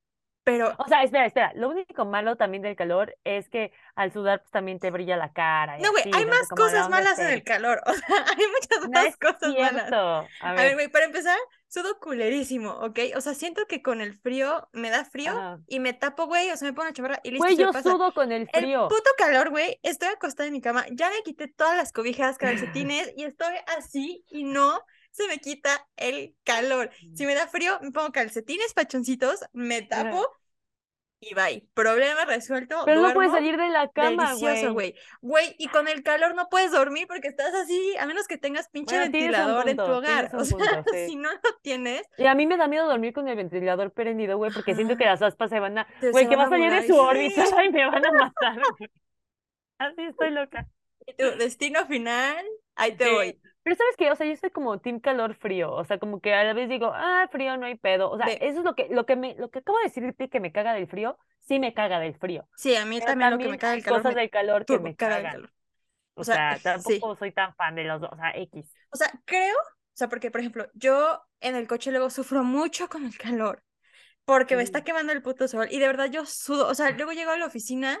pero 0.52 0.74
O 0.78 0.88
sea, 0.88 1.02
espera, 1.02 1.26
espera. 1.26 1.52
Lo 1.54 1.68
único 1.68 2.04
malo 2.04 2.36
también 2.36 2.62
del 2.62 2.76
calor 2.76 3.16
es 3.24 3.48
que 3.48 3.72
al 3.94 4.12
sudar 4.12 4.40
pues 4.40 4.50
también 4.50 4.78
te 4.78 4.90
brilla 4.90 5.16
la 5.16 5.32
cara 5.32 5.78
no, 5.78 5.90
güey, 5.90 6.04
hay 6.12 6.24
no 6.24 6.30
más 6.30 6.48
cosas 6.48 6.88
malas 6.88 7.18
en 7.18 7.28
el 7.28 7.42
calor. 7.44 7.80
O 7.86 7.92
sea, 7.92 8.24
hay 8.36 8.44
muchas 8.46 8.88
No 8.88 8.90
más 8.90 9.16
cosas 9.16 9.52
malas. 9.54 9.70
cierto. 9.72 9.96
A 9.96 10.28
A 10.40 10.54
ver, 10.54 10.74
güey, 10.74 10.88
para 10.88 11.04
empezar, 11.04 11.36
sudo 11.68 11.98
culerísimo, 12.00 12.70
¿ok? 12.72 12.98
O 13.16 13.20
sea, 13.20 13.34
siento 13.34 13.66
que 13.66 13.82
con 13.82 14.00
el 14.00 14.14
frío 14.18 14.68
me 14.72 14.90
da 14.90 15.04
frío 15.04 15.60
y 15.66 15.80
me 15.80 15.92
tapo, 15.92 16.26
güey, 16.26 16.50
o 16.50 16.56
sea, 16.56 16.66
me 16.66 16.72
pongo 16.72 16.86
una 16.88 16.92
chamarra 16.92 17.20
y 17.22 17.30
listo, 17.30 17.44
Güey, 17.44 17.56
yo 17.56 17.72
pasa. 17.72 17.90
sudo 17.90 18.12
con 18.12 18.32
el 18.32 18.48
El 18.52 18.62
frío. 18.62 18.88
puto 18.88 19.10
calor, 19.18 19.50
güey, 19.50 19.78
estoy 19.82 20.08
acostada 20.08 20.46
en 20.48 20.52
mi 20.54 20.60
cama, 20.60 20.84
ya 20.92 21.10
me 21.10 21.22
quité 21.22 21.48
todas 21.48 21.76
las 21.76 21.92
cobijas, 21.92 22.38
calcetines 22.78 23.12
y 23.16 23.24
estoy 23.24 23.54
así 23.78 24.24
y 24.28 24.44
no 24.44 24.80
se 25.12 25.26
me 25.26 25.38
quita 25.38 25.86
el 25.96 26.36
calor. 26.44 26.90
Si 27.14 27.26
me 27.26 27.34
da 27.34 27.46
frío, 27.48 27.78
me 27.82 27.90
pongo 27.90 28.12
calcetines 28.12 28.74
pachoncitos, 28.74 29.40
me 29.52 29.82
tapo 29.82 30.24
y 31.20 31.34
bye. 31.34 31.68
Problema 31.74 32.24
resuelto, 32.24 32.82
Pero 32.86 33.02
no 33.02 33.12
puedes 33.12 33.30
salir 33.32 33.56
de 33.56 33.68
la 33.68 33.88
cama, 33.90 34.28
Delicioso, 34.34 34.72
güey. 34.72 34.94
güey. 35.20 35.54
Y 35.58 35.68
con 35.68 35.86
el 35.88 36.02
calor 36.02 36.34
no 36.34 36.48
puedes 36.48 36.72
dormir 36.72 37.06
porque 37.06 37.28
estás 37.28 37.52
así, 37.54 37.96
a 37.98 38.06
menos 38.06 38.26
que 38.26 38.38
tengas 38.38 38.68
pinche 38.70 38.96
Bueno, 38.96 39.12
ventilador 39.12 39.68
en 39.68 39.76
tu 39.76 39.82
hogar. 39.84 40.30
tienes 40.30 40.52
O 40.52 40.56
un 40.56 40.62
sea, 40.64 40.74
punto, 40.76 40.90
sí. 40.92 41.06
si 41.08 41.16
no 41.16 41.30
lo 41.32 41.38
tienes, 41.62 42.02
Y 42.16 42.26
a 42.26 42.34
mí 42.34 42.46
me 42.46 42.56
da 42.56 42.68
miedo 42.68 42.86
dormir 42.88 43.12
con 43.12 43.28
el 43.28 43.36
ventilador 43.36 43.92
prendido, 43.92 44.36
güey, 44.38 44.50
porque 44.52 44.74
siento 44.74 44.96
que 44.96 45.04
ajá, 45.04 45.12
las 45.12 45.22
aspas 45.22 45.50
se 45.50 45.60
van 45.60 45.78
a, 45.78 45.86
güey, 46.10 46.28
que 46.28 46.36
va 46.36 46.44
a 46.44 46.48
salir 46.48 46.72
de 46.72 46.86
su 46.86 46.96
órbita 46.96 47.44
Sí. 47.46 47.52
y 47.66 47.70
me 47.70 47.86
van 47.86 48.06
a 48.06 48.12
matar. 48.12 48.58
Así 49.78 50.02
estoy 50.02 50.30
loca. 50.30 50.68
Y 51.06 51.14
tu 51.14 51.24
destino 51.38 51.86
final, 51.86 52.44
ahí 52.76 52.96
te 52.96 53.04
Sí, 53.04 53.10
voy. 53.10 53.39
Pero 53.62 53.76
¿sabes 53.76 53.96
qué? 53.98 54.10
O 54.10 54.16
sea, 54.16 54.26
yo 54.26 54.36
soy 54.36 54.50
como 54.50 54.80
team 54.80 55.00
calor 55.00 55.34
frío, 55.34 55.72
o 55.72 55.84
sea, 55.84 55.98
como 55.98 56.20
que 56.20 56.32
a 56.34 56.44
la 56.44 56.54
vez 56.54 56.68
digo, 56.68 56.92
ah, 56.94 57.28
frío 57.30 57.56
no 57.58 57.66
hay 57.66 57.76
pedo, 57.76 58.10
o 58.10 58.16
sea, 58.16 58.32
eso 58.32 58.60
es 58.60 58.64
lo 58.64 58.74
que, 58.74 58.88
lo 58.90 59.04
que 59.06 59.16
me, 59.16 59.34
lo 59.36 59.50
que 59.50 59.58
acabo 59.60 59.78
de 59.78 59.84
decirte 59.84 60.30
que 60.30 60.40
me 60.40 60.52
caga 60.52 60.72
del 60.74 60.88
frío, 60.88 61.18
sí 61.40 61.58
me 61.58 61.74
caga 61.74 62.00
del 62.00 62.16
frío, 62.16 62.48
Sí, 62.54 62.76
a 62.76 62.84
mí 62.84 63.00
pero 63.00 63.12
también 63.12 63.30
lo 63.30 63.40
que 63.40 63.48
me 63.48 63.58
caga 63.58 63.74
hay 63.74 63.78
el 63.78 63.82
calor 63.82 64.04
cosas 64.04 64.14
me 64.14 64.16
del 64.16 64.30
calor 64.30 64.66
que 64.66 64.78
me 64.78 64.96
caga 64.96 65.26
cagan, 65.26 65.28
calor. 65.28 65.52
o 66.14 66.24
O 66.24 66.24
sea, 66.24 66.40
sea, 66.56 66.60
sí. 66.78 67.02
tampoco 67.02 67.16
soy 67.16 67.32
tan 67.32 67.54
fan 67.56 67.74
de 67.74 67.84
los 67.84 68.00
dos, 68.00 68.10
o 68.12 68.16
sea, 68.16 68.32
X. 68.36 68.74
O 68.92 68.96
sea, 68.96 69.10
creo, 69.24 69.56
o 69.56 69.96
sea, 69.96 70.08
porque 70.08 70.30
por 70.30 70.40
ejemplo, 70.40 70.68
yo 70.74 71.22
en 71.40 71.56
el 71.56 71.66
coche 71.68 71.90
luego 71.90 72.10
sufro 72.10 72.44
mucho 72.44 72.88
con 72.88 73.04
el 73.06 73.16
calor, 73.18 73.62
porque 74.24 74.56
me 74.56 74.62
está 74.64 74.82
quemando 74.84 75.12
el 75.12 75.22
puto 75.22 75.48
sol 75.48 75.68
y 75.70 75.80
de 75.80 75.86
verdad 75.88 76.10
yo 76.10 76.26
sudo, 76.26 76.68
o 76.68 76.74
sea, 76.74 76.90
luego 76.92 77.12
llego 77.12 77.32
a 77.32 77.38
la 77.38 77.46
oficina 77.46 77.98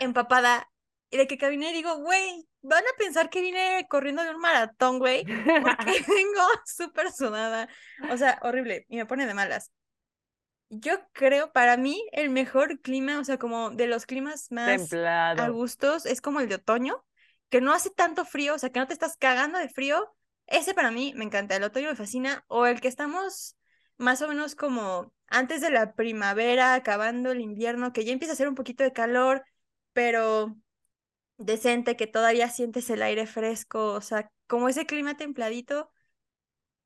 empapada 0.00 0.68
y 1.12 1.18
de 1.18 1.26
que 1.26 1.36
caminé 1.36 1.70
y 1.70 1.74
digo, 1.74 1.98
güey, 1.98 2.48
van 2.62 2.82
a 2.82 2.96
pensar 2.98 3.28
que 3.28 3.42
vine 3.42 3.86
corriendo 3.88 4.24
de 4.24 4.30
un 4.30 4.40
maratón, 4.40 4.98
güey, 4.98 5.24
porque 5.24 6.02
vengo 6.08 6.42
súper 6.64 7.12
sudada, 7.12 7.68
o 8.10 8.16
sea, 8.16 8.38
horrible 8.42 8.86
y 8.88 8.96
me 8.96 9.04
pone 9.04 9.26
de 9.26 9.34
malas. 9.34 9.70
Yo 10.70 11.06
creo, 11.12 11.52
para 11.52 11.76
mí, 11.76 12.02
el 12.12 12.30
mejor 12.30 12.80
clima, 12.80 13.18
o 13.18 13.24
sea, 13.24 13.36
como 13.36 13.70
de 13.70 13.86
los 13.86 14.06
climas 14.06 14.50
más 14.50 14.68
a 14.68 14.76
Templado. 14.78 15.52
gustos, 15.52 16.06
es 16.06 16.22
como 16.22 16.40
el 16.40 16.48
de 16.48 16.54
otoño, 16.54 17.04
que 17.50 17.60
no 17.60 17.74
hace 17.74 17.90
tanto 17.90 18.24
frío, 18.24 18.54
o 18.54 18.58
sea, 18.58 18.70
que 18.70 18.80
no 18.80 18.86
te 18.86 18.94
estás 18.94 19.18
cagando 19.18 19.58
de 19.58 19.68
frío. 19.68 20.16
Ese 20.46 20.72
para 20.72 20.90
mí 20.90 21.12
me 21.14 21.26
encanta, 21.26 21.56
el 21.56 21.62
otoño 21.62 21.90
me 21.90 21.94
fascina, 21.94 22.42
o 22.48 22.64
el 22.64 22.80
que 22.80 22.88
estamos 22.88 23.54
más 23.98 24.22
o 24.22 24.28
menos 24.28 24.54
como 24.54 25.12
antes 25.26 25.60
de 25.60 25.70
la 25.70 25.92
primavera, 25.92 26.72
acabando 26.72 27.32
el 27.32 27.42
invierno, 27.42 27.92
que 27.92 28.06
ya 28.06 28.12
empieza 28.12 28.32
a 28.32 28.34
hacer 28.34 28.48
un 28.48 28.54
poquito 28.54 28.82
de 28.82 28.94
calor, 28.94 29.44
pero 29.92 30.56
decente, 31.46 31.96
que 31.96 32.06
todavía 32.06 32.48
sientes 32.50 32.90
el 32.90 33.02
aire 33.02 33.26
fresco, 33.26 33.92
o 33.94 34.00
sea, 34.00 34.30
como 34.46 34.68
ese 34.68 34.86
clima 34.86 35.16
templadito, 35.16 35.90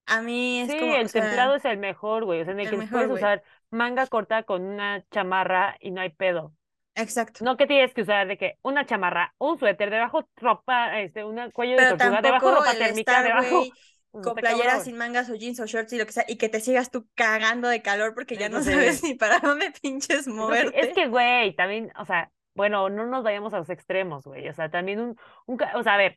a 0.07 0.23
mí 0.23 0.61
Sí, 0.67 0.73
es 0.73 0.75
como, 0.77 0.97
o 1.01 1.01
el 1.01 1.11
templado 1.13 1.55
sea, 1.55 1.57
es 1.57 1.65
el 1.65 1.79
mejor, 1.79 2.25
güey, 2.25 2.41
o 2.43 2.45
sea, 2.45 2.53
en 2.55 2.61
el 2.61 2.69
el 2.69 2.77
que 2.79 2.79
mejor, 2.79 2.89
puedes 2.91 3.11
güey. 3.11 3.23
usar 3.23 3.43
manga 3.71 4.07
corta 4.07 4.43
con 4.45 4.63
una 4.63 5.05
chamarra 5.11 5.77
y 5.81 5.91
no 5.91 6.01
hay 6.01 6.11
pedo. 6.11 6.55
Exacto. 6.95 7.45
No 7.45 7.57
que 7.57 7.67
tienes 7.67 7.93
que 7.95 8.03
usar 8.03 8.27
de 8.29 8.39
que 8.39 8.59
una 8.63 8.87
chamarra, 8.87 9.35
un 9.39 9.59
suéter, 9.59 9.91
debajo 9.91 10.29
ropa, 10.37 11.01
este, 11.01 11.25
un 11.25 11.51
cuello 11.53 11.77
de 11.77 11.83
Pero 11.83 11.87
tortuga, 11.87 12.23
debajo 12.23 12.51
ropa 12.51 12.77
térmica, 12.79 13.23
estar, 13.23 13.23
debajo, 13.23 13.69
güey, 13.69 13.73
con 14.21 14.39
playeras 14.39 14.85
sin 14.85 14.97
mangas 14.97 15.29
o 15.31 15.35
jeans 15.35 15.61
o 15.61 15.67
shorts 15.67 15.93
y 15.93 15.99
lo 15.99 16.07
que 16.07 16.13
sea, 16.13 16.25
y 16.29 16.37
que 16.39 16.49
te 16.49 16.61
sigas 16.61 16.91
tú 16.91 17.09
cagando 17.15 17.69
de 17.69 17.83
calor 17.83 18.15
porque 18.15 18.37
ya 18.39 18.49
no 18.49 18.63
Eso 18.65 18.71
sabes 18.71 19.03
sí, 19.03 19.03
ni 19.03 19.15
para 19.15 19.41
dónde 19.41 19.71
pinches 19.83 20.27
sí, 20.49 20.71
es 20.75 20.89
moverte. 20.89 20.95
que, 20.95 21.09
güey, 21.09 21.55
también, 21.57 21.93
o 21.99 22.05
sea, 22.05 22.31
bueno, 22.57 22.89
no 22.91 23.07
nos 23.07 23.25
vayamos 23.25 23.55
a 23.55 23.59
los 23.59 23.71
extremos, 23.71 24.25
güey, 24.25 24.49
o 24.49 24.55
sea, 24.55 24.71
también 24.71 25.01
un, 25.01 25.17
un, 25.47 25.59
o 25.77 25.83
sea, 25.85 25.95
a 25.95 25.99
ver, 25.99 26.17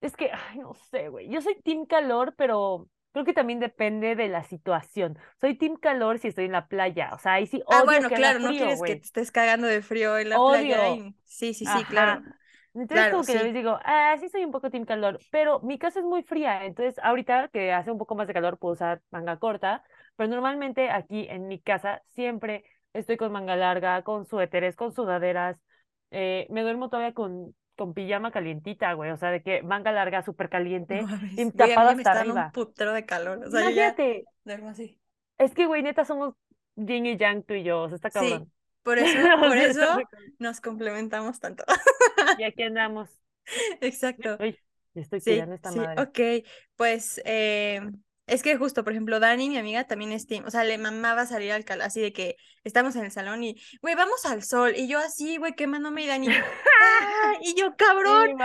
es 0.00 0.16
que, 0.16 0.30
ay, 0.32 0.58
no 0.58 0.74
sé, 0.74 1.08
güey, 1.08 1.28
yo 1.30 1.40
soy 1.40 1.60
team 1.62 1.86
calor, 1.86 2.34
pero 2.36 2.88
creo 3.12 3.24
que 3.24 3.32
también 3.32 3.58
depende 3.60 4.14
de 4.16 4.28
la 4.28 4.44
situación. 4.44 5.18
Soy 5.40 5.56
team 5.58 5.76
calor 5.76 6.18
si 6.18 6.28
estoy 6.28 6.44
en 6.46 6.52
la 6.52 6.68
playa, 6.68 7.10
o 7.14 7.18
sea, 7.18 7.34
ahí 7.34 7.46
sí 7.46 7.62
Ah, 7.70 7.82
odio 7.82 7.84
bueno, 7.84 8.12
que 8.14 8.14
claro, 8.14 8.38
no 8.40 8.56
quieres 8.56 8.82
que 8.82 8.96
te 8.96 9.04
estés 9.04 9.30
cagando 9.30 9.66
de 9.66 9.82
frío 9.82 10.16
en 10.18 10.30
la 10.30 10.44
playa 10.44 10.88
y 10.88 11.16
sí, 11.24 11.52
sí, 11.54 11.66
sí, 11.66 11.86
Ajá. 11.86 11.86
claro, 11.86 12.24
Entonces 12.74 13.08
claro, 13.08 13.10
como 13.10 13.26
que 13.26 13.34
les 13.34 13.52
sí. 13.52 13.54
digo, 13.54 13.78
ah, 13.84 14.16
sí 14.20 14.28
soy 14.30 14.44
un 14.44 14.52
poco 14.52 14.70
team 14.70 14.84
calor, 14.86 15.20
pero 15.30 15.60
mi 15.60 15.78
casa 15.78 16.00
es 16.00 16.06
muy 16.06 16.22
fría, 16.24 16.64
entonces 16.66 16.98
ahorita 17.04 17.48
que 17.48 17.72
hace 17.72 17.90
un 17.92 17.98
poco 17.98 18.14
más 18.16 18.28
de 18.28 18.34
calor 18.34 18.58
puedo 18.58 18.74
usar 18.74 19.02
manga 19.10 19.38
corta, 19.38 19.84
pero 20.16 20.30
normalmente 20.30 20.90
aquí 20.90 21.26
en 21.30 21.48
mi 21.48 21.60
casa 21.60 22.02
siempre 22.08 22.64
estoy 23.00 23.16
con 23.16 23.32
manga 23.32 23.56
larga, 23.56 24.02
con 24.02 24.26
suéteres, 24.26 24.76
con 24.76 24.92
sudaderas, 24.92 25.58
eh, 26.10 26.46
me 26.50 26.62
duermo 26.62 26.88
todavía 26.90 27.14
con, 27.14 27.54
con 27.76 27.94
pijama 27.94 28.30
calientita, 28.32 28.92
güey, 28.94 29.10
o 29.10 29.16
sea, 29.16 29.30
de 29.30 29.42
que 29.42 29.62
manga 29.62 29.92
larga, 29.92 30.22
súper 30.22 30.48
No 30.90 30.98
caliente 30.98 31.06
mames, 31.06 31.32
y 31.36 31.50
tapada 31.52 31.92
hasta 31.92 31.92
está 31.92 32.12
dando 32.14 32.34
un 32.34 32.44
arriba. 32.44 32.50
putero 32.50 32.92
de 32.92 33.06
calor, 33.06 33.42
o 33.44 33.50
sea, 33.50 33.62
yo 33.62 33.72
ya 33.74 33.96
Imagínate, 33.96 34.28
duermo 34.44 34.68
así. 34.70 35.00
es 35.38 35.54
que, 35.54 35.66
güey, 35.66 35.82
neta 35.82 36.04
somos 36.04 36.34
yin 36.76 37.06
y 37.06 37.16
yang 37.16 37.42
tú 37.44 37.54
y 37.54 37.64
yo, 37.64 37.82
o 37.82 37.88
sea, 37.88 37.96
está 37.96 38.10
Sí, 38.10 38.10
cabrón. 38.10 38.52
por 38.82 38.98
eso, 38.98 39.18
por 39.40 39.56
eso 39.56 40.08
nos 40.38 40.60
complementamos 40.60 41.40
tanto. 41.40 41.64
Y 42.36 42.44
aquí 42.44 42.62
andamos. 42.62 43.10
Exacto. 43.80 44.38
Uy, 44.40 44.58
estoy 44.94 45.20
Sí, 45.20 45.22
tirando 45.22 45.54
esta 45.54 45.72
sí, 45.72 45.78
madre. 45.78 45.96
ok. 45.96 46.18
Pues 46.76 47.20
eh, 47.24 47.80
es 48.28 48.42
que 48.42 48.56
justo, 48.56 48.84
por 48.84 48.92
ejemplo, 48.92 49.20
Dani, 49.20 49.48
mi 49.48 49.58
amiga, 49.58 49.86
también 49.86 50.12
es 50.12 50.26
team, 50.26 50.44
o 50.46 50.50
sea, 50.50 50.64
le 50.64 50.78
mamaba 50.78 51.26
salir 51.26 51.52
al 51.52 51.64
cal, 51.64 51.80
así 51.82 52.00
de 52.00 52.12
que 52.12 52.36
estamos 52.64 52.96
en 52.96 53.04
el 53.06 53.10
salón 53.12 53.42
y, 53.44 53.60
güey, 53.82 53.94
vamos 53.96 54.24
al 54.26 54.42
sol. 54.44 54.74
Y 54.76 54.88
yo 54.88 54.98
así, 54.98 55.36
güey, 55.38 55.54
quemándome 55.54 56.02
y 56.04 56.06
Dani, 56.06 56.28
¡ah! 56.28 57.34
Y 57.42 57.54
yo, 57.54 57.76
cabrón, 57.76 58.28
Sí, 58.28 58.36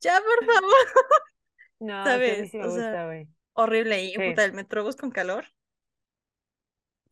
ya, 0.00 0.20
por 0.20 0.46
favor, 0.54 0.72
No, 1.80 2.04
¿sabes? 2.04 2.50
sí 2.50 2.58
me 2.58 2.66
O 2.66 2.70
sea, 2.70 2.92
gusta, 2.92 3.06
güey. 3.06 3.28
horrible. 3.54 4.02
Y 4.04 4.14
Sí. 4.14 4.18
puta, 4.18 4.44
el 4.44 4.52
metrobús 4.52 4.96
con 4.96 5.10
calor, 5.10 5.46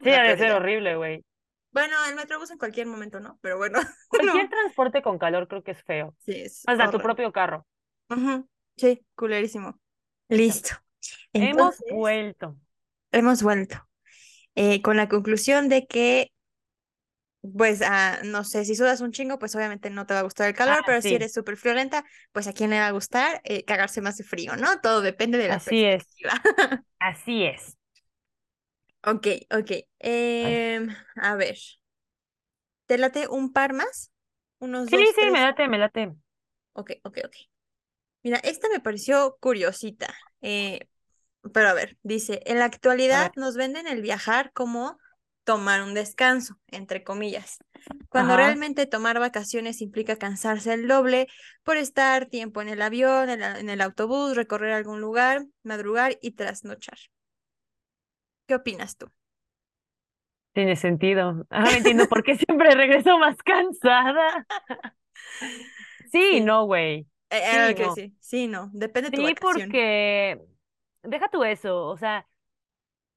Sí, 0.01 0.11
ha 0.11 0.22
de 0.22 0.37
ser 0.39 0.53
horrible, 0.53 0.97
güey. 0.97 1.24
Bueno, 1.72 1.97
el 2.09 2.14
metrobús 2.16 2.51
en 2.51 2.59
cualquier 2.59 2.87
momento, 2.87 3.20
¿no? 3.20 3.39
Pero 3.43 3.59
bueno, 3.59 3.79
Cualquier 4.09 4.45
no. 4.45 4.51
transporte 4.51 5.03
con 5.03 5.18
calor 5.18 5.47
creo 5.49 5.62
que 5.62 5.72
es 5.72 5.83
feo. 5.85 6.14
Sí, 6.18 6.33
es 6.33 6.62
Hasta 6.66 6.91
tu 6.91 6.99
propio 6.99 7.33
carro. 7.33 7.66
Sí, 8.77 9.05
culerísimo. 9.14 9.79
Listo. 10.29 10.77
Hemos 11.39 11.84
vuelto. 11.89 12.57
hemos 13.12 13.43
vuelto. 13.43 13.89
eh, 14.57 14.82
con 14.82 14.97
la 14.99 15.09
conclusión 15.09 15.68
de 15.70 15.87
que 15.87 16.32
pues 17.57 17.80
ah, 17.82 18.18
no 18.24 18.43
sé, 18.45 18.64
si 18.64 18.74
sudas 18.74 19.01
un 19.01 19.12
chingo, 19.12 19.39
pues 19.39 19.55
obviamente 19.55 19.89
no 19.91 20.05
te 20.07 20.14
va 20.14 20.20
a 20.20 20.22
gustar 20.24 20.49
el 20.49 20.55
calor, 20.55 20.82
Ah, 20.82 20.82
pero 20.84 21.01
si 21.03 21.14
eres 21.14 21.32
súper 21.32 21.57
friolenta, 21.57 22.05
pues 22.32 22.47
a 22.49 22.53
quién 22.53 22.70
le 22.70 22.80
va 22.80 22.89
a 22.89 22.91
gustar 22.91 23.41
eh, 23.45 23.64
cagarse 23.64 24.01
más 24.01 24.16
de 24.16 24.24
frío, 24.24 24.57
¿no? 24.57 24.80
Todo 24.80 25.01
depende 25.01 25.39
de 25.39 25.49
la 25.49 25.59
así 25.59 25.84
es. 25.84 26.05
Así 26.99 27.45
es. 27.45 27.76
Ok, 29.03 29.26
ok. 29.51 29.70
Em, 30.01 30.89
a 31.16 31.37
ver, 31.37 31.57
¿te 32.87 32.99
late 32.99 33.28
un 33.28 33.53
par 33.53 33.72
más? 33.74 34.11
Unos 34.59 34.91
Sí, 34.91 34.97
dos, 34.97 35.14
sí, 35.14 35.20
me 35.32 35.41
tres. 35.41 35.43
late, 35.43 35.68
me 35.68 35.78
late. 35.78 36.12
Ok, 36.74 36.93
ok, 37.05 37.18
ok. 37.24 37.34
Mira, 38.22 38.39
esta 38.39 38.68
me 38.68 38.80
pareció 38.80 39.39
curiosita. 39.41 40.14
eh, 40.43 40.89
pero 41.53 41.68
a 41.68 41.74
ver, 41.74 41.99
dice, 42.03 42.40
en 42.47 42.59
la 42.59 42.64
actualidad 42.66 43.32
nos 43.36 43.57
venden 43.57 43.86
el 43.86 44.03
viajar 44.03 44.53
como 44.53 44.99
tomar 45.44 45.82
un 45.82 45.94
descanso, 45.94 46.59
entre 46.68 47.05
comillas, 47.05 47.59
cuando 48.09 48.36
Ajá. 48.36 48.36
realmente 48.36 48.86
tomar 48.86 49.18
vacaciones 49.20 49.80
implica 49.82 50.16
cansarse 50.16 50.72
el 50.74 50.88
doble 50.88 51.28
por 51.62 51.76
estar 51.76 52.26
tiempo 52.26 52.62
en 52.62 52.68
el 52.68 52.82
avión, 52.82 53.30
en, 53.30 53.40
la- 53.40 53.59
en 53.61 53.68
el 53.70 53.80
autobús, 53.80 54.36
recorrer 54.36 54.72
algún 54.72 55.01
lugar, 55.01 55.47
madrugar 55.62 56.18
y 56.22 56.32
trasnochar. 56.32 56.99
¿Qué 58.47 58.55
opinas 58.55 58.97
tú? 58.97 59.07
Tiene 60.53 60.76
sentido. 60.76 61.47
Ahora 61.51 61.76
entiendo 61.76 62.07
por 62.09 62.22
qué 62.22 62.36
siempre 62.36 62.74
regreso 62.74 63.18
más 63.18 63.36
cansada. 63.44 64.47
Sí, 66.28 66.40
Sí, 66.40 66.40
no, 66.40 66.64
güey. 66.66 67.07
eh, 67.30 67.40
Sí, 67.40 67.72
lo 67.72 67.74
que 67.74 67.90
no. 67.90 67.90
sí, 67.90 68.16
sí, 68.20 68.49
no, 68.49 68.70
depende 68.72 69.11
de 69.11 69.14
tu 69.14 69.22
Sí, 69.22 69.24
vacación. 69.24 69.80
porque 69.80 70.40
deja 71.09 71.28
tú 71.28 71.44
eso, 71.44 71.86
o 71.86 71.96
sea, 71.96 72.26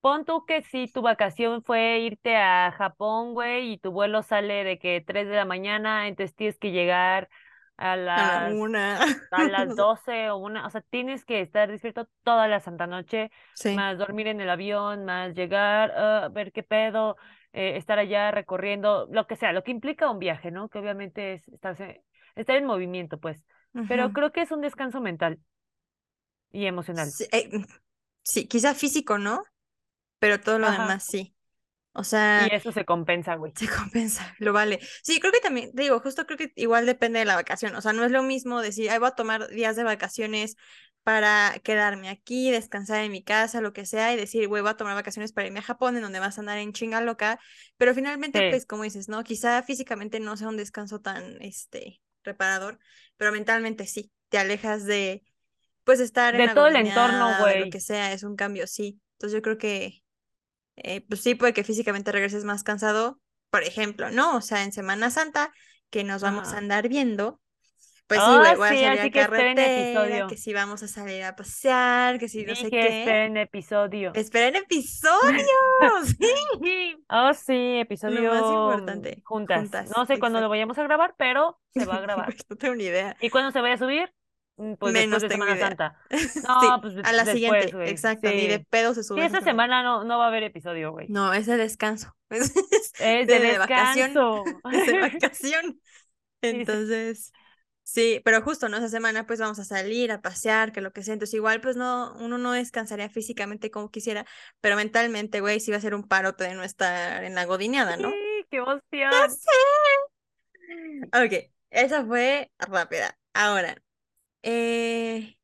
pon 0.01 0.25
tú 0.25 0.45
que 0.45 0.61
si 0.63 0.87
tu 0.87 1.01
vacación 1.01 1.63
fue 1.63 1.99
irte 1.99 2.35
a 2.37 2.71
Japón, 2.71 3.33
güey, 3.33 3.73
y 3.73 3.77
tu 3.79 3.91
vuelo 3.91 4.23
sale 4.23 4.63
de 4.63 4.79
que 4.79 5.01
3 5.05 5.27
de 5.29 5.35
la 5.35 5.45
mañana, 5.45 6.07
entonces 6.07 6.35
tienes 6.35 6.57
que 6.59 6.71
llegar 6.71 7.29
a 7.77 7.95
A 8.15 8.23
la 8.31 8.49
las 8.49 8.59
una. 8.61 8.99
a 9.31 9.45
las 9.45 9.75
12 9.75 10.29
o 10.31 10.37
una, 10.37 10.65
o 10.67 10.69
sea, 10.69 10.81
tienes 10.81 11.25
que 11.25 11.41
estar 11.41 11.69
despierto 11.69 12.07
toda 12.23 12.47
la 12.47 12.59
santa 12.59 12.87
noche, 12.87 13.31
Sí, 13.53 13.69
más 13.71 13.97
dormir 13.97 14.27
en 14.27 14.41
el 14.41 14.49
avión, 14.49 15.05
más 15.05 15.35
llegar, 15.35 15.91
ah, 15.95 16.29
ver 16.31 16.51
qué 16.51 16.63
pedo, 16.63 17.17
eh, 17.53 17.77
estar 17.77 17.99
allá 17.99 18.31
recorriendo, 18.31 19.07
lo 19.11 19.27
que 19.27 19.35
sea, 19.35 19.53
lo 19.53 19.63
que 19.63 19.71
implica 19.71 20.09
un 20.09 20.19
viaje, 20.19 20.51
¿no? 20.51 20.69
Que 20.69 20.79
obviamente 20.79 21.33
es 21.33 21.47
estarse, 21.49 22.03
estar 22.35 22.55
en 22.57 22.65
movimiento, 22.65 23.19
pues. 23.19 23.43
Pero 23.87 24.13
creo 24.13 24.31
que 24.31 24.41
es 24.41 24.51
un 24.51 24.61
descanso 24.61 25.01
mental 25.01 25.39
y 26.51 26.65
emocional. 26.65 27.15
Sí, 27.17 27.25
eh, 27.31 27.49
sí, 28.23 28.47
quizá 28.47 28.75
físico, 28.75 29.17
¿no? 29.17 29.43
Pero 30.19 30.41
todo 30.41 30.59
lo 30.59 30.69
Ajá. 30.69 30.71
demás 30.71 31.05
sí. 31.05 31.35
O 31.93 32.03
Y 32.33 32.47
sea, 32.47 32.51
eso 32.51 32.71
se 32.71 32.85
compensa, 32.85 33.35
güey. 33.35 33.55
se 33.55 33.67
compensa, 33.69 34.35
lo 34.39 34.53
vale. 34.53 34.79
Sí, 35.03 35.19
creo 35.19 35.31
que 35.33 35.39
también, 35.41 35.73
te 35.73 35.83
digo, 35.83 35.99
justo 35.99 36.25
creo 36.25 36.37
que 36.37 36.51
igual 36.55 36.85
depende 36.85 37.19
de 37.19 37.25
la 37.25 37.35
vacación. 37.35 37.75
O 37.75 37.81
sea, 37.81 37.93
no 37.93 38.05
es 38.05 38.11
lo 38.11 38.23
mismo 38.23 38.61
decir, 38.61 38.89
ay, 38.89 38.99
voy 38.99 39.09
a 39.09 39.11
tomar 39.11 39.49
días 39.49 39.75
de 39.75 39.83
vacaciones 39.83 40.55
para 41.03 41.55
quedarme 41.63 42.09
aquí, 42.09 42.51
descansar 42.51 43.03
en 43.03 43.11
mi 43.11 43.23
casa, 43.23 43.61
lo 43.61 43.73
que 43.73 43.85
sea, 43.85 44.13
y 44.13 44.17
decir, 44.17 44.47
güey, 44.47 44.61
voy 44.61 44.71
a 44.71 44.77
tomar 44.77 44.95
vacaciones 44.95 45.33
para 45.33 45.47
irme 45.47 45.59
a 45.59 45.63
Japón, 45.63 45.95
en 45.97 46.03
donde 46.03 46.19
vas 46.19 46.37
a 46.37 46.41
andar 46.41 46.57
en 46.59 46.73
chinga 46.73 47.01
loca. 47.01 47.39
Pero 47.77 47.95
finalmente, 47.95 48.41
Sí, 48.41 48.41
pues, 48.43 48.65
como 48.65 48.83
dices, 48.83 49.09
¿no? 49.09 49.23
Quizá 49.23 49.63
físicamente 49.63 50.19
no 50.19 50.37
sea 50.37 50.49
un 50.49 50.57
descanso 50.57 51.01
tan, 51.01 51.41
este, 51.41 52.01
reparador, 52.23 52.79
pero 53.17 53.31
mentalmente 53.31 53.87
sí. 53.87 54.11
Te 54.29 54.37
alejas 54.37 54.85
de, 54.85 55.23
pues, 55.97 55.99
estar 56.01 56.35
en 56.35 56.41
de 56.41 56.47
la 56.47 56.53
todo 56.53 56.67
el 56.67 56.75
entorno, 56.75 57.27
de 57.29 57.33
lo 57.35 57.39
güey. 57.41 57.69
que 57.69 57.79
sea, 57.79 58.11
es 58.13 58.23
un 58.23 58.35
cambio, 58.35 58.67
sí. 58.67 58.99
Entonces 59.13 59.35
yo 59.37 59.41
creo 59.41 59.57
que 59.57 60.01
eh, 60.77 61.01
pues 61.07 61.21
sí, 61.21 61.35
puede 61.35 61.53
que 61.53 61.63
físicamente 61.63 62.11
regreses 62.11 62.45
más 62.45 62.63
cansado, 62.63 63.19
por 63.49 63.63
ejemplo, 63.63 64.11
¿no? 64.11 64.35
O 64.37 64.41
sea, 64.41 64.63
en 64.63 64.71
Semana 64.71 65.09
Santa, 65.09 65.51
que 65.89 66.03
nos 66.03 66.21
vamos 66.21 66.53
a 66.53 66.57
andar 66.57 66.87
viendo, 66.87 67.41
Pues 68.07 68.21
sí, 68.21 68.25
güey, 68.37 68.47
Ah, 68.51 68.55
voy 68.55 68.67
a 68.67 68.71
sí, 68.71 68.77
salir 68.79 68.99
a 68.99 69.01
así 69.01 69.11
que 69.11 69.21
esperen 69.21 69.55
carretera, 69.57 69.89
episodio. 70.05 70.27
que 70.27 70.37
si 70.37 70.53
vamos 70.53 70.81
a 70.83 70.87
salir 70.87 71.23
a 71.23 71.35
pasear, 71.35 72.17
que 72.19 72.27
si 72.29 72.45
no 72.45 72.55
sé 72.55 72.69
qué. 72.69 73.01
esperen 73.01 73.37
episodio. 73.37 74.11
Esperen 74.15 74.55
episodios. 74.63 75.45
Sí. 76.19 76.95
Oh, 77.09 77.33
sí, 77.33 77.53
Lo 77.53 77.77
más 77.79 77.81
episodio 77.81 78.73
importante. 78.73 79.21
juntas. 79.25 79.59
Juntas. 79.59 79.89
No 79.95 80.05
sé 80.05 80.17
cuándo 80.19 80.39
lo 80.41 80.49
vayamos 80.49 80.77
a 80.77 80.83
grabar, 80.83 81.15
pero 81.17 81.59
se 81.73 81.85
va 81.85 81.95
a 81.97 82.01
grabar. 82.01 82.25
Güey, 82.27 82.37
No 82.49 82.55
tengo 82.55 82.75
ni 82.75 82.85
idea. 82.85 83.15
¿Y 83.21 83.29
cuándo 83.29 83.51
se 83.51 83.61
vaya 83.61 83.75
a 83.75 83.77
subir? 83.77 84.11
Mm, 84.59 84.73
Pues 84.75 84.93
Menos 84.93 85.21
después 85.21 85.23
de 85.23 85.29
Semana 85.35 85.55
idea. 85.55 85.67
Santa. 85.69 85.97
Sí, 86.09 86.39
No, 86.47 86.81
pues 86.81 86.95
de- 86.95 87.01
a 87.01 87.11
la 87.13 87.23
después, 87.23 87.33
siguiente. 87.33 87.71
güey. 87.71 87.89
Exacto, 87.89 88.29
ni 88.29 88.47
de 88.47 88.57
Sí. 88.59 88.65
pedo 88.69 88.93
se 88.93 89.01
Sí, 89.03 89.07
sube 89.07 89.25
esa 89.25 89.37
esta 89.37 89.49
semana 89.51 89.83
no, 89.83 90.03
no 90.03 90.17
va 90.19 90.25
a 90.25 90.27
haber 90.27 90.43
episodio, 90.43 90.91
güey. 90.91 91.07
No, 91.09 91.33
es 91.33 91.45
de 91.45 91.57
descanso. 91.57 92.15
Es, 92.29 92.53
Es 92.99 93.27
de 93.27 93.39
de 93.39 93.57
vacación. 93.57 94.11
es 94.71 94.85
de 94.87 94.99
vacación. 94.99 95.81
Sí, 96.41 96.51
sí. 96.51 96.57
Entonces, 96.57 97.31
sí, 97.83 98.21
pero 98.23 98.41
justo, 98.41 98.69
¿no? 98.69 98.77
Esa 98.77 98.87
semana 98.89 99.25
pues 99.25 99.39
vamos 99.39 99.59
a 99.59 99.63
salir 99.65 100.11
a 100.11 100.21
pasear, 100.21 100.71
que 100.71 100.81
lo 100.81 100.93
que 100.93 101.01
sea. 101.03 101.13
Entonces, 101.13 101.33
igual 101.33 101.59
pues 101.61 101.75
no, 101.75 102.13
uno 102.19 102.37
no 102.37 102.51
descansaría 102.51 103.09
físicamente 103.09 103.71
como 103.71 103.89
quisiera, 103.89 104.25
pero 104.61 104.75
mentalmente, 104.75 105.41
güey, 105.41 105.59
sí 105.59 105.71
va 105.71 105.77
a 105.77 105.81
ser 105.81 105.95
un 105.95 106.07
parote 106.07 106.43
de 106.45 106.53
no 106.53 106.63
estar 106.63 107.23
en 107.23 107.35
la 107.35 107.45
godineada, 107.45 107.97
¿no? 107.97 108.09
Sí, 108.11 108.45
qué 108.51 108.57
emoción. 108.57 109.11
¡Ya 109.11 109.29
sé! 109.29 109.49
Ok, 111.13 111.51
esa 111.71 112.05
fue 112.05 112.51
rápida. 112.59 113.17
Ahora, 113.33 113.75
eh... 114.43 115.35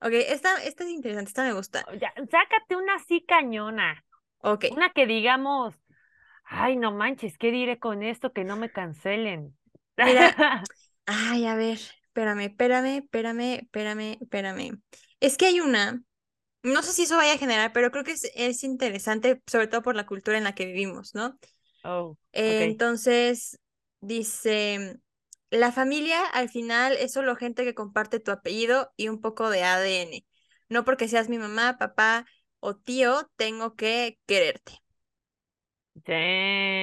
Ok, 0.00 0.12
esta, 0.12 0.62
esta 0.62 0.84
es 0.84 0.90
interesante, 0.90 1.28
esta 1.28 1.44
me 1.44 1.54
gusta. 1.54 1.84
Ya, 1.98 2.12
sácate 2.30 2.76
una 2.76 2.96
así 2.96 3.24
cañona. 3.26 4.04
Ok, 4.42 4.66
Una 4.72 4.90
que 4.90 5.06
digamos, 5.06 5.74
ay, 6.44 6.76
no 6.76 6.92
manches, 6.92 7.38
¿qué 7.38 7.50
diré 7.50 7.78
con 7.78 8.02
esto? 8.02 8.32
Que 8.32 8.44
no 8.44 8.56
me 8.56 8.70
cancelen. 8.70 9.56
Mira. 9.96 10.34
ay, 11.06 11.46
a 11.46 11.54
ver, 11.54 11.78
espérame, 11.78 12.40
espérame, 12.40 12.98
espérame, 12.98 13.60
espérame, 13.62 14.18
espérame. 14.20 14.82
Es 15.20 15.38
que 15.38 15.46
hay 15.46 15.60
una, 15.60 16.02
no 16.62 16.82
sé 16.82 16.92
si 16.92 17.02
eso 17.04 17.16
vaya 17.16 17.34
a 17.34 17.38
generar, 17.38 17.72
pero 17.72 17.90
creo 17.90 18.04
que 18.04 18.12
es, 18.12 18.30
es 18.34 18.62
interesante, 18.62 19.40
sobre 19.46 19.68
todo 19.68 19.82
por 19.82 19.96
la 19.96 20.06
cultura 20.06 20.36
en 20.36 20.44
la 20.44 20.54
que 20.54 20.66
vivimos, 20.66 21.14
¿no? 21.14 21.38
Oh, 21.84 22.16
Eh. 22.32 22.64
Entonces, 22.64 23.58
dice, 24.00 24.98
la 25.54 25.72
familia 25.72 26.24
al 26.26 26.48
final 26.50 26.94
es 26.98 27.12
solo 27.12 27.36
gente 27.36 27.64
que 27.64 27.74
comparte 27.74 28.20
tu 28.20 28.30
apellido 28.30 28.92
y 28.96 29.08
un 29.08 29.20
poco 29.20 29.50
de 29.50 29.62
ADN. 29.64 30.26
No 30.68 30.84
porque 30.84 31.08
seas 31.08 31.28
mi 31.28 31.38
mamá, 31.38 31.78
papá 31.78 32.26
o 32.60 32.76
tío, 32.76 33.30
tengo 33.36 33.76
que 33.76 34.20
quererte. 34.26 34.82
Damn. 36.06 36.74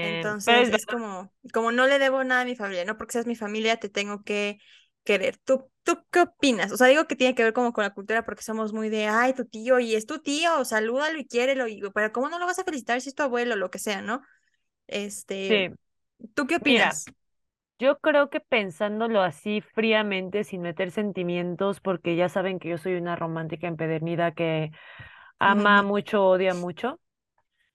Entonces 0.00 0.68
es 0.70 0.86
como, 0.86 1.32
como 1.52 1.72
no 1.72 1.86
le 1.86 1.98
debo 1.98 2.22
nada 2.24 2.42
a 2.42 2.44
mi 2.44 2.54
familia, 2.56 2.84
no 2.84 2.96
porque 2.96 3.12
seas 3.12 3.26
mi 3.26 3.34
familia 3.36 3.78
te 3.78 3.88
tengo 3.88 4.22
que 4.22 4.58
querer. 5.04 5.38
¿Tú, 5.38 5.70
tú 5.82 5.98
qué 6.12 6.20
opinas? 6.20 6.70
O 6.72 6.76
sea, 6.76 6.86
digo 6.86 7.06
que 7.06 7.16
tiene 7.16 7.34
que 7.34 7.42
ver 7.44 7.52
como 7.52 7.72
con 7.72 7.82
la 7.84 7.94
cultura 7.94 8.24
porque 8.24 8.42
somos 8.44 8.72
muy 8.72 8.90
de, 8.90 9.06
ay, 9.06 9.32
tu 9.34 9.44
tío, 9.44 9.80
y 9.80 9.96
es 9.96 10.06
tu 10.06 10.20
tío, 10.20 10.64
salúdalo 10.64 11.18
y 11.18 11.26
quiérelo, 11.26 11.66
y, 11.66 11.80
pero 11.94 12.12
¿cómo 12.12 12.28
no 12.28 12.38
lo 12.38 12.46
vas 12.46 12.58
a 12.60 12.64
felicitar 12.64 13.00
si 13.00 13.08
es 13.08 13.14
tu 13.16 13.22
abuelo, 13.24 13.56
lo 13.56 13.70
que 13.70 13.78
sea, 13.80 14.00
¿no? 14.02 14.22
Este, 14.88 15.68
Sí, 15.68 15.74
¿tú 16.34 16.46
qué 16.46 16.56
mira, 16.60 16.88
opinas? 16.88 17.06
Yo 17.78 17.98
creo 18.00 18.30
que 18.30 18.40
pensándolo 18.40 19.22
así 19.22 19.60
fríamente, 19.60 20.44
sin 20.44 20.62
meter 20.62 20.90
sentimientos, 20.90 21.80
porque 21.80 22.16
ya 22.16 22.28
saben 22.28 22.58
que 22.58 22.68
yo 22.70 22.78
soy 22.78 22.94
una 22.96 23.16
romántica 23.16 23.66
empedernida 23.68 24.32
que 24.32 24.70
ama 25.38 25.82
mucho, 25.82 26.24
odia 26.26 26.54
mucho. 26.54 27.00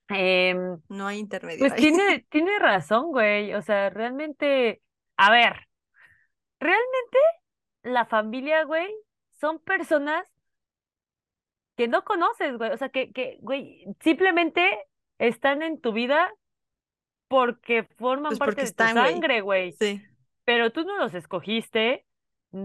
em, 0.10 0.82
No 0.89 1.08
hay 1.08 1.20
intermedio 1.20 1.60
pues 1.60 1.74
ahí. 1.74 1.82
tiene, 1.91 2.26
tiene 2.30 2.60
razón, 2.60 3.12
güey. 3.12 3.54
O 3.54 3.62
sea, 3.62 3.89
realmente, 3.89 4.82
a 5.18 5.32
ver, 5.32 5.68
realmente 6.60 7.18
la 7.84 8.06
familia, 8.06 8.64
güey, 8.66 8.93
son 9.32 9.60
personas 9.60 10.28
que 11.76 11.88
no 11.88 12.04
conoces, 12.04 12.58
güey. 12.58 12.72
O 12.72 12.78
sea, 12.78 12.89
que, 12.89 13.12
que, 13.12 13.38
güey, 13.41 13.86
simplemente 14.01 14.88
están 15.18 15.62
en 15.64 15.80
tu 15.82 15.91
vida 15.93 16.32
porque 17.34 17.84
forman 17.97 18.29
Pues 18.29 18.39
parte 18.39 18.61
de 18.61 18.71
tu 18.73 18.84
sangre, 18.88 19.41
güey. 19.41 19.71
Sí. 19.73 20.01
Pero 20.45 20.71
tú 20.71 20.84
no 20.84 20.97
los 20.97 21.15
escogiste, 21.15 22.05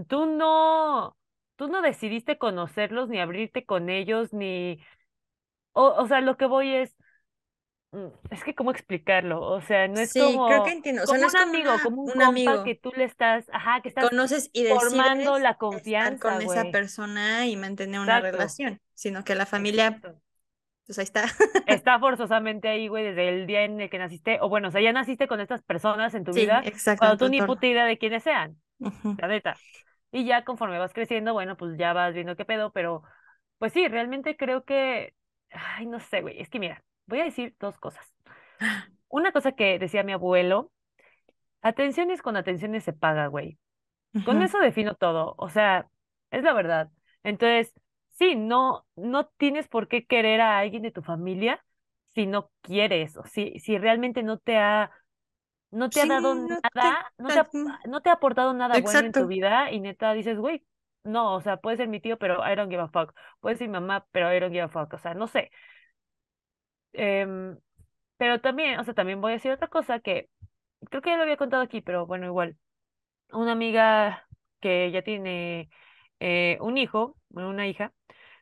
tú 0.07 0.27
no, 0.27 1.17
tú 1.55 1.67
no 1.69 1.81
decidiste 1.81 2.37
conocerlos, 2.37 3.09
ni 3.09 3.19
abrirte 3.19 3.65
con 3.65 3.89
ellos, 3.89 4.31
ni, 4.31 4.79
o, 5.73 5.85
o 5.85 6.07
sea, 6.07 6.21
lo 6.21 6.37
que 6.37 6.45
voy 6.45 6.71
es, 6.75 6.95
mm, 7.91 8.07
es 8.31 8.43
que 8.43 8.53
cómo 8.55 8.71
explicarlo, 8.71 9.41
o 9.41 9.61
sea, 9.61 9.87
no 9.87 9.99
es 9.99 10.11
Sí, 10.11 10.19
creo 10.19 10.63
que 10.63 10.69
como, 10.69 10.73
entiendo. 10.73 11.03
O 11.03 11.07
sea, 11.07 11.17
como 11.17 11.21
no 11.21 11.27
es 11.27 11.33
un 11.33 11.39
como 11.39 11.51
amigo, 11.51 11.71
una, 11.71 11.83
como 11.83 12.03
un 12.03 12.21
amigo 12.21 12.63
que 12.63 12.75
tú 12.75 12.91
le 12.95 13.05
estás, 13.05 13.45
ajá, 13.51 13.81
que 13.81 13.89
estás 13.89 14.09
conoces 14.09 14.49
y 14.53 14.65
formando 14.65 15.39
la 15.39 15.49
estar 15.51 15.57
confianza, 15.57 16.19
con 16.19 16.41
esa 16.41 16.63
persona 16.71 17.47
y 17.47 17.55
mantener 17.57 17.99
una 18.01 18.19
Exacto, 18.19 18.37
relación, 18.37 18.79
sino 18.93 19.23
que 19.23 19.35
la 19.35 19.45
familia, 19.45 19.87
exacto. 19.87 20.21
Pues 20.89 20.99
ahí 20.99 21.03
está. 21.05 21.25
Está 21.65 21.99
forzosamente 21.99 22.67
ahí, 22.67 22.87
güey, 22.87 23.03
desde 23.05 23.29
el 23.29 23.45
día 23.47 23.63
en 23.63 23.79
el 23.79 23.89
que 23.91 23.99
naciste, 23.99 24.39
o 24.41 24.49
bueno, 24.49 24.69
o 24.69 24.71
sea, 24.71 24.81
ya 24.81 24.91
naciste 24.91 25.27
con 25.27 25.39
estas 25.39 25.61
personas 25.61 26.15
en 26.15 26.23
tu 26.23 26.33
Sí, 26.33 26.33
vida, 26.33 26.65
exacto, 26.65 26.97
cuando 26.97 27.17
tú 27.17 27.29
ni 27.29 27.41
puta 27.43 27.67
idea 27.67 27.85
de 27.85 27.97
quiénes 27.99 28.23
sean. 28.23 28.59
Ujú. 28.79 29.17
la 29.17 29.27
neta. 29.29 29.61
Y 30.11 30.25
ya 30.25 30.45
conforme 30.45 30.79
vas 30.79 30.93
creciendo, 30.93 31.33
bueno, 31.33 31.57
pues 31.57 31.77
ya 31.77 31.93
vas 31.93 32.13
viendo 32.15 32.35
qué 32.37 32.45
pedo, 32.45 32.71
pero 32.73 33.03
pues 33.59 33.73
sí, 33.73 33.87
realmente 33.89 34.37
creo 34.37 34.65
que, 34.65 35.15
ay, 35.51 35.85
no 35.87 35.99
sé, 36.01 36.21
güey, 36.21 36.41
es 36.41 36.49
que 36.49 36.59
mira, 36.59 36.83
voy 37.07 37.21
a 37.21 37.25
decir 37.25 37.55
dos 37.59 37.77
cosas. 37.79 38.05
Una 39.09 39.31
cosa 39.31 39.53
que 39.53 39.79
decía 39.79 40.03
mi 40.03 40.13
abuelo, 40.13 40.71
atenciones 41.61 42.21
con 42.21 42.37
atenciones 42.37 42.83
se 42.83 42.93
paga, 42.93 43.27
güey. 43.27 43.59
Con 44.23 44.41
Ujú. 44.41 44.43
eso 44.43 44.59
defino 44.59 44.95
todo, 44.95 45.35
o 45.37 45.49
sea, 45.49 45.89
es 46.31 46.43
la 46.43 46.53
verdad. 46.53 46.91
Entonces, 47.23 47.73
sí, 48.19 48.35
no, 48.35 48.85
no 48.95 49.27
tienes 49.37 49.67
por 49.67 49.87
qué 49.87 50.05
querer 50.05 50.41
a 50.41 50.59
alguien 50.59 50.83
de 50.83 50.91
tu 50.91 51.01
familia 51.01 51.63
si 52.13 52.27
no 52.27 52.51
quieres, 52.61 53.17
o 53.17 53.23
si, 53.25 53.57
si 53.59 53.77
realmente 53.77 54.21
no 54.21 54.37
te 54.37 54.57
ha 54.57 54.91
no 55.71 55.89
te 55.89 56.01
ha 56.01 56.05
dado 56.05 56.35
no 56.35 56.47
te... 56.47 56.69
nada, 56.75 57.13
no 57.17 57.27
te 57.27 57.39
ha, 57.39 57.49
no 57.85 58.01
te 58.01 58.09
ha 58.09 58.13
aportado 58.13 58.53
nada 58.53 58.79
bueno 58.79 58.99
en 58.99 59.11
tu 59.11 59.27
vida 59.27 59.71
y 59.71 59.79
neta 59.79 60.13
dices, 60.13 60.37
güey, 60.37 60.65
no, 61.03 61.35
o 61.35 61.41
sea, 61.41 61.57
puede 61.57 61.77
ser 61.77 61.87
mi 61.87 62.01
tío, 62.01 62.17
pero 62.17 62.39
I 62.45 62.55
don't 62.55 62.69
give 62.69 62.81
a 62.81 62.87
fuck. 62.89 63.13
Puede 63.39 63.55
ser 63.55 63.67
mi 63.67 63.73
mamá, 63.73 64.05
pero 64.11 64.33
I 64.33 64.39
don't 64.39 64.51
give 64.51 64.63
a 64.63 64.69
fuck. 64.69 64.93
O 64.93 64.97
sea, 64.97 65.13
no 65.13 65.27
sé. 65.27 65.51
Em, 66.93 67.57
pero 68.17 68.41
también, 68.41 68.79
o 68.79 68.83
sea, 68.83 68.93
también 68.93 69.21
voy 69.21 69.31
a 69.31 69.35
decir 69.35 69.51
otra 69.51 69.67
cosa 69.67 69.99
que 69.99 70.29
creo 70.89 71.01
que 71.01 71.11
ya 71.11 71.17
lo 71.17 71.23
había 71.23 71.37
contado 71.37 71.63
aquí, 71.63 71.81
pero 71.81 72.05
bueno, 72.05 72.25
igual. 72.25 72.57
Una 73.31 73.51
amiga 73.53 74.27
que 74.59 74.91
ya 74.91 75.03
tiene 75.03 75.69
eh, 76.19 76.57
un 76.61 76.77
hijo, 76.77 77.15
una 77.29 77.67
hija, 77.67 77.93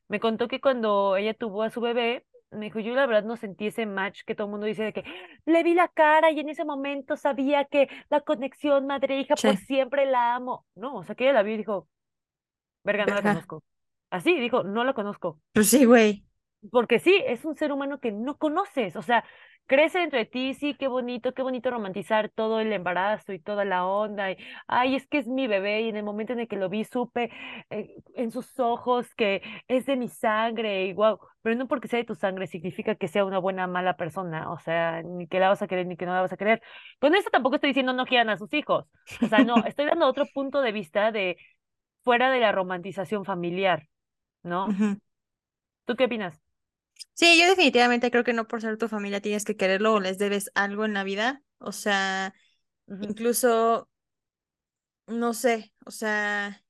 me 0.07 0.19
contó 0.19 0.47
que 0.47 0.61
cuando 0.61 1.17
ella 1.17 1.34
tuvo 1.34 1.63
a 1.63 1.69
su 1.69 1.82
bebé, 1.82 2.25
me 2.51 2.65
dijo, 2.65 2.80
yo 2.80 2.95
la 2.95 3.05
verdad 3.05 3.23
no 3.23 3.36
sentí 3.36 3.67
ese 3.67 3.86
match 3.86 4.21
que 4.25 4.34
todo 4.36 4.47
el 4.47 4.51
mundo 4.51 4.67
dice 4.67 4.84
de 4.84 4.93
que 4.93 5.03
le 5.45 5.63
vi 5.63 5.73
la 5.73 5.89
cara 5.89 6.32
y 6.32 6.39
en 6.39 6.49
ese 6.49 6.63
momento 6.63 7.17
sabía 7.17 7.65
que 7.65 7.89
la 8.09 8.21
conexión 8.21 8.88
madre-hija, 8.88 9.36
pues 9.36 9.59
Che, 9.59 9.65
siempre 9.65 10.05
la 10.05 10.36
amo. 10.36 10.65
No, 10.75 10.95
o 10.95 11.03
sea, 11.03 11.15
que 11.15 11.25
ella 11.25 11.34
la 11.34 11.43
vio 11.43 11.55
y 11.55 11.57
dijo, 11.57 11.88
verga, 12.84 13.05
no 13.05 13.15
la 13.15 13.21
conozco. 13.21 13.63
Así, 14.09 14.39
dijo, 14.39 14.63
no 14.63 14.84
la 14.84 14.93
conozco. 14.93 15.39
Pues 15.51 15.67
sí, 15.67 15.84
güey. 15.86 16.23
Porque 16.72 16.99
sí, 16.99 17.22
es 17.26 17.45
un 17.45 17.55
ser 17.55 17.72
humano 17.72 17.99
que 17.99 18.12
no 18.12 18.38
conoces, 18.38 18.95
o 18.95 19.01
sea, 19.01 19.24
crece 19.68 19.99
dentro 19.99 20.18
de 20.18 20.26
ti, 20.26 20.53
sí, 20.53 20.74
qué 20.76 20.88
bonito, 20.88 21.34
qué 21.34 21.43
bonito 21.43 21.70
romantizar 21.70 22.30
todo 22.30 22.60
el 22.60 22.74
embarazo 22.74 23.32
y 23.34 23.39
toda 23.39 23.64
la 23.64 23.86
onda, 23.86 24.32
y, 24.32 24.38
ay, 24.68 24.95
es 24.95 25.05
que 25.08 25.20
es 25.20 25.28
mi 25.28 25.47
bebé, 25.47 25.82
y 25.82 25.89
en 25.89 25.97
el 25.97 26.03
momento 26.03 26.34
en 26.34 26.39
el 26.39 26.47
que 26.47 26.55
lo 26.55 26.68
vi 26.70 26.84
supe 26.84 27.30
eh, 27.70 27.95
en 28.16 28.32
sus 28.32 28.60
ojos 28.60 29.14
que 29.16 29.41
es 29.68 29.86
de 29.86 29.95
mi 29.97 30.08
sangre, 30.10 30.86
y 30.86 30.93
wow, 30.93 31.20
pero 31.41 31.55
no 31.55 31.68
porque 31.68 31.88
sea 31.88 31.99
de 31.99 32.05
tu 32.05 32.16
sangre 32.16 32.47
significa 32.47 32.95
que 32.95 33.08
sea 33.08 33.24
una 33.24 33.39
buena 33.39 33.68
mala 33.68 33.95
persona, 33.95 34.51
o 34.51 34.60
sea, 34.60 35.03
ni 35.03 35.28
que 35.28 35.39
la 35.39 35.49
vas 35.49 35.62
a 35.62 35.68
querer 35.68 35.86
ni 35.86 35.95
que 35.95 36.05
no 36.05 36.14
la 36.14 36.22
vas 36.22 36.34
a 36.34 36.38
querer. 36.38 36.62
Con 36.99 37.14
esto 37.16 37.30
tampoco 37.30 37.55
estoy 37.55 37.70
diciendo 37.70 37.93
no 37.93 38.05
quieran 38.05 38.30
a 38.30 38.38
sus 38.38 38.53
hijos, 38.53 38.86
o 39.22 39.28
sea, 39.28 39.43
no, 39.43 39.64
estoy 39.64 39.86
dando 39.86 40.08
otro 40.08 40.26
punto 40.28 40.62
de 40.62 40.72
vista 40.72 41.12
de 41.12 41.38
fuera 42.03 42.32
de 42.32 42.39
la 42.39 42.51
romantización 42.51 43.26
familiar, 43.26 43.88
¿no? 44.43 44.70
Ujú. 44.70 44.99
¿Tú 45.86 45.95
qué 45.95 46.05
opinas? 46.05 46.39
Sí, 47.14 47.39
yo 47.39 47.48
definitivamente 47.48 48.12
creo 48.12 48.24
que 48.24 48.34
no 48.34 48.48
por 48.48 48.62
ser 48.62 48.78
tu 48.78 48.88
familia 48.88 49.22
tienes 49.22 49.43
que 49.45 49.56
quererlo 49.58 49.93
o 49.93 50.00
les 50.00 50.18
debes 50.18 50.52
algo 50.56 50.86
en 50.86 50.93
la 50.93 51.04
vida. 51.04 51.41
O 51.60 51.72
sea, 51.72 52.34
incluso, 53.00 53.89
no 55.08 55.34
sé, 55.34 55.74
o 55.86 55.91
sea, 55.91 56.64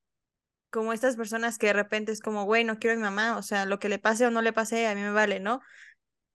como 0.70 0.92
estas 0.92 1.16
personas 1.16 1.58
que 1.58 1.68
de 1.68 1.74
repente 1.74 2.12
es 2.12 2.20
como, 2.20 2.44
güey, 2.46 2.64
no 2.64 2.78
quiero 2.78 2.94
a 2.94 2.96
mi 2.98 3.02
mamá, 3.04 3.38
o 3.38 3.42
sea, 3.42 3.66
lo 3.66 3.80
que 3.80 3.88
le 3.90 3.98
pase 4.00 4.26
o 4.26 4.30
no 4.32 4.42
le 4.42 4.54
pase, 4.54 4.88
a 4.88 4.96
mí 4.96 5.02
me 5.02 5.12
vale, 5.12 5.40
¿no? 5.40 5.60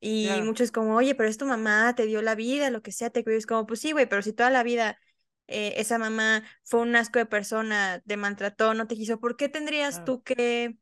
Y 0.01 0.41
claro. 0.41 0.45
muchos 0.45 0.71
como, 0.71 0.95
oye, 0.97 1.15
pero 1.15 1.29
es 1.29 1.37
tu 1.39 1.47
mamá, 1.47 1.95
te 1.95 2.05
dio 2.07 2.21
la 2.23 2.35
vida, 2.35 2.71
lo 2.71 2.83
que 2.83 2.93
sea, 2.93 3.11
te 3.11 3.23
cuidas 3.25 3.47
como, 3.47 3.67
pues 3.67 3.81
sí, 3.81 3.93
güey, 3.93 4.07
pero 4.09 4.23
si 4.23 4.33
toda 4.33 4.51
la 4.51 4.63
vida 4.63 4.99
eh, 5.47 5.75
esa 5.77 5.99
mamá 5.99 6.43
fue 6.65 6.81
un 6.81 6.95
asco 6.97 7.19
de 7.19 7.27
persona, 7.27 8.01
te 8.07 8.17
maltrató, 8.17 8.75
no 8.75 8.87
te 8.87 8.95
quiso, 8.95 9.19
¿por 9.21 9.37
qué 9.37 9.49
tendrías 9.49 10.03
Claro, 10.03 10.05
tú 10.05 10.23
que 10.23 10.77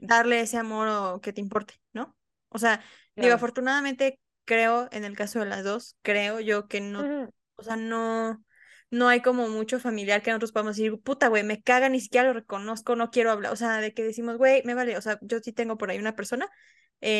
darle 0.00 0.42
ese 0.42 0.58
amor 0.58 0.88
o 0.88 1.22
que 1.22 1.34
te 1.34 1.42
importe, 1.42 1.80
¿no? 1.94 2.17
O 2.50 2.58
sea, 2.58 2.82
digo, 3.18 3.34
afortunadamente 3.34 4.20
creo, 4.44 4.88
en 4.92 5.04
el 5.04 5.16
caso 5.16 5.40
de 5.40 5.46
las 5.46 5.64
dos, 5.64 5.96
creo 6.02 6.40
yo 6.40 6.68
que 6.68 6.80
no, 6.80 7.10
o 7.56 7.62
sea, 7.62 7.76
no, 7.76 8.42
no 8.90 9.08
hay 9.08 9.20
como 9.20 9.48
mucho 9.48 9.78
familiar 9.80 10.22
que 10.22 10.30
nosotros 10.30 10.52
podamos 10.52 10.76
decir, 10.76 10.98
puta, 11.02 11.28
güey, 11.28 11.42
me 11.44 11.62
caga, 11.62 11.88
ni 11.88 12.00
siquiera 12.00 12.28
lo 12.28 12.34
reconozco, 12.34 12.96
no 12.96 13.10
quiero 13.10 13.30
hablar, 13.30 13.52
o 13.52 13.56
sea, 13.56 13.78
de 13.80 13.92
que 13.92 14.04
decimos, 14.04 14.38
güey, 14.38 14.62
me 14.64 14.74
vale, 14.74 14.96
o 14.96 15.02
sea, 15.02 15.18
yo 15.22 15.38
sí 15.40 15.52
tengo 15.52 15.76
por 15.78 15.90
ahí 15.90 15.98
una 15.98 16.16
persona. 16.16 16.48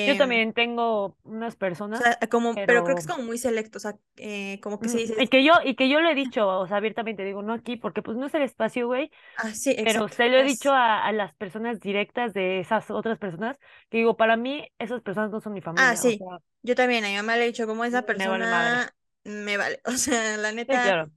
Yo 0.05 0.17
em, 0.17 0.17
también 0.17 0.53
tengo 0.55 1.19
unas 1.25 1.57
o 1.93 1.97
personas, 1.97 2.05
sea, 2.05 2.19
como, 2.31 2.63
pero, 2.65 2.83
creo 2.83 2.95
que 2.97 3.01
es 3.01 3.07
como 3.07 3.25
muy 3.25 3.39
selecto, 3.39 3.79
o 3.79 3.81
sea, 3.81 3.99
eh, 4.17 4.61
como 4.63 4.81
que 4.81 4.89
se 4.89 4.99
mm, 4.99 5.01
dice, 5.01 5.15
y 5.19 5.29
que 5.29 5.45
yo, 5.45 5.53
y 5.65 5.75
que 5.77 5.89
yo 5.89 6.01
lo 6.01 6.11
he 6.11 6.15
dicho, 6.15 6.47
o 6.49 6.67
sea, 6.67 6.77
abiertamente 6.79 7.25
digo, 7.25 7.43
no 7.43 7.53
aquí, 7.55 7.77
porque 7.77 8.03
pues 8.03 8.17
no 8.17 8.27
es 8.27 8.35
el 8.35 8.43
espacio, 8.43 8.87
güey, 8.87 9.11
ah, 9.37 9.53
sí, 9.55 9.77
pero 9.83 10.09
se 10.09 10.29
lo 10.31 10.39
he 10.39 10.45
dicho 10.45 10.73
a, 10.73 11.05
a 11.07 11.13
las 11.13 11.35
personas 11.37 11.81
directas 11.81 12.35
de 12.35 12.61
esas 12.61 12.91
otras 12.93 13.19
personas, 13.19 13.59
que 13.91 13.99
digo, 13.99 14.17
para 14.17 14.37
mí 14.37 14.69
esas 14.79 15.03
personas 15.03 15.31
no 15.31 15.41
son 15.41 15.55
mi 15.55 15.63
ah, 15.77 15.97
familia, 15.97 16.05
o 16.07 16.13
sí, 16.13 16.19
sea, 16.19 16.39
yo 16.63 16.75
también, 16.75 17.05
a 17.05 17.09
mi 17.09 17.17
mamá 17.17 17.37
le 17.37 17.45
he 17.45 17.47
dicho, 17.49 17.67
como 17.67 17.85
esa 17.85 18.03
me 18.15 18.29
vale 18.29 18.47
madre. 18.47 18.83
persona 18.83 18.95
me 19.25 19.57
vale, 19.57 19.81
o 19.87 19.93
sea, 19.93 20.37
la 20.37 20.53
Sí, 20.69 20.81
neta, 20.81 20.81
claro. 20.81 21.11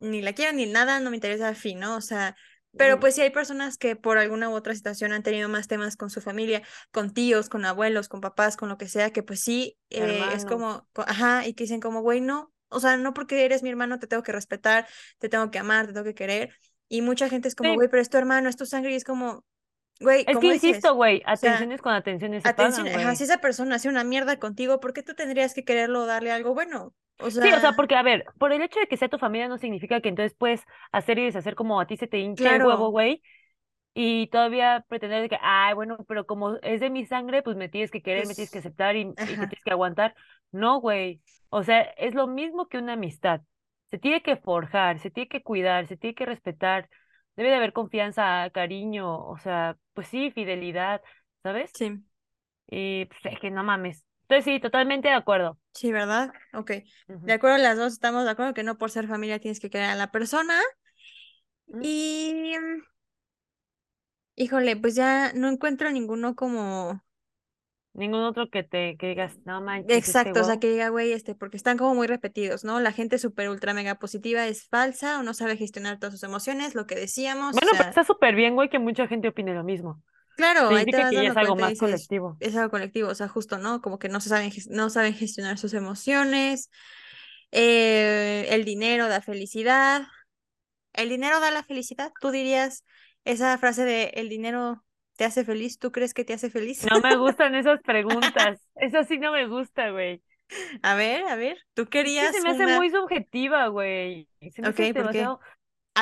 ni 0.00 0.22
la 0.22 0.34
quiero 0.34 0.52
ni 0.54 0.66
nada, 0.66 1.00
no 1.00 1.10
me 1.10 1.16
interesa 1.16 1.54
fin, 1.54 1.80
¿no? 1.80 1.96
O 1.96 2.00
sea, 2.00 2.36
pero 2.78 3.00
pues 3.00 3.14
sí 3.16 3.20
hay 3.22 3.30
personas 3.30 3.78
que 3.78 3.96
por 3.96 4.18
alguna 4.18 4.48
u 4.50 4.54
otra 4.54 4.74
situación 4.74 5.12
han 5.12 5.22
tenido 5.24 5.48
más 5.50 5.68
temas 5.68 5.96
con 5.96 6.10
su 6.10 6.20
familia, 6.22 6.62
con 6.92 7.12
tíos, 7.12 7.48
con 7.50 7.64
abuelos, 7.66 8.08
con 8.08 8.20
papás, 8.22 8.56
con 8.56 8.68
lo 8.70 8.78
que 8.78 8.88
sea, 8.88 9.10
que 9.12 9.22
pues 9.22 9.40
sí, 9.42 9.78
eh, 9.90 10.32
es 10.32 10.44
como, 10.46 10.88
co- 10.94 11.04
ajá, 11.06 11.46
y 11.46 11.54
que 11.54 11.64
dicen 11.64 11.80
como, 11.80 12.02
güey, 12.02 12.20
no, 12.22 12.52
o 12.70 12.80
sea, 12.80 12.96
no 12.96 13.14
porque 13.14 13.44
eres 13.44 13.62
mi 13.62 13.70
hermano 13.70 13.98
te 13.98 14.06
tengo 14.06 14.22
que 14.22 14.32
respetar, 14.32 14.86
te 15.18 15.28
tengo 15.28 15.50
que 15.50 15.58
amar, 15.58 15.86
te 15.88 15.92
tengo 15.92 16.04
que 16.04 16.14
querer, 16.14 16.54
y 16.88 17.02
mucha 17.02 17.28
gente 17.28 17.48
es 17.48 17.54
como, 17.54 17.74
Sí, 17.74 17.74
güey, 17.74 17.88
pero 17.88 18.00
es 18.02 18.10
tu 18.10 18.18
hermano, 18.18 18.48
es 18.48 18.56
tu 18.56 18.66
sangre, 18.66 18.92
y 18.92 18.96
es 18.96 19.04
como, 19.04 19.44
güey, 20.00 20.28
es 20.30 20.38
que 20.38 20.48
dices, 20.48 20.78
insisto, 20.78 20.94
güey, 20.94 21.22
o 21.32 21.36
sea, 21.36 21.70
atenciones 21.70 21.82
con 21.82 21.92
atenciones 21.92 22.42
se 22.44 22.50
atención, 22.50 22.88
pagan, 22.90 22.92
ajá, 22.94 23.14
si 23.16 23.24
esa 23.24 23.38
persona 23.40 23.76
hace 23.76 23.88
una 23.88 24.04
mierda 24.04 24.38
contigo, 24.38 24.80
¿por 24.80 24.92
qué 24.94 25.02
tú 25.04 25.14
tendrías 25.14 25.54
que 25.54 25.64
quererlo 25.64 26.02
o 26.02 26.06
darle 26.06 26.32
algo 26.32 26.54
bueno? 26.54 26.94
O 27.20 27.30
Sí, 27.30 27.40
o 27.40 27.60
sea, 27.60 27.72
porque, 27.72 27.96
a 27.96 28.02
ver, 28.02 28.24
por 28.38 28.52
el 28.52 28.62
hecho 28.62 28.80
de 28.80 28.86
que 28.86 28.96
sea 28.96 29.08
tu 29.08 29.18
familia 29.18 29.48
no 29.48 29.58
significa 29.58 30.00
que 30.00 30.08
entonces 30.08 30.36
puedes 30.38 30.64
hacer 30.92 31.18
y 31.18 31.24
deshacer 31.24 31.54
como 31.54 31.80
a 31.80 31.86
ti 31.86 31.96
se 31.96 32.06
te 32.06 32.18
hinche 32.18 32.54
el 32.54 32.64
huevo, 32.64 32.90
güey, 32.90 33.22
y 34.00 34.28
todavía 34.28 34.84
pretender 34.88 35.22
de 35.22 35.28
que, 35.28 35.38
ay, 35.40 35.74
bueno, 35.74 35.98
pero 36.06 36.24
como 36.24 36.56
es 36.62 36.80
de 36.80 36.88
mi 36.88 37.04
sangre, 37.04 37.42
pues 37.42 37.56
me 37.56 37.68
tienes 37.68 37.90
que 37.90 38.00
querer, 38.00 38.28
me 38.28 38.34
tienes 38.34 38.50
que 38.50 38.58
pues, 38.58 38.66
aceptar 38.66 38.94
y, 38.94 39.00
y 39.00 39.14
te 39.14 39.24
tienes 39.24 39.64
que 39.64 39.70
aguantar. 39.72 40.14
No, 40.52 40.80
güey. 40.80 41.20
O 41.50 41.64
sea, 41.64 41.80
es 41.80 42.14
lo 42.14 42.28
mismo 42.28 42.68
que 42.68 42.78
una 42.78 42.92
amistad. 42.92 43.40
Se 43.90 43.98
tiene 43.98 44.22
que 44.22 44.36
forjar, 44.36 45.00
se 45.00 45.10
tiene 45.10 45.28
que 45.28 45.42
cuidar, 45.42 45.88
se 45.88 45.96
tiene 45.96 46.14
que 46.14 46.26
respetar. 46.26 46.88
Debe 47.34 47.48
de 47.48 47.56
haber 47.56 47.72
confianza, 47.72 48.48
cariño, 48.50 49.18
o 49.26 49.36
sea, 49.38 49.76
pues 49.94 50.06
sí, 50.06 50.30
fidelidad, 50.30 51.02
¿sabes? 51.42 51.72
sí. 51.74 52.00
Y 52.70 53.06
pues 53.06 53.20
es 53.24 53.40
que 53.40 53.50
no 53.50 53.64
mames. 53.64 54.04
Entonces 54.28 54.44
sí, 54.44 54.60
totalmente 54.60 55.08
de 55.08 55.14
acuerdo. 55.14 55.58
Sí, 55.72 55.90
¿verdad? 55.90 56.32
Ok. 56.52 56.72
De 57.06 57.32
acuerdo, 57.32 57.56
las 57.56 57.78
dos 57.78 57.94
estamos 57.94 58.24
de 58.24 58.30
acuerdo 58.30 58.52
que 58.52 58.62
no 58.62 58.76
por 58.76 58.90
ser 58.90 59.08
familia 59.08 59.38
tienes 59.38 59.58
que 59.58 59.70
querer 59.70 59.88
a 59.88 59.94
la 59.94 60.10
persona. 60.10 60.60
Y, 61.82 62.54
híjole, 64.36 64.76
pues 64.76 64.94
ya 64.94 65.32
no 65.32 65.48
encuentro 65.48 65.90
ninguno 65.90 66.34
como 66.34 67.02
Ningún 67.98 68.22
otro 68.22 68.48
que 68.48 68.62
te 68.62 68.96
que 68.96 69.08
digas, 69.08 69.38
no 69.44 69.60
manches, 69.60 69.96
este 69.96 70.10
exacto, 70.10 70.40
o 70.40 70.44
sea, 70.44 70.60
que 70.60 70.70
diga, 70.70 70.88
güey, 70.90 71.12
este, 71.12 71.34
porque 71.34 71.56
están 71.56 71.76
como 71.76 71.96
muy 71.96 72.06
repetidos, 72.06 72.62
¿no? 72.62 72.78
La 72.78 72.92
gente 72.92 73.18
súper 73.18 73.48
ultra 73.48 73.74
mega 73.74 73.96
positiva 73.96 74.46
es 74.46 74.68
falsa 74.68 75.18
o 75.18 75.24
no 75.24 75.34
sabe 75.34 75.56
gestionar 75.56 75.98
todas 75.98 76.14
sus 76.14 76.22
emociones, 76.22 76.76
lo 76.76 76.86
que 76.86 76.94
decíamos, 76.94 77.56
o 77.56 77.58
Bueno, 77.58 77.72
pero 77.76 77.88
está 77.88 78.04
súper 78.04 78.36
bien, 78.36 78.54
güey, 78.54 78.68
que 78.68 78.78
mucha 78.78 79.08
gente 79.08 79.28
opine 79.28 79.52
lo 79.52 79.64
mismo. 79.64 80.00
Claro, 80.38 80.74
ahí 80.74 80.86
te 80.86 80.98
vas 80.98 81.16
es 81.26 81.36
algo 81.36 81.36
cuenta 81.36 81.56
más 81.56 81.74
dices, 81.74 81.76
colectivo. 81.76 82.40
es 82.40 82.56
algo 82.56 82.70
colectivo, 82.70 83.08
o 83.10 83.14
sea, 83.14 83.28
justo, 83.28 83.58
¿no? 83.58 83.82
Como 83.82 83.98
que 83.98 84.08
no 84.08 84.20
se 84.20 84.28
saben, 84.30 84.52
no 84.70 84.90
saben 84.90 85.14
gestionar 85.14 85.58
sus 85.58 85.74
emociones, 85.74 86.70
eh, 87.52 88.46
el 88.50 88.64
dinero 88.64 89.08
da 89.08 89.22
felicidad. 89.22 90.02
¿El 90.94 91.08
dinero 91.10 91.40
da 91.40 91.50
la 91.52 91.64
felicidad? 91.64 92.12
¿Tú 92.20 92.30
dirías 92.32 92.84
esa 93.24 93.58
frase 93.58 93.84
de 93.84 94.12
el 94.16 94.28
dinero 94.30 94.84
te 95.16 95.24
hace 95.26 95.44
feliz? 95.44 95.78
¿Tú 95.78 95.92
crees 95.92 96.14
que 96.14 96.24
te 96.24 96.34
hace 96.34 96.50
feliz? 96.50 96.86
No 96.90 97.00
me 97.00 97.16
gustan 97.16 97.54
esas 97.54 97.80
preguntas. 97.82 98.60
Eso 98.76 99.02
sí 99.04 99.18
no 99.18 99.32
me 99.32 99.46
gusta, 99.46 99.90
güey. 99.90 100.22
A 100.82 100.94
ver, 100.96 101.24
a 101.26 101.36
ver, 101.36 101.58
tú 101.74 101.86
Es 102.00 102.16
que 102.16 102.30
se 102.30 102.40
querías 102.40 102.42
me 102.42 102.50
hace 102.50 102.66
muy 102.68 102.90
subjetiva, 102.90 103.68
güey. 103.68 104.28
Se 104.54 104.62
me 104.62 104.68
Ok, 104.68 104.76
hace. 105.08 105.30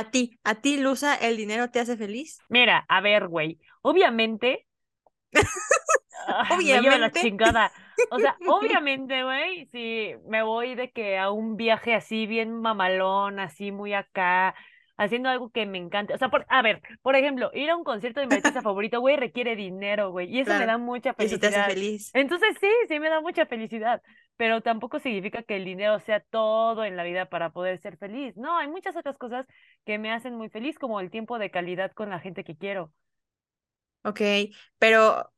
A 0.00 0.02
ti, 0.12 0.22
a 0.44 0.52
ti, 0.62 0.76
Luza, 0.76 1.14
¿el 1.16 1.36
dinero 1.36 1.70
te 1.70 1.80
hace 1.80 1.96
feliz? 1.96 2.38
Mira, 2.48 2.84
a 2.88 3.00
ver, 3.00 3.28
güey. 3.28 3.60
Obviamente, 3.82 4.66
ah, 6.26 6.62
me 6.62 6.80
lleva 6.80 6.98
la 6.98 7.12
Obviamente. 7.12 7.20
chingada. 7.20 7.72
O 8.08 8.20
sea, 8.20 8.40
obviamente, 8.44 9.22
güey, 9.24 9.66
si 9.66 10.14
me 10.28 10.42
voy 10.42 10.74
de 10.74 10.90
que 10.92 11.18
a 11.18 11.30
un 11.30 11.56
viaje 11.56 11.94
así 11.94 12.26
bien 12.26 12.60
mamalón, 12.60 13.40
así 13.40 13.72
muy 13.72 13.94
acá, 13.94 14.54
haciendo 14.96 15.28
algo 15.28 15.50
que 15.50 15.66
me 15.66 15.78
encante. 15.78 16.14
O 16.14 16.18
sea, 16.18 16.28
por, 16.30 16.46
a 16.48 16.62
ver, 16.62 16.82
por 17.02 17.16
ejemplo, 17.16 17.50
ir 17.54 17.70
a 17.70 17.76
un 17.76 17.84
concierto 17.84 18.20
de 18.20 18.26
mi 18.26 18.34
artista 18.36 18.62
favorito, 18.62 19.00
güey, 19.00 19.16
requiere 19.16 19.56
dinero, 19.56 20.10
güey, 20.10 20.28
y 20.34 20.40
eso 20.40 20.54
me 20.54 20.66
da 20.66 20.78
mucha 20.78 21.14
y 21.18 21.24
eso 21.26 21.38
te 21.38 21.46
hace 21.48 21.62
felicidad. 21.62 21.64
feliz. 21.64 22.14
Entonces, 22.14 22.56
sí, 22.60 22.68
sí 22.88 23.00
me 23.00 23.08
da 23.10 23.20
mucha 23.20 23.46
felicidad, 23.46 24.02
pero 24.36 24.60
tampoco 24.62 24.98
significa 25.00 25.42
que 25.42 25.56
el 25.56 25.64
dinero 25.64 25.98
sea 26.00 26.20
todo 26.20 26.84
en 26.84 26.96
la 26.96 27.04
vida 27.04 27.26
para 27.26 27.50
poder 27.50 27.78
ser 27.80 27.96
feliz. 27.98 28.36
No, 28.36 28.56
hay 28.58 28.68
muchas 28.68 28.96
otras 28.96 29.16
cosas 29.18 29.46
que 29.84 29.98
me 29.98 30.12
hacen 30.12 30.34
muy 30.36 30.48
feliz, 30.50 30.78
como 30.78 31.00
el 31.00 31.10
tiempo 31.10 31.38
de 31.38 31.50
calidad 31.50 31.92
con 31.92 32.10
la 32.10 32.20
gente 32.20 32.44
que 32.44 32.56
quiero. 32.56 32.92
Ok, 34.02 34.20
pero, 34.78 35.32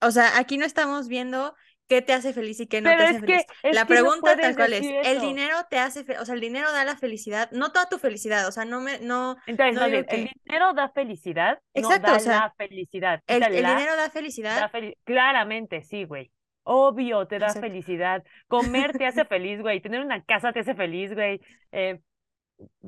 o 0.00 0.10
sea, 0.10 0.38
aquí 0.38 0.58
no 0.58 0.64
estamos 0.66 1.08
viendo 1.08 1.54
qué 1.88 2.02
te 2.02 2.12
hace 2.12 2.32
feliz 2.32 2.58
y 2.60 2.66
qué 2.66 2.80
no 2.80 2.90
te 2.90 3.02
hace 3.04 3.22
que, 3.22 3.26
feliz. 3.26 3.46
La 3.62 3.86
que 3.86 3.94
no 3.94 4.00
pregunta 4.02 4.36
tal 4.36 4.56
cual 4.56 4.72
es, 4.72 4.82
¿el 5.04 5.20
dinero 5.20 5.56
te 5.70 5.78
hace, 5.78 6.04
o 6.18 6.24
sea, 6.24 6.34
el 6.34 6.40
dinero 6.40 6.72
da 6.72 6.84
la 6.84 6.96
felicidad? 6.96 7.50
No 7.52 7.72
toda 7.72 7.88
tu 7.88 7.98
felicidad, 7.98 8.48
o 8.48 8.52
sea, 8.52 8.64
no 8.64 8.80
me, 8.80 8.98
no, 9.00 9.36
Entonces, 9.46 9.74
no 9.74 9.86
bien, 9.88 10.06
el 10.08 10.30
dinero 10.44 10.72
da 10.74 10.88
felicidad, 10.90 11.60
no 11.74 11.80
Exacto, 11.80 12.10
o 12.10 12.14
da 12.14 12.20
sea, 12.20 12.32
la 12.40 12.54
felicidad. 12.56 13.22
el, 13.26 13.36
Quita 13.36 13.46
el 13.48 13.62
la, 13.62 13.70
dinero 13.76 13.96
da 13.96 14.10
felicidad. 14.10 14.60
da 14.60 14.68
felicidad. 14.68 14.98
Claramente, 15.04 15.82
sí, 15.82 16.04
güey. 16.04 16.32
Obvio, 16.72 17.26
te 17.26 17.40
da 17.40 17.48
Exacto. 17.48 17.66
felicidad. 17.66 18.22
Comer 18.46 18.92
te 18.96 19.04
hace 19.04 19.24
feliz, 19.24 19.60
güey. 19.60 19.80
Tener 19.80 20.00
una 20.00 20.22
casa 20.24 20.52
te 20.52 20.60
hace 20.60 20.76
feliz, 20.76 21.12
güey. 21.12 21.40
Eh, 21.72 22.00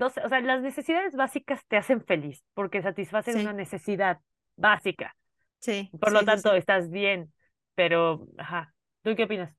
o 0.01 0.09
sea, 0.09 0.41
las 0.41 0.63
necesidades 0.63 1.17
básicas 1.17 1.65
te 1.67 1.77
hacen 1.77 2.05
feliz 2.05 2.45
porque 2.55 2.81
satisfacen 2.81 3.41
una 3.41 3.53
necesidad 3.53 4.21
básica. 4.55 5.17
sí, 5.59 5.91
Por 6.01 6.13
lo 6.13 6.21
sí, 6.21 6.27
tanto, 6.27 6.53
sí. 6.53 6.59
estás 6.59 6.91
bien. 6.91 7.33
Pero, 7.75 8.29
ajá. 8.39 8.73
¿Tú 9.03 9.17
qué 9.17 9.25
opinas? 9.25 9.53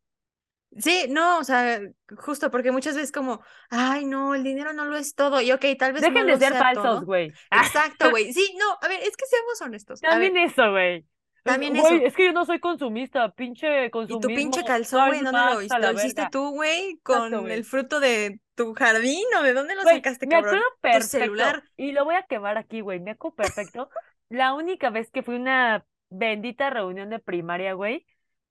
Sí, 0.78 1.05
no, 1.09 1.39
o 1.39 1.43
sea, 1.43 1.82
justo 2.17 2.49
porque 2.49 2.71
muchas 2.71 2.95
veces 2.95 3.11
como, 3.11 3.43
ay, 3.69 4.05
no, 4.05 4.34
el 4.34 4.43
dinero 4.43 4.71
no 4.74 4.86
lo 4.86 4.95
es 4.95 5.15
todo. 5.15 5.41
Y 5.41 5.51
ok, 5.51 5.65
tal 5.78 5.93
vez 5.93 6.01
no 6.01 6.07
Dejen 6.07 6.26
de 6.26 6.32
lo 6.34 6.39
ser 6.39 6.53
sea 6.53 6.59
falsos, 6.59 7.03
güey. 7.05 7.32
Exacto, 7.51 8.09
güey. 8.09 8.34
Sí, 8.34 8.55
no, 8.57 8.78
a 8.82 8.88
ver, 8.88 9.01
es 9.01 9.15
que 9.17 9.26
seamos 9.26 9.61
honestos. 9.61 10.01
A 10.03 10.09
También 10.09 10.34
ver, 10.34 10.45
eso, 10.45 10.71
güey. 10.71 11.05
También 11.44 11.74
Güey, 11.74 11.98
eso. 11.98 12.06
es 12.08 12.16
que 12.16 12.26
yo 12.26 12.34
no 12.34 12.46
soy 12.46 12.60
consumista, 12.60 13.30
pinche 13.32 13.86
Y 13.86 13.89
tu 14.20 14.20
pinche 14.28 14.64
calzón, 14.64 15.08
güey, 15.08 15.22
¿dónde 15.22 15.32
lo, 15.32 15.60
a 15.70 15.80
lo 15.80 15.91
hiciste 15.91 16.28
tú, 16.32 16.52
güey? 16.52 16.91
Exacto, 16.91 17.04
Con 17.04 17.52
el 17.52 17.66
fruto 17.66 18.00
de 18.00 18.39
tu 18.56 18.74
jardín 18.74 19.26
o 19.38 19.44
de 19.44 19.54
dónde 19.54 19.76
lo 19.76 19.82
Güey, 19.84 19.96
sacaste, 19.98 20.26
me 20.26 20.36
acuerdo 20.36 20.64
cabrón? 20.64 20.64
Tu 20.82 20.82
perfecto, 20.82 21.10
celular. 21.10 21.64
y 21.78 21.91
lo 21.91 22.06
voy 22.06 22.16
a 22.16 22.24
quemar 22.24 22.58
aquí, 22.58 22.82
güey, 22.82 23.00
me 23.00 23.12
acuerdo 23.12 23.36
perfecto. 23.36 23.89
La 24.30 24.54
única 24.54 24.89
vez 24.89 25.12
que 25.12 25.24
fui 25.24 25.36
a 25.36 25.39
una 25.39 25.86
bendita 26.10 26.70
reunión 26.70 27.10
de 27.10 27.20
primaria, 27.20 27.74
güey. 27.74 28.06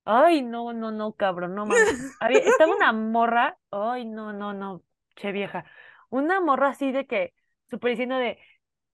Ay, 0.04 0.42
no, 0.42 0.72
no, 0.72 0.90
no, 0.90 1.14
cabrón, 1.14 1.54
no 1.54 1.66
mames. 1.66 2.02
Había, 2.18 2.40
estaba 2.40 2.72
una 2.72 2.92
morra, 2.92 3.58
ay, 3.70 4.04
no, 4.04 4.32
no, 4.32 4.52
no, 4.52 4.82
che 5.16 5.32
vieja. 5.32 5.64
Una 6.10 6.40
morra 6.40 6.70
así 6.70 6.92
de 6.92 7.06
que, 7.06 7.34
súper 7.70 7.90
diciendo 7.92 8.16
de, 8.16 8.38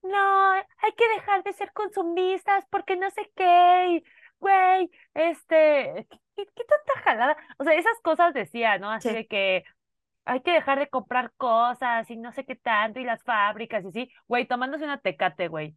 no, 0.03 0.53
hay 0.53 0.93
que 0.97 1.09
dejar 1.17 1.43
de 1.45 1.53
ser 1.53 1.73
consumistas 1.73 2.65
porque 2.71 2.97
no 2.97 3.11
sé 3.11 3.31
qué, 3.37 4.03
güey, 4.41 4.91
este, 5.15 6.07
¿qué, 6.37 6.47
qué, 6.47 6.65
tanta 6.65 7.01
jalada? 7.05 7.37
O 7.59 7.65
sea, 7.65 7.75
esas 7.75 7.99
cosas 8.03 8.35
decía, 8.35 8.79
¿no? 8.79 8.91
Así 8.91 9.11
Sí. 9.11 9.13
de 9.13 9.27
que 9.27 9.65
hay 10.25 10.43
que 10.43 10.53
dejar 10.53 10.79
de 10.81 10.89
comprar 10.91 11.33
cosas 11.37 12.11
y 12.11 12.17
no 12.17 12.33
sé 12.33 12.45
qué 12.47 12.57
tanto, 12.57 13.01
y 13.01 13.05
las 13.05 13.23
fábricas 13.25 13.85
y 13.87 13.93
sí, 13.93 14.13
güey, 14.29 14.47
tomándose 14.49 14.85
una 14.85 15.01
tecate, 15.01 15.49
güey. 15.49 15.77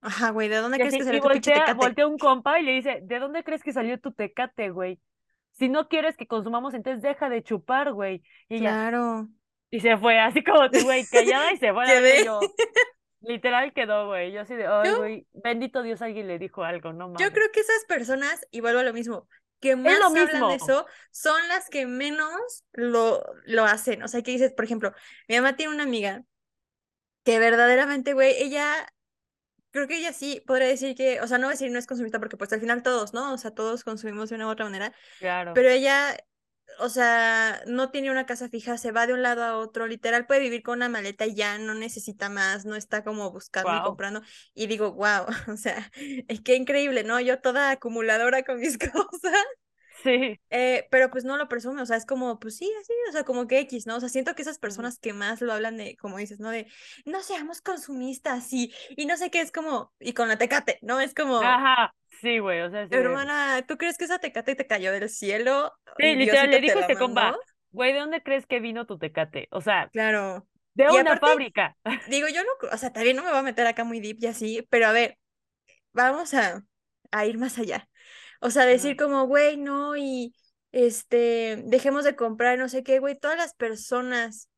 Ajá, 0.00 0.30
güey, 0.30 0.48
¿de 0.48 0.56
dónde 0.56 0.78
Y 0.78 0.80
crees 0.80 0.96
que 0.96 1.02
así, 1.02 1.08
y 1.10 1.18
salió 1.18 1.20
tu 1.20 1.28
voltea, 1.28 1.52
tecate? 1.52 1.74
voltea 1.74 2.06
un 2.06 2.18
compa 2.18 2.58
y 2.60 2.62
le 2.64 2.72
dice, 2.72 3.00
¿de 3.02 3.18
dónde 3.18 3.42
crees 3.44 3.62
que 3.62 3.72
salió 3.72 4.00
tu 4.00 4.12
tecate, 4.12 4.70
güey? 4.70 5.00
Si 5.52 5.68
no 5.68 5.88
quieres 5.88 6.16
que 6.16 6.26
consumamos, 6.28 6.74
entonces 6.74 7.02
deja 7.02 7.28
de 7.28 7.42
chupar, 7.42 7.92
güey. 7.92 8.22
Y 8.48 8.58
Claro. 8.60 9.28
y 9.70 9.80
se 9.80 9.96
fue, 9.98 10.18
así 10.20 10.42
como 10.44 10.60
güey, 10.84 11.06
callada 11.08 11.52
y 11.52 11.58
se 11.58 11.72
fue 11.74 12.24
yo, 12.24 12.54
literal 13.20 13.72
quedó, 13.72 14.06
güey. 14.06 14.32
Yo 14.32 14.40
así 14.40 14.54
de, 14.54 14.66
ay, 14.66 14.88
Yo 14.88 14.98
güey, 14.98 15.26
bendito 15.32 15.82
Dios, 15.82 16.02
alguien 16.02 16.26
le 16.26 16.38
dijo 16.38 16.64
algo, 16.64 16.92
no 16.92 17.06
Yo 17.06 17.12
mames. 17.12 17.30
creo 17.32 17.50
que 17.52 17.60
esas 17.60 17.84
personas, 17.86 18.46
y 18.50 18.60
vuelvo 18.60 18.80
a 18.80 18.84
lo 18.84 18.92
mismo, 18.92 19.28
que 19.60 19.74
lo 19.74 19.82
más 19.82 20.16
hablan 20.16 20.48
de 20.48 20.54
eso, 20.54 20.86
son 21.10 21.48
las 21.48 21.68
que 21.68 21.86
menos 21.86 22.64
lo, 22.72 23.24
lo 23.44 23.64
hacen. 23.64 24.02
O 24.02 24.08
sea, 24.08 24.22
que 24.22 24.30
dices, 24.30 24.52
por 24.52 24.64
ejemplo, 24.64 24.92
mi 25.28 25.36
mamá 25.36 25.56
tiene 25.56 25.74
una 25.74 25.82
amiga 25.82 26.22
que 27.24 27.38
verdaderamente, 27.38 28.12
güey, 28.14 28.34
ella, 28.38 28.88
creo 29.70 29.88
que 29.88 29.98
ella 29.98 30.12
sí 30.12 30.42
podría 30.46 30.68
decir 30.68 30.94
que, 30.94 31.20
o 31.20 31.26
sea, 31.26 31.38
no 31.38 31.46
voy 31.46 31.52
a 31.52 31.54
decir 31.54 31.70
no 31.70 31.78
es 31.78 31.86
consumista 31.86 32.18
porque 32.18 32.36
pues 32.36 32.52
al 32.52 32.60
final 32.60 32.82
todos, 32.82 33.12
¿no? 33.12 33.32
O 33.32 33.38
sea, 33.38 33.50
todos 33.50 33.84
consumimos 33.84 34.30
de 34.30 34.36
una 34.36 34.46
u 34.46 34.50
otra 34.50 34.64
manera, 34.64 34.94
claro. 35.18 35.52
pero 35.54 35.68
ella 35.68 36.16
o 36.78 36.88
sea, 36.88 37.60
no 37.66 37.90
tiene 37.90 38.10
una 38.10 38.26
casa 38.26 38.48
fija, 38.48 38.78
se 38.78 38.92
va 38.92 39.06
de 39.06 39.14
un 39.14 39.22
lado 39.22 39.42
a 39.42 39.56
otro, 39.56 39.86
literal 39.86 40.26
puede 40.26 40.40
vivir 40.40 40.62
con 40.62 40.78
una 40.78 40.88
maleta 40.88 41.26
y 41.26 41.34
ya 41.34 41.58
no 41.58 41.74
necesita 41.74 42.28
más, 42.28 42.64
no 42.64 42.76
está 42.76 43.02
como 43.04 43.30
buscando 43.32 43.76
y 43.76 43.82
comprando. 43.82 44.22
Y 44.54 44.66
digo, 44.66 44.92
wow, 44.92 45.26
o 45.52 45.56
sea, 45.56 45.90
es 46.28 46.40
que 46.40 46.56
increíble, 46.56 47.04
¿no? 47.04 47.20
Yo 47.20 47.40
toda 47.40 47.70
acumuladora 47.70 48.42
con 48.44 48.60
mis 48.60 48.78
cosas. 48.78 49.44
Sí. 50.02 50.38
Eh, 50.50 50.88
pero 50.90 51.10
pues 51.10 51.24
no 51.24 51.36
lo 51.36 51.48
presume, 51.48 51.82
o 51.82 51.86
sea, 51.86 51.96
es 51.98 52.06
como, 52.06 52.38
pues 52.38 52.56
sí, 52.56 52.72
así, 52.80 52.92
o 53.10 53.12
sea, 53.12 53.24
como 53.24 53.46
que 53.46 53.58
X, 53.60 53.86
¿no? 53.86 53.96
O 53.96 54.00
sea, 54.00 54.08
siento 54.08 54.34
que 54.34 54.42
esas 54.42 54.58
personas 54.58 54.98
que 54.98 55.12
más 55.12 55.42
lo 55.42 55.52
hablan 55.52 55.76
de, 55.76 55.96
como 55.98 56.16
dices, 56.18 56.40
¿no? 56.40 56.50
De, 56.50 56.66
no 57.04 57.22
seamos 57.22 57.60
consumistas 57.60 58.50
y, 58.52 58.72
y 58.96 59.04
no 59.06 59.16
sé 59.18 59.30
qué, 59.30 59.40
es 59.42 59.52
como, 59.52 59.92
y 60.00 60.14
con 60.14 60.28
la 60.28 60.38
tecate, 60.38 60.78
¿no? 60.82 61.00
Es 61.00 61.14
como, 61.14 61.42
Ajá. 61.42 61.94
Sí, 62.20 62.38
güey. 62.38 62.60
O 62.62 62.70
sea, 62.70 62.88
sí 62.88 62.94
hermana, 62.96 63.64
¿tú 63.66 63.76
crees 63.76 63.98
que 63.98 64.04
esa 64.04 64.18
tecate 64.18 64.54
te 64.54 64.66
cayó 64.66 64.92
del 64.92 65.08
cielo 65.08 65.72
Sí, 65.98 66.14
literal, 66.14 66.50
le 66.50 66.60
dijo 66.60 66.78
este 66.78 66.96
compa, 66.96 67.36
güey, 67.70 67.92
¿de 67.92 68.00
dónde 68.00 68.22
crees 68.22 68.46
que 68.46 68.60
vino 68.60 68.86
tu 68.86 68.98
tecate? 68.98 69.48
O 69.50 69.60
sea, 69.60 69.90
Claro. 69.92 70.46
de 70.74 70.84
Y 70.86 70.96
una 70.96 71.10
aparte, 71.10 71.26
fábrica. 71.26 71.76
digo, 72.10 72.28
yo 72.28 72.42
no, 72.44 72.50
o 72.72 72.76
sea, 72.76 72.92
también 72.92 73.16
no 73.16 73.22
me 73.24 73.30
voy 73.30 73.38
a 73.38 73.42
meter 73.42 73.66
acá 73.66 73.84
muy 73.84 74.00
deep 74.00 74.18
y 74.20 74.26
así, 74.26 74.66
pero 74.70 74.86
a 74.86 74.92
ver, 74.92 75.18
vamos 75.92 76.34
a, 76.34 76.64
a 77.12 77.26
ir 77.26 77.38
más 77.38 77.58
allá. 77.58 77.88
O 78.40 78.50
sea, 78.50 78.64
decir 78.66 78.96
como, 78.96 79.26
güey, 79.26 79.56
no, 79.56 79.96
y 79.96 80.34
este, 80.72 81.62
dejemos 81.66 82.04
de 82.04 82.16
comprar, 82.16 82.58
no 82.58 82.68
sé 82.68 82.82
qué, 82.82 82.98
güey, 83.00 83.18
todas 83.18 83.36
las 83.36 83.54
personas 83.54 84.48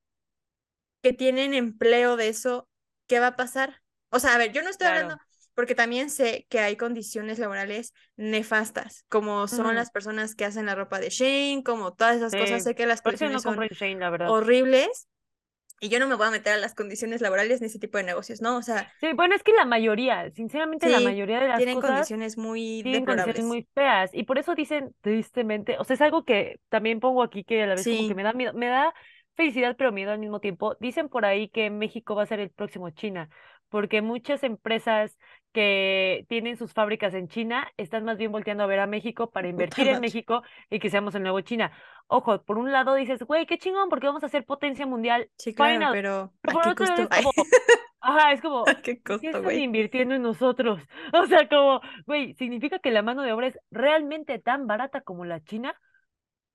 que 1.03 1.13
tienen 1.13 1.55
empleo 1.55 2.17
de 2.17 2.29
eso, 2.29 2.69
¿qué 3.07 3.21
va 3.21 3.29
a 3.29 3.37
pasar? 3.37 3.83
O 4.11 4.19
sea, 4.21 4.35
a 4.35 4.39
ver, 4.39 4.53
yo 4.53 4.63
no 4.63 4.71
estoy 4.71 4.87
Claro. 4.87 5.03
hablando, 5.05 5.25
porque 5.55 5.75
también 5.75 6.11
sé 6.11 6.47
que 6.51 6.61
hay 6.61 6.77
condiciones 6.77 7.39
laborales 7.39 7.93
nefastas, 8.17 9.05
como 9.09 9.47
son 9.49 9.75
las 9.75 9.91
personas 9.91 10.35
que 10.35 10.45
hacen 10.45 10.67
la 10.67 10.75
ropa 10.75 10.99
de 11.01 11.11
Shane, 11.11 11.63
como 11.65 11.93
todas 11.95 12.17
esas 12.17 12.33
cosas, 12.35 12.63
sé 12.63 12.75
que 12.75 12.87
las 12.87 13.01
no 13.03 13.03
condiciones 13.03 13.43
son 13.43 13.57
Shane, 13.71 13.97
la 14.01 14.11
verdad. 14.11 14.29
horribles. 14.31 15.09
Y 15.81 15.89
yo 15.89 15.99
no 15.99 16.07
me 16.09 16.15
voy 16.17 16.27
a 16.29 16.31
meter 16.31 16.53
a 16.55 16.57
las 16.59 16.75
condiciones 16.75 17.21
laborales 17.21 17.61
en 17.61 17.67
ese 17.67 17.79
tipo 17.79 17.99
de 17.99 18.05
negocios, 18.05 18.41
¿no? 18.43 18.57
O 18.59 18.63
sea, 18.63 18.93
Sí, 19.01 19.13
bueno, 19.15 19.35
es 19.35 19.43
que 19.43 19.53
la 19.53 19.65
mayoría, 19.65 20.31
sinceramente, 20.33 20.91
la 20.91 21.01
sí, 21.01 21.01
mayoría 21.01 21.41
de 21.41 21.49
las 21.49 21.67
tienen 21.67 21.79
cosas 21.79 22.11
condiciones 22.19 22.37
muy 22.37 22.83
tienen 22.83 23.07
condiciones 23.07 23.45
muy 23.45 23.69
feas. 23.75 24.11
Y 24.15 24.25
por 24.25 24.39
eso 24.39 24.55
dicen, 24.55 24.95
tristemente, 25.03 25.79
o 25.79 25.85
sea, 25.85 25.95
es 25.95 26.03
algo 26.03 26.25
que 26.25 26.61
también 26.71 27.01
pongo 27.01 27.23
aquí 27.23 27.45
que 27.45 27.63
a 27.63 27.67
la 27.67 27.77
vez 27.77 27.89
como 27.89 28.07
que 28.07 28.15
Sí, 28.15 28.17
me 28.17 28.23
da 28.25 28.33
miedo, 28.35 28.55
me 28.55 28.69
da 28.69 28.95
felicidad, 29.37 29.77
pero 29.79 29.93
miedo 29.93 30.13
al 30.13 30.19
mismo 30.21 30.41
tiempo. 30.41 30.77
Dicen 30.81 31.09
por 31.09 31.25
ahí 31.27 31.49
que 31.51 31.71
México 31.71 32.15
va 32.17 32.25
a 32.25 32.27
ser 32.27 32.41
el 32.41 32.51
próximo 32.51 32.91
China, 32.91 33.31
porque 33.71 34.03
muchas 34.03 34.45
empresas 34.45 35.19
que 35.53 36.25
tienen 36.29 36.57
sus 36.57 36.73
fábricas 36.73 37.15
en 37.15 37.29
China 37.29 37.69
están 37.77 38.05
más 38.05 38.19
bien 38.19 38.33
volteando 38.33 38.65
a 38.65 38.67
ver 38.67 38.81
a 38.81 38.87
México 38.87 39.31
para 39.31 39.49
invertir 39.49 39.89
en. 39.89 40.01
México 40.01 40.43
y 40.71 40.79
que 40.79 40.91
seamos 40.91 41.15
el 41.15 41.23
nuevo 41.23 41.41
China. 41.41 41.73
Ojo, 42.09 42.43
por 42.45 42.59
un 42.59 42.73
lado 42.73 42.95
dices, 42.95 43.23
güey, 43.23 43.47
qué 43.47 43.59
chingón, 43.59 43.89
porque 43.89 44.07
vamos 44.07 44.25
a 44.25 44.29
ser 44.29 44.45
potencia 44.45 44.87
mundial. 44.87 45.31
Sí, 45.37 45.55
claro, 45.55 45.89
pero 45.91 45.91
Pero 45.91 46.33
¿a 46.47 46.53
por 46.53 46.63
qué 46.63 46.71
otro 46.71 46.87
lado 46.87 47.03
es 47.03 47.09
como, 47.11 47.33
ajá, 48.01 48.33
es 48.33 48.41
como, 48.41 48.69
¿a 48.69 48.75
qué 48.83 49.03
¿qué 49.03 49.03
costo, 49.03 49.27
están 49.31 49.43
güey? 49.43 49.63
invirtiendo 49.65 50.15
en 50.15 50.23
nosotros? 50.23 50.81
O 51.15 51.27
sea, 51.27 51.49
como, 51.49 51.81
güey, 52.07 52.35
¿significa 52.35 52.79
que 52.79 52.91
la 52.91 53.03
mano 53.03 53.23
de 53.23 53.33
obra 53.33 53.49
es 53.49 53.59
realmente 53.71 54.39
tan 54.39 54.67
barata 54.67 55.03
como 55.03 55.25
la 55.25 55.43
China? 55.43 55.75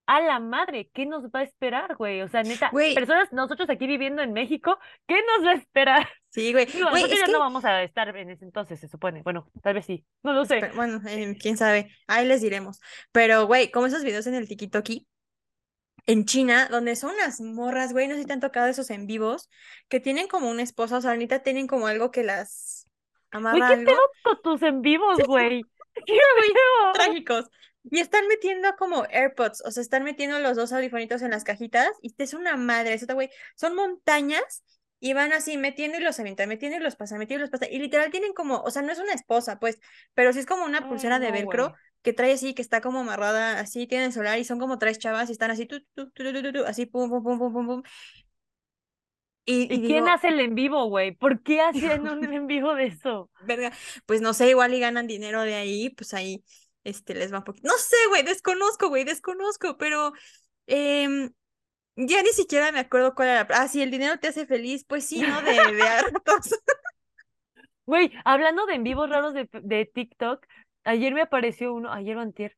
A 0.08 0.22
la 0.22 0.40
madre, 0.40 0.90
¿qué 0.94 1.06
nos 1.06 1.26
va 1.26 1.40
a 1.40 1.44
esperar, 1.44 1.96
güey? 1.96 2.22
O 2.22 2.28
sea, 2.28 2.44
neta, 2.44 2.70
Güey, 2.72 2.94
personas, 2.94 3.32
nosotros 3.32 3.70
aquí 3.70 3.88
viviendo 3.88 4.22
en 4.22 4.34
México, 4.34 4.78
¿qué 5.08 5.16
nos 5.16 5.46
va 5.48 5.52
a 5.52 5.56
esperar? 5.56 6.08
sí, 6.30 6.52
güey. 6.52 6.66
Digo, 6.66 6.90
Güey, 6.90 7.04
nosotros 7.04 7.20
ya 7.20 7.26
que, 7.26 7.32
no 7.32 7.40
vamos 7.40 7.66
a 7.66 7.82
estar 7.84 8.16
en 8.16 8.30
ese 8.30 8.46
entonces, 8.46 8.80
se 8.80 8.88
supone. 8.88 9.24
Bueno, 9.24 9.50
tal 9.64 9.74
vez 9.74 9.86
sí, 9.86 10.06
no 10.24 10.34
lo 10.34 10.46
sé. 10.46 10.72
bueno, 10.76 11.02
eh, 11.08 11.36
quién 11.40 11.58
sabe, 11.58 11.90
ahí 12.08 12.28
les 12.28 12.42
diremos. 12.42 12.80
Pero, 13.12 13.48
güey, 13.48 13.72
como 13.72 13.88
esos 13.88 14.04
videos 14.04 14.28
en 14.28 14.36
el 14.36 14.48
TikTok 14.48 14.86
en 16.08 16.26
China, 16.26 16.68
donde 16.70 16.96
son 16.96 17.12
unas 17.16 17.42
morras, 17.42 17.92
güey, 17.92 18.08
no 18.08 18.16
sé 18.16 18.22
si 18.22 18.28
te 18.28 18.34
han 18.34 18.40
tocado 18.40 18.68
esos 18.68 18.90
en 18.92 19.08
vivos, 19.08 19.50
que 19.90 20.00
tienen 20.00 20.28
como 20.28 20.50
una 20.50 20.62
esposa, 20.62 20.98
o 20.98 21.02
sea, 21.02 21.12
ahorita 21.12 21.40
tienen 21.40 21.68
como 21.68 21.88
algo 21.88 22.12
que 22.12 22.24
las 22.24 22.88
Güey, 23.32 23.40
amarra 23.44 23.68
¿qué 23.70 23.92
algo. 23.92 24.02
con 24.24 24.42
tus 24.44 24.62
en 24.62 24.82
vivos, 24.82 25.18
güey? 25.28 25.64
¿Qué 26.06 26.14
güey, 26.14 26.52
trágicos. 26.94 27.50
Y 27.92 28.00
están 28.00 28.28
metiendo 28.28 28.76
como 28.78 29.06
AirPods, 29.10 29.62
o 29.66 29.72
sea, 29.72 29.82
están 29.82 30.04
metiendo 30.04 30.40
los 30.40 30.56
dos 30.56 30.74
audifonitos 30.74 31.22
en 31.22 31.32
las 31.32 31.44
cajitas 31.44 31.90
y 32.02 32.14
es 32.18 32.34
una 32.34 32.58
madre, 32.58 32.94
eso 32.94 33.06
güey. 33.14 33.30
Son 33.56 33.76
montañas 33.76 34.64
y 35.00 35.14
van 35.14 35.34
así 35.34 35.58
metiendo 35.58 35.98
y 35.98 36.02
los 36.02 36.20
avientan, 36.20 36.50
metiendo 36.50 36.78
y 36.78 36.82
los 36.82 36.96
pasan, 36.96 37.20
metiendo 37.20 37.42
y 37.42 37.44
los 37.44 37.52
pasan. 37.52 37.70
Y 37.72 37.80
literal 37.80 38.10
tienen 38.10 38.34
como, 38.34 38.62
o 38.62 38.72
sea, 38.72 38.82
no 38.82 38.92
es 38.92 39.00
una 39.00 39.14
esposa, 39.14 39.60
pues, 39.60 39.80
pero 40.14 40.34
sí 40.34 40.40
es 40.40 40.46
como 40.46 40.66
una 40.66 40.88
pulsera 40.88 41.20
de 41.20 41.32
velcro 41.32 41.70
güey. 41.70 41.80
que 42.02 42.14
trae 42.14 42.34
así, 42.34 42.54
que 42.56 42.62
está 42.62 42.82
como 42.82 43.02
amarrada 43.02 43.60
así, 43.60 43.88
tienen 43.88 44.08
el 44.08 44.14
celular 44.14 44.40
y 44.40 44.46
son 44.46 44.60
como 44.60 44.80
tres 44.80 44.98
chavas 44.98 45.30
y 45.30 45.34
están 45.34 45.52
así, 45.52 45.66
tu, 45.68 45.82
tu, 45.94 46.10
tu, 46.12 46.66
así, 46.66 46.86
pum, 46.88 47.10
pum, 47.10 47.24
pum, 47.24 47.38
pum, 47.40 47.54
pum, 47.54 47.68
pum. 47.68 47.84
Y, 49.46 49.72
y 49.72 49.76
¿Y 49.76 49.82
quién 49.86 50.08
hace 50.08 50.30
el 50.30 50.40
en 50.40 50.56
vivo, 50.56 50.86
güey? 50.86 51.12
¿Por 51.12 51.44
qué 51.44 51.62
hacían 52.00 52.08
un 52.08 52.24
en 52.34 52.48
vivo 52.48 52.74
de 52.74 52.88
eso? 52.88 53.30
verga, 53.40 53.72
pues 54.06 54.22
no 54.22 54.34
sé, 54.34 54.50
igual 54.50 54.74
y 54.74 54.80
ganan 54.80 55.08
dinero 55.08 55.42
de 55.42 55.56
ahí, 55.56 55.90
pues 55.92 56.14
ahí, 56.14 56.44
este, 56.86 57.14
les 57.16 57.34
va 57.34 57.40
un 57.40 57.44
poquito. 57.44 57.68
No 57.68 57.78
sé, 57.78 57.98
güey, 58.10 58.24
desconozco, 58.24 58.88
güey, 58.88 59.04
desconozco, 59.04 59.78
pero 59.78 60.14
em, 60.68 61.32
ya 61.98 62.24
ni 62.24 62.30
siquiera 62.30 62.72
me 62.72 62.80
acuerdo 62.80 63.16
cuál 63.16 63.30
era. 63.30 63.48
Ah, 63.52 63.68
sí, 63.68 63.82
el 63.82 63.92
dinero 63.92 64.20
te 64.20 64.30
hace 64.30 64.46
feliz, 64.46 64.86
pues 64.88 65.06
sí, 65.06 65.22
¿no? 65.22 65.42
De, 65.42 65.54
de 65.54 65.84
a 65.84 66.02
ratos. 66.14 66.56
Güey, 67.86 68.12
hablando 68.24 68.66
de 68.66 68.76
en 68.76 68.84
vivos 68.84 69.10
raros 69.10 69.34
de, 69.34 69.48
de 69.52 69.86
TikTok, 69.86 70.46
ayer 70.84 71.14
me 71.14 71.22
apareció 71.22 71.74
uno, 71.74 71.92
ayer 71.92 72.18
o 72.18 72.22
antier. 72.22 72.56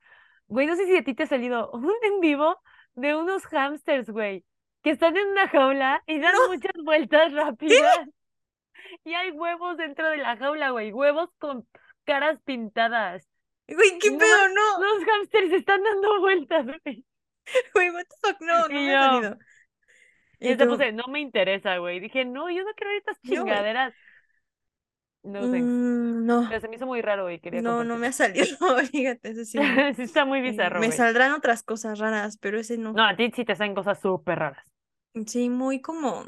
Güey, 0.47 0.67
no 0.67 0.75
sé 0.75 0.85
si 0.85 0.95
a 0.95 1.03
ti 1.03 1.13
te 1.13 1.23
ha 1.23 1.27
salido 1.27 1.71
un 1.73 1.91
en 2.03 2.19
vivo 2.19 2.61
de 2.95 3.15
unos 3.15 3.43
hamsters, 3.45 4.09
güey, 4.09 4.45
que 4.83 4.91
están 4.91 5.17
en 5.17 5.27
una 5.27 5.47
jaula 5.49 6.03
y 6.07 6.19
dan 6.19 6.33
No, 6.33 6.47
muchas 6.49 6.73
vueltas 6.83 7.33
rápidas. 7.33 8.07
Y 9.03 9.13
hay 9.13 9.31
huevos 9.31 9.77
dentro 9.77 10.07
de 10.09 10.17
la 10.17 10.37
jaula, 10.37 10.69
güey, 10.71 10.91
huevos 10.91 11.29
con 11.39 11.67
caras 12.05 12.39
pintadas. 12.45 13.27
Güey, 13.75 13.97
¿qué 13.99 14.11
No 14.11 14.17
pedo? 14.17 14.49
No, 14.49 14.79
los 14.83 15.03
hamsters 15.05 15.51
están 15.53 15.83
dando 15.83 16.19
vueltas, 16.19 16.65
güey. 16.83 17.05
güey, 17.73 17.89
what 17.91 18.05
the 18.07 18.15
fuck, 18.21 18.41
no, 18.41 18.67
no 18.69 18.69
Y 18.69 18.85
me 18.85 18.91
ha 18.91 18.93
yo, 18.93 18.99
salido. 18.99 19.37
y 20.39 20.53
Y 20.53 20.55
te 20.55 20.65
tú, 20.65 20.67
puse, 20.67 20.91
no 20.91 21.03
me 21.09 21.19
interesa, 21.19 21.77
güey. 21.77 21.99
Dije, 21.99 22.25
no, 22.25 22.49
yo 22.49 22.63
no 22.63 22.73
quiero 22.75 22.89
ver 22.91 22.97
estas 22.99 23.21
chingaderas. 23.21 23.93
No 25.23 25.41
mm, 25.47 26.25
no, 26.25 26.49
Pero 26.49 26.61
se 26.61 26.67
me 26.67 26.75
hizo 26.75 26.85
muy 26.85 27.01
raro 27.01 27.29
y 27.29 27.39
quería 27.39 27.61
no, 27.61 27.83
no 27.83 27.97
me 27.97 28.07
ha 28.07 28.11
salido, 28.11 28.45
fíjate, 28.91 29.29
ese 29.31 29.45
sí. 29.45 29.59
Sí 29.95 30.01
está 30.03 30.25
muy 30.25 30.41
bizarro, 30.41 30.79
me 30.79 30.91
saldrán 30.91 31.33
otras 31.33 31.63
cosas 31.63 31.99
raras, 31.99 32.37
pero 32.37 32.59
ese 32.59 32.77
no. 32.77 32.93
No, 32.97 33.03
a 33.05 33.15
ti 33.15 33.31
sí 33.35 33.45
te 33.45 33.55
salen 33.55 33.75
cosas 33.75 33.99
súper 34.01 34.39
raras. 34.39 34.65
Sí, 35.27 35.49
muy 35.49 35.81
como, 35.81 36.25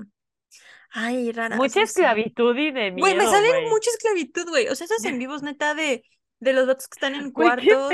ay, 0.92 1.32
raras, 1.32 1.58
Mucha 1.58 1.82
sé. 1.84 1.84
esclavitud 1.84 2.56
y 2.58 2.72
de 2.72 2.92
Güey, 2.96 3.16
me 3.16 3.24
miedo, 3.24 3.32
salen 3.32 3.52
güey. 3.52 3.70
mucha 3.70 3.90
esclavitud, 3.92 4.48
güey. 4.50 4.68
O 4.68 4.76
sea, 4.76 4.86
esos 4.86 5.04
en 5.06 5.20
vivos 5.20 5.42
neta 5.44 5.74
de, 5.74 6.04
de 6.40 6.54
los 6.54 6.68
vatos 6.68 6.88
que 6.88 6.96
están 6.96 7.16
en 7.16 7.32
Güey, 7.34 7.56
¿qué 7.58 7.72
cuartos 7.72 7.94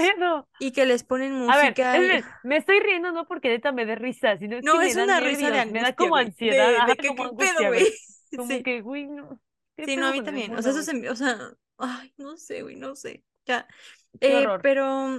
y 0.60 0.72
que 0.72 0.86
les 0.86 1.04
ponen 1.04 1.34
A 1.48 1.58
ver, 1.58 1.76
música 1.76 1.92
es 1.92 2.02
y... 2.02 2.08
ver, 2.08 2.26
me 2.44 2.58
estoy 2.58 2.80
riendo 2.80 3.12
no 3.12 3.28
porque 3.28 3.50
neta 3.50 3.72
me 3.72 3.86
dé 3.86 3.96
risa, 3.96 4.38
sino 4.38 4.62
No, 4.62 4.74
que 4.80 4.80
me 4.80 4.88
es 4.88 4.96
dan 4.96 5.10
una 5.10 5.20
risa 5.20 5.52
de 5.52 5.60
nervios, 5.60 5.72
me 5.72 5.82
da 5.82 5.94
angustia, 5.94 5.96
como 5.96 6.16
ansiedad, 6.16 6.74
De, 6.74 6.86
de 6.86 6.98
que, 6.98 7.08
como 7.08 7.24
¿qué 7.30 7.32
pedo, 7.32 7.66
angustia, 7.66 7.70
güey? 7.72 7.84
güey. 7.84 7.94
Como 8.36 8.48
Sí, 8.48 8.64
que, 8.64 8.82
güey, 8.82 9.08
no. 9.08 9.40
¿Qué 9.76 9.86
sí, 9.86 9.98
no, 9.98 10.08
a 10.08 10.12
mí 10.12 10.22
también. 10.22 10.56
O 10.56 10.62
sea, 10.62 10.72
esos 10.72 10.88
güey? 10.88 11.06
en 11.06 11.08
o 11.10 11.16
sea, 11.16 11.38
ay, 11.78 12.14
no 12.18 12.38
sé, 12.38 12.62
güey, 12.64 12.76
no 12.76 12.96
sé. 12.96 13.24
Ya. 13.46 13.68
Eh, 14.20 14.46
pero 14.62 15.18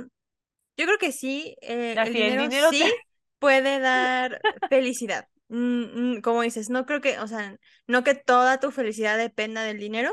yo 0.77 0.87
creo 0.87 0.99
que 0.99 1.13
sí, 1.13 1.57
eh, 1.63 1.95
el 2.03 2.37
dinero 2.37 2.71
te... 2.79 2.87
sí 2.87 2.93
puede 3.39 3.79
dar 3.81 4.45
felicidad. 4.69 5.29
Mm, 5.49 6.17
mm, 6.19 6.21
como 6.23 6.43
dices, 6.43 6.71
no 6.71 6.87
creo 6.87 7.01
que, 7.01 7.19
o 7.21 7.27
sea, 7.29 7.57
no 7.87 8.05
que 8.05 8.15
toda 8.15 8.61
tu 8.61 8.71
felicidad 8.71 9.19
dependa 9.19 9.63
del 9.65 9.79
dinero, 9.79 10.13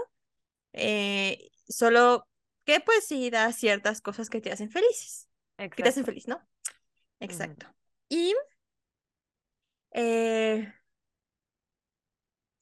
eh, 0.74 1.50
solo 1.68 2.28
que 2.66 2.80
pues 2.82 3.06
sí 3.08 3.30
da 3.30 3.52
ciertas 3.54 4.02
cosas 4.02 4.30
que 4.30 4.42
te 4.42 4.52
hacen 4.52 4.70
felices, 4.72 5.30
que 5.76 5.84
te 5.84 5.90
hacen 5.90 6.06
Exacto. 6.06 6.06
feliz, 6.06 6.28
¿no? 6.28 6.42
Exacto. 7.20 7.68
Y, 8.10 8.34
eh, 9.92 10.74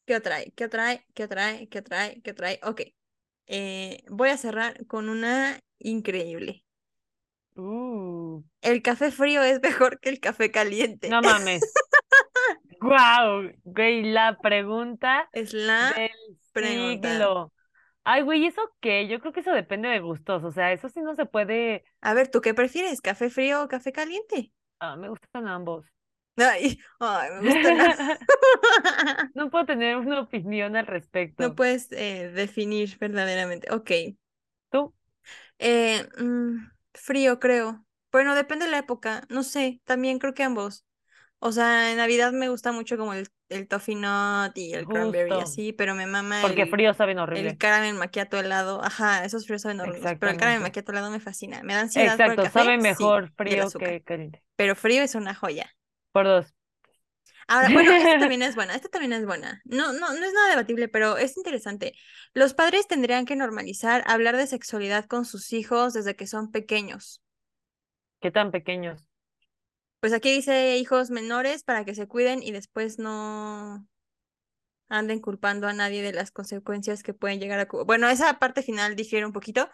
¿qué 0.06 0.16
otra 0.16 0.36
hay? 0.38 0.52
¿Qué 0.52 0.66
otra 0.66 0.88
hay? 0.88 1.02
¿Qué 1.14 1.24
otra 1.24 1.45
hay? 1.47 1.68
¿Qué 1.68 1.80
otra 1.80 2.02
hay? 2.04 2.22
¿Qué 2.22 2.32
otra 2.32 2.47
hay? 2.49 2.60
Ok. 2.64 2.82
Eh, 3.47 4.04
voy 4.10 4.30
a 4.30 4.38
cerrar 4.38 4.86
con 4.88 5.10
una 5.10 5.60
increíble. 5.80 6.66
Uh, 7.58 8.41
El 8.62 8.82
café 8.82 9.12
frío 9.12 9.43
es 9.43 9.62
mejor 9.62 9.99
que 9.99 10.10
el 10.10 10.20
café 10.20 10.49
caliente. 10.52 11.14
no 11.14 11.22
mames. 11.22 11.84
Wow, 12.82 13.52
güey, 13.64 14.04
la 14.12 14.38
pregunta 14.41 15.30
Es 15.34 15.54
la 15.54 15.93
del 15.95 16.10
pregunta. 16.54 17.10
siglo. 17.10 17.54
Ay, 18.04 18.24
güey, 18.24 18.45
¿eso 18.47 18.62
qué? 18.80 19.08
Yo 19.08 19.20
creo 19.20 19.32
que 19.34 19.41
eso 19.41 19.52
depende 19.54 19.88
de 19.89 19.99
gustos, 19.99 20.43
o 20.43 20.52
sea, 20.52 20.72
eso 20.74 20.89
sí 20.89 21.02
no 21.02 21.16
se 21.16 21.26
puede... 21.26 21.84
A 22.02 22.14
ver, 22.14 22.28
¿tú 22.30 22.41
qué 22.41 22.54
prefieres? 22.54 23.02
¿Café 23.02 23.30
frío 23.32 23.64
o 23.64 23.68
café 23.68 23.91
caliente? 23.91 24.52
Ah, 24.80 24.95
me 24.97 25.08
gustan 25.10 25.47
ambos. 25.47 25.86
Ay, 26.38 26.80
ay, 26.99 27.30
me 27.32 27.41
gusta 27.43 27.72
la... 27.72 28.20
No 29.34 29.49
puedo 29.49 29.66
tener 29.66 29.97
una 29.97 30.22
opinión 30.22 30.76
al 30.76 30.88
No 31.38 31.56
respecto. 31.56 31.56
puedes 31.56 31.91
eh, 31.91 32.30
definir 32.34 32.97
verdaderamente. 32.97 33.68
Ok. 33.74 33.91
¿Tú? 34.70 34.93
Eh, 35.60 36.08
mm, 36.20 36.70
frío, 36.93 37.39
creo. 37.39 37.86
Bueno, 38.12 38.36
depende 38.36 38.66
de 38.66 38.72
la 38.72 38.80
época, 38.80 39.26
no 39.30 39.43
sé, 39.43 39.82
también 39.86 40.20
creo 40.20 40.34
que 40.34 40.43
ambos. 40.43 40.86
O 41.44 41.52
sea, 41.52 41.92
en 41.92 41.98
Navidad 41.98 42.32
me 42.34 42.50
gusta 42.50 42.72
mucho 42.72 42.98
como 42.98 43.14
el, 43.14 43.28
el 43.50 43.68
toffee 43.68 43.96
nut 43.96 44.56
y 44.58 44.74
el 44.74 44.88
cranberry 44.88 45.39
así, 45.39 45.74
pero 45.74 45.96
me 45.96 46.06
mama 46.06 46.42
Porque 46.42 46.62
el, 46.64 46.68
fríos 46.68 46.98
saben 46.98 47.20
el 47.34 47.48
horrible. 47.50 47.58
caramel 47.58 47.96
macchiato 47.96 48.38
helado. 48.39 48.84
Ajá, 48.84 49.26
esos 49.26 49.46
fríos 49.48 49.64
saben 49.64 49.80
horribles, 49.82 50.16
pero 50.20 50.32
el 50.32 50.38
caramel 50.38 50.62
macchiato 50.62 50.92
helado 50.92 51.12
me 51.12 51.20
fascina. 51.20 51.64
Me 51.64 51.74
da 51.74 51.82
ansiedad 51.82 52.22
por 52.22 52.34
el 52.34 52.39
Exacto, 52.39 52.42
café, 52.42 52.54
sabe 52.60 52.78
mejor 52.78 53.24
el 53.24 53.32
frío 53.36 53.74
que 53.76 54.02
caliente. 54.04 54.44
pero 54.56 54.76
frío 54.76 55.04
es 55.04 55.16
una 55.16 55.36
joya. 55.36 55.72
Por 56.12 56.26
dos. 56.28 56.54
Ahora, 57.48 57.70
bueno, 57.70 57.92
esta 57.92 58.18
también 58.18 58.42
es 58.42 58.56
buena, 58.56 58.76
esta 58.76 58.89
también 58.89 59.14
es 59.14 59.26
buena. 59.26 59.62
No, 59.66 59.94
no, 59.94 60.14
no 60.14 60.26
es 60.26 60.34
nada 60.34 60.50
debatible, 60.50 60.88
pero 60.88 61.18
es 61.18 61.38
interesante. 61.38 61.94
Los 62.34 62.54
padres 62.54 62.88
tendrían 62.88 63.26
que 63.26 63.36
normalizar 63.36 64.04
hablar 64.08 64.38
de 64.38 64.48
sexualidad 64.48 65.06
con 65.06 65.26
sus 65.26 65.52
hijos 65.54 65.94
desde 65.94 66.16
que 66.16 66.28
son 66.28 66.52
pequeños. 66.52 67.22
¿Qué 68.20 68.32
tan 68.32 68.52
pequeños? 68.52 69.06
Pues 70.02 70.14
aquí 70.14 70.34
dice 70.34 70.78
hijos 70.78 71.12
menores 71.12 71.64
para 71.64 71.86
que 71.86 71.95
se 71.95 72.08
cuiden 72.08 72.43
y 72.43 72.52
después 72.52 72.99
no 72.99 73.88
anden 74.89 75.20
culpando 75.22 75.68
a 75.68 75.74
nadie 75.74 76.02
de 76.02 76.12
las 76.12 76.32
consecuencias 76.32 77.04
que 77.04 77.14
pueden 77.14 77.39
llegar 77.39 77.60
a... 77.60 77.68
Bueno, 77.86 78.10
esa 78.10 78.39
parte 78.39 78.62
final 78.64 78.95
difiere 78.95 79.26
un 79.26 79.32
poquito, 79.32 79.70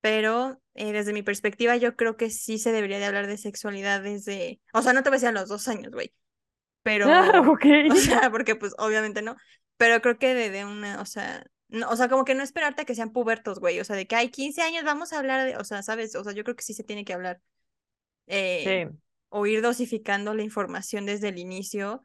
pero 0.00 0.60
eh, 0.74 0.92
desde 0.92 1.12
mi 1.12 1.22
perspectiva 1.22 1.76
yo 1.76 1.94
creo 1.96 2.16
que 2.16 2.30
sí 2.30 2.58
se 2.58 2.72
debería 2.72 2.98
de 2.98 3.04
hablar 3.06 3.26
de 3.26 3.36
sexualidad 3.36 4.02
desde... 4.02 4.60
O 4.72 4.82
sea, 4.82 4.92
no 4.92 5.02
te 5.02 5.10
voy 5.10 5.16
a 5.16 5.18
decir 5.18 5.28
a 5.28 5.32
los 5.40 5.48
dos 5.48 5.68
años, 5.68 5.92
güey, 5.92 6.12
pero... 6.82 7.06
Ah, 7.08 7.42
ok. 7.46 7.64
O 7.92 7.96
sea, 7.96 8.30
porque 8.30 8.56
pues 8.56 8.74
obviamente 8.78 9.22
no, 9.22 9.36
pero 9.76 10.00
creo 10.02 10.18
que 10.18 10.34
de, 10.34 10.50
de 10.50 10.64
una, 10.64 11.00
o 11.00 11.06
sea, 11.06 11.44
no, 11.68 11.88
o 11.90 11.96
sea, 11.96 12.08
como 12.08 12.24
que 12.24 12.34
no 12.34 12.42
esperarte 12.42 12.82
a 12.82 12.84
que 12.86 12.94
sean 12.94 13.12
pubertos, 13.12 13.60
güey, 13.60 13.78
o 13.80 13.84
sea, 13.84 13.96
de 13.96 14.06
que 14.06 14.16
hay 14.16 14.30
15 14.30 14.62
años 14.62 14.84
vamos 14.84 15.12
a 15.12 15.18
hablar 15.18 15.46
de, 15.46 15.56
o 15.58 15.64
sea, 15.64 15.82
¿sabes? 15.82 16.14
O 16.16 16.24
sea, 16.24 16.32
yo 16.32 16.44
creo 16.44 16.56
que 16.56 16.64
sí 16.64 16.74
se 16.74 16.84
tiene 16.84 17.04
que 17.04 17.12
hablar. 17.12 17.40
Eh, 18.26 18.88
Sí. 18.90 19.05
O 19.38 19.46
ir 19.46 19.60
dosificando 19.60 20.32
la 20.32 20.42
información 20.42 21.04
desde 21.04 21.28
el 21.28 21.38
inicio. 21.38 22.00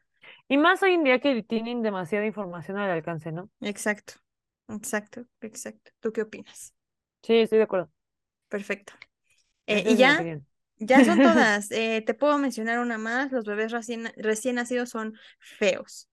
Y 0.49 0.57
más 0.57 0.83
hoy 0.83 0.93
en 0.93 1.05
día 1.05 1.19
que 1.19 1.43
tienen 1.43 1.81
demasiada 1.81 2.25
información 2.25 2.77
al 2.77 2.91
alcance, 2.91 3.31
¿no? 3.31 3.49
Exacto, 3.61 4.15
exacto, 4.67 5.25
exacto. 5.39 5.91
¿Tú 6.01 6.11
qué 6.11 6.23
opinas? 6.23 6.73
Sí, 7.23 7.37
estoy 7.37 7.59
de 7.59 7.63
acuerdo. 7.63 7.89
Perfecto. 8.49 8.93
Eh, 9.65 9.85
y 9.87 9.95
ya, 9.95 10.21
ya 10.77 11.05
son 11.05 11.19
todas. 11.23 11.71
Eh, 11.71 12.03
te 12.05 12.13
puedo 12.13 12.37
mencionar 12.37 12.79
una 12.79 12.97
más. 12.97 13.31
Los 13.31 13.45
bebés 13.45 13.71
recién, 13.71 14.11
recién 14.17 14.55
nacidos 14.55 14.89
son 14.89 15.13
feos. 15.39 16.09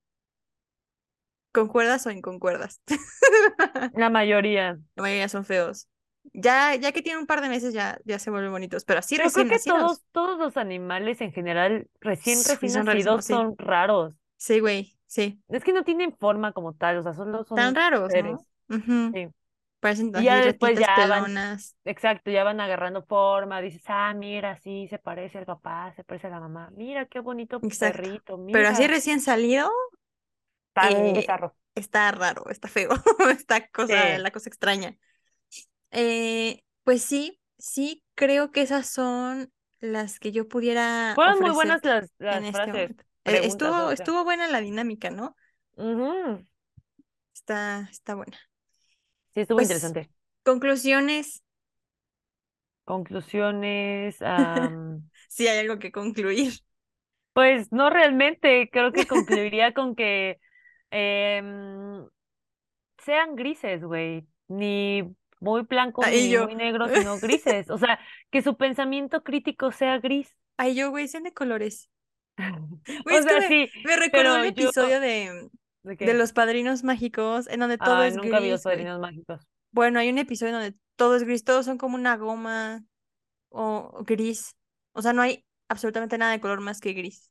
¿Concuerdas 1.50 2.06
o 2.06 2.12
inconcuerdas? 2.12 2.80
La 3.94 4.08
mayoría. 4.08 4.78
La 4.94 5.02
mayoría 5.02 5.28
son 5.28 5.44
feos. 5.44 5.88
Ya, 6.32 6.74
ya 6.76 6.92
que 6.92 7.02
tienen 7.02 7.20
un 7.20 7.26
par 7.26 7.40
de 7.40 7.48
meses 7.48 7.72
ya, 7.74 7.98
ya 8.04 8.18
se 8.18 8.30
vuelven 8.30 8.50
bonitos, 8.52 8.84
pero 8.84 9.00
así 9.00 9.16
Pero 9.16 9.30
creo 9.30 9.44
recién 9.44 9.48
que 9.48 9.54
nacidos. 9.54 9.78
todos, 9.80 10.04
todos 10.12 10.38
los 10.38 10.56
animales 10.56 11.20
en 11.20 11.32
general, 11.32 11.88
recién, 12.00 12.38
Sí, 12.38 12.52
recién 12.52 12.70
son 12.72 12.84
nacidos, 12.86 13.24
rarísimos, 13.24 13.24
sí. 13.24 13.32
son 13.32 13.58
raros. 13.58 14.14
Sí, 14.36 14.60
güey, 14.60 14.96
sí. 15.06 15.42
Es 15.48 15.64
que 15.64 15.72
no 15.72 15.84
tienen 15.84 16.16
forma 16.16 16.52
como 16.52 16.74
tal, 16.74 16.98
o 16.98 17.02
sea, 17.02 17.12
solo 17.14 17.44
son 17.44 17.56
Tan 17.56 17.74
raros. 17.74 18.12
¿no? 18.22 18.38
Sí. 19.12 19.28
Parecen 19.80 20.12
Y 20.18 20.24
ya 20.24 20.44
después 20.44 20.78
ya 20.78 20.96
van- 21.06 21.24
pelonas. 21.24 21.76
Exacto, 21.84 22.30
ya 22.32 22.42
van 22.44 22.60
agarrando 22.60 23.02
forma, 23.04 23.60
dices, 23.60 23.82
ah, 23.86 24.12
mira, 24.14 24.56
sí, 24.56 24.88
se 24.88 24.98
parece 24.98 25.38
al 25.38 25.46
papá, 25.46 25.92
se 25.94 26.02
parece 26.04 26.26
a 26.26 26.30
la 26.30 26.40
mamá, 26.40 26.70
mira 26.76 27.06
qué 27.06 27.20
bonito 27.20 27.60
Exacto. 27.62 27.96
perrito, 28.02 28.44
Pero 28.52 28.68
así 28.68 28.86
recién 28.88 29.20
salido, 29.20 29.70
tan 30.72 30.92
eh, 30.92 31.26
está 31.74 32.10
raro, 32.12 32.44
está 32.50 32.68
feo, 32.68 32.90
está 33.38 33.68
cosa, 33.68 34.16
Sí. 34.16 34.22
la 34.22 34.30
cosa 34.30 34.48
extraña. 34.48 34.96
Eh, 35.90 36.62
pues 36.84 37.02
sí, 37.02 37.40
sí, 37.58 38.02
creo 38.14 38.50
que 38.50 38.62
esas 38.62 38.88
son 38.88 39.52
las 39.80 40.18
que 40.18 40.32
yo 40.32 40.48
pudiera 40.48 41.14
Fueron 41.14 41.40
muy 41.40 41.50
buenas 41.50 41.84
las, 41.84 42.10
las 42.18 42.36
en 42.38 42.44
este 42.46 42.70
frases. 42.72 42.96
Eh, 43.24 43.40
estuvo, 43.44 43.86
o 43.86 43.94
sea. 43.94 44.04
estuvo 44.04 44.24
buena 44.24 44.48
la 44.48 44.60
dinámica, 44.60 45.10
¿no? 45.10 45.36
Está, 47.34 47.88
está 47.90 48.14
buena. 48.14 48.38
Sí, 49.34 49.40
estuvo 49.40 49.58
Pues, 49.58 49.68
interesante. 49.68 50.10
Conclusiones, 50.42 51.42
Conclusiones, 52.84 54.16
si 55.28 55.46
hay 55.46 55.58
algo 55.58 55.78
que 55.78 55.92
concluir. 55.92 56.54
pues 57.32 57.72
no 57.72 57.90
realmente, 57.90 58.68
creo 58.72 58.92
que 58.92 59.06
concluiría 59.06 59.72
con 59.74 59.94
que 59.94 60.40
em, 60.90 62.06
sean 63.04 63.36
grises, 63.36 63.82
güey, 63.84 64.26
ni 64.48 65.02
muy 65.40 65.62
blancos 65.62 66.06
Ahí 66.06 66.28
ni 66.28 66.28
yo, 66.28 66.46
muy 66.46 66.54
negros, 66.54 66.90
sino 66.94 67.18
grises, 67.18 67.70
o 67.70 67.78
sea, 67.78 67.98
que 68.30 68.42
su 68.42 68.56
pensamiento 68.56 69.22
crítico 69.22 69.72
sea 69.72 69.98
gris. 69.98 70.34
ahí 70.56 70.74
yo, 70.74 70.90
güey, 70.90 71.08
sean 71.08 71.24
de 71.24 71.32
colores. 71.34 71.90
Güey, 73.04 73.18
O 73.18 73.22
sea, 73.22 73.40
me, 73.40 73.48
sí, 73.48 73.70
me 73.82 73.96
recordó 73.96 74.36
el 74.36 74.44
yo, 74.54 74.70
episodio 74.70 75.00
de, 75.00 75.50
¿de 75.82 76.14
los 76.14 76.32
padrinos 76.32 76.84
mágicos, 76.84 77.48
en 77.48 77.60
donde 77.60 77.78
todo 77.78 78.02
Ay, 78.02 78.08
es 78.08 78.16
nunca 78.16 78.40
vi 78.40 78.50
los 78.50 78.62
gris, 78.62 78.66
güey. 78.66 78.78
padrinos 78.78 79.00
mágicos. 79.00 79.42
Bueno, 79.70 79.98
hay 80.00 80.08
un 80.10 80.18
episodio 80.18 80.52
donde 80.54 80.74
todo 80.96 81.16
es 81.16 81.24
gris, 81.24 81.44
todos 81.44 81.64
son 81.66 81.78
como 81.78 81.94
una 81.96 82.16
goma 82.16 82.84
o 83.50 83.90
o 83.94 84.04
gris. 84.04 84.56
O 84.92 85.02
sea, 85.02 85.12
no 85.12 85.22
hay 85.22 85.44
absolutamente 85.68 86.18
nada 86.18 86.32
de 86.32 86.40
color 86.40 86.60
más 86.60 86.80
que 86.80 86.92
gris. 86.94 87.30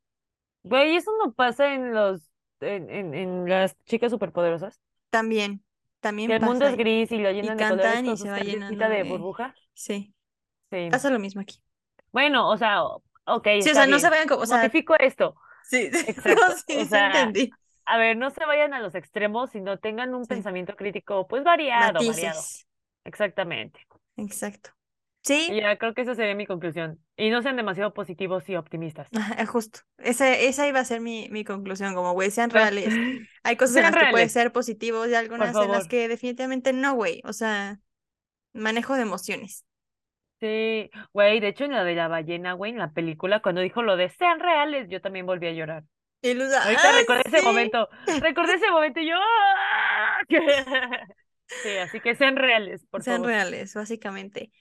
Güey, 0.64 0.96
eso 0.98 1.12
no 1.24 1.34
pasa 1.34 1.74
en 1.74 1.94
los, 1.94 2.30
en, 2.60 2.90
en, 2.90 3.14
en 3.14 3.50
las 3.50 3.76
chicas 3.86 4.12
superpoderosas. 4.12 4.80
También, 5.10 5.64
también 6.00 6.32
el 6.32 6.42
mundo 6.42 6.66
es 6.68 6.76
Y, 6.76 6.78
gris 6.78 7.12
y 7.12 7.18
lo 7.20 7.32
y 7.32 7.34
llenan 7.34 7.58
de 7.58 7.68
colores 7.68 8.04
y 8.04 8.18
se 8.18 8.30
va 8.30 8.40
llenando 8.40 8.88
de 8.90 9.04
de... 9.04 9.04
burbuja. 9.04 9.56
Sí, 9.74 10.14
Sí. 10.72 10.90
pasa 10.90 11.10
lo 11.10 11.20
mismo 11.20 11.42
aquí. 11.42 11.60
Bueno, 12.12 12.50
o 12.50 12.58
sea, 12.58 12.84
ok, 12.84 13.48
Sí, 13.60 13.70
o 13.72 13.74
sea, 13.74 13.88
no 13.88 14.00
se 14.00 14.10
vayan 14.10 14.28
como... 14.28 14.42
O 14.42 14.46
sea, 14.46 14.58
Modifico 14.58 14.96
esto. 15.00 15.36
sí, 15.62 15.90
Exacto. 16.08 16.48
no, 16.48 16.56
sí, 16.68 16.78
O 16.78 16.86
sí 16.86 16.86
sea, 16.86 17.08
entendí. 17.08 17.52
a 17.86 17.98
ver, 17.98 18.18
no 18.18 18.30
se 18.32 18.46
vayan 18.46 18.74
a 18.74 18.80
los 18.82 18.96
extremos, 18.96 19.52
sino 19.52 19.80
tengan 19.80 20.14
un 20.16 20.26
Sí. 20.26 20.28
pensamiento 20.28 20.76
crítico, 20.76 21.28
pues 21.28 21.44
variado, 21.44 22.04
variado. 22.04 22.04
Matices. 22.06 22.68
Exactamente. 23.04 23.80
Exacto. 24.18 24.72
Y 25.30 25.34
Sí, 25.34 25.62
ya 25.62 25.78
creo 25.78 25.94
que 25.94 26.02
esa 26.02 26.16
sería 26.16 26.36
mi 26.36 26.46
conclusión. 26.46 27.00
Y 27.16 27.30
no 27.30 27.42
sean 27.42 27.56
demasiado 27.56 27.94
positivos 27.94 28.48
y 28.50 28.56
optimistas. 28.56 29.10
ajá, 29.16 29.46
justo. 29.46 29.80
Ese, 29.98 30.48
esa 30.48 30.68
iba 30.68 30.80
a 30.80 30.86
ser 30.86 31.02
mi, 31.02 31.28
mi 31.30 31.44
conclusión, 31.44 31.96
como, 31.96 32.14
güey, 32.14 32.32
sean 32.32 32.50
reales. 32.50 32.94
Hay 33.44 33.56
cosas 33.58 33.78
en 33.78 33.82
Sean 33.84 33.94
las 33.94 34.04
que 34.06 34.12
puedes 34.12 34.32
ser 34.32 34.52
positivos 34.52 35.08
y 35.10 35.16
algunas 35.16 35.56
en 35.56 35.72
las 35.72 35.88
que 35.88 36.08
definitivamente 36.08 36.74
no, 36.74 36.94
güey. 36.96 37.22
O 37.26 37.34
sea, 37.34 37.80
manejo 38.54 38.96
de 38.96 39.04
emociones. 39.04 39.66
Sí, 40.40 40.92
güey, 41.14 41.40
de 41.40 41.48
hecho 41.48 41.64
en 41.66 41.72
la 41.72 41.84
de 41.84 41.96
la 41.96 42.08
ballena, 42.08 42.54
güey, 42.54 42.72
en 42.72 42.78
la 42.78 42.92
película, 42.94 43.42
cuando 43.42 43.62
dijo 43.62 43.82
lo 43.82 43.98
de 43.98 44.10
sean 44.10 44.40
reales, 44.40 44.88
yo 44.90 45.02
también 45.02 45.26
volví 45.26 45.48
a 45.48 45.52
llorar. 45.52 45.84
Y 46.22 46.34
Luz, 46.34 46.54
Ahorita 46.54 46.90
¡ay, 46.90 46.96
recordé 47.00 47.22
ese 47.26 47.42
momento, 47.42 47.90
recordé 48.22 48.56
ese 48.56 48.70
momento 48.72 49.00
y 49.00 49.10
yo... 49.10 49.16
¡ah! 49.18 50.20
Sí, 51.56 51.78
así 51.78 52.02
que 52.02 52.16
sean 52.16 52.36
reales, 52.36 52.86
por 52.88 53.04
Sean 53.04 53.24
favor. 53.24 53.26
reales, 53.26 53.74
básicamente. 53.74 54.52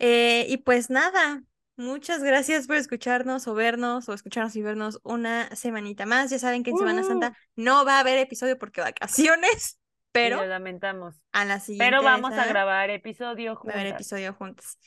Eh, 0.00 0.46
y 0.48 0.56
pues 0.58 0.90
nada, 0.90 1.44
muchas 1.76 2.22
gracias 2.22 2.66
por 2.66 2.76
escucharnos 2.76 3.46
o 3.46 3.54
vernos 3.54 4.08
o 4.08 4.14
escucharnos 4.14 4.56
y 4.56 4.62
vernos 4.62 4.98
una 5.04 5.54
semanita 5.54 6.06
más. 6.06 6.30
Ya 6.30 6.38
saben 6.38 6.62
que 6.62 6.70
en 6.70 6.78
Semana 6.78 7.02
Ujú. 7.02 7.08
Santa 7.10 7.36
no 7.54 7.84
va 7.84 7.96
a 7.98 8.00
haber 8.00 8.18
episodio 8.18 8.58
porque 8.58 8.80
vacaciones, 8.80 9.78
pero 10.12 10.38
lo 10.38 10.46
lamentamos. 10.46 11.16
a 11.32 11.44
la 11.44 11.60
siguiente 11.60 11.84
Pero 11.84 12.02
vamos 12.02 12.32
esa 12.32 12.42
a 12.42 12.46
grabar 12.46 12.90
episodio 12.90 13.52
a 13.66 13.72
haber 13.72 13.88
juntas. 13.88 13.92
episodio 13.92 14.34
juntos. 14.34 14.78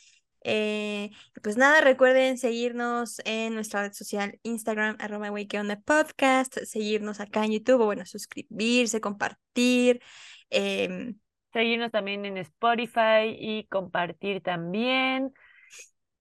Eh, 0.46 1.12
pues 1.42 1.56
nada, 1.58 1.80
recuerden 1.82 2.38
seguirnos 2.38 3.22
en 3.24 3.54
nuestra 3.54 3.84
red 3.84 3.94
social 3.94 4.40
Instagram, 4.44 4.98
arroba 5.00 5.32
wey, 5.32 5.48
¿qué 5.48 5.60
onda 5.60 5.80
podcast, 5.80 6.58
seguirnos 6.66 7.22
acá 7.22 7.46
en 7.46 7.54
YouTube, 7.54 7.82
o 7.82 7.86
bueno, 7.86 8.06
suscribirse, 8.06 9.00
compartir. 9.00 10.02
em, 10.50 11.18
Seguirnos 11.54 11.92
también 11.92 12.26
en 12.26 12.38
Spotify 12.38 13.36
y 13.40 13.68
compartir 13.70 14.42
también. 14.42 15.34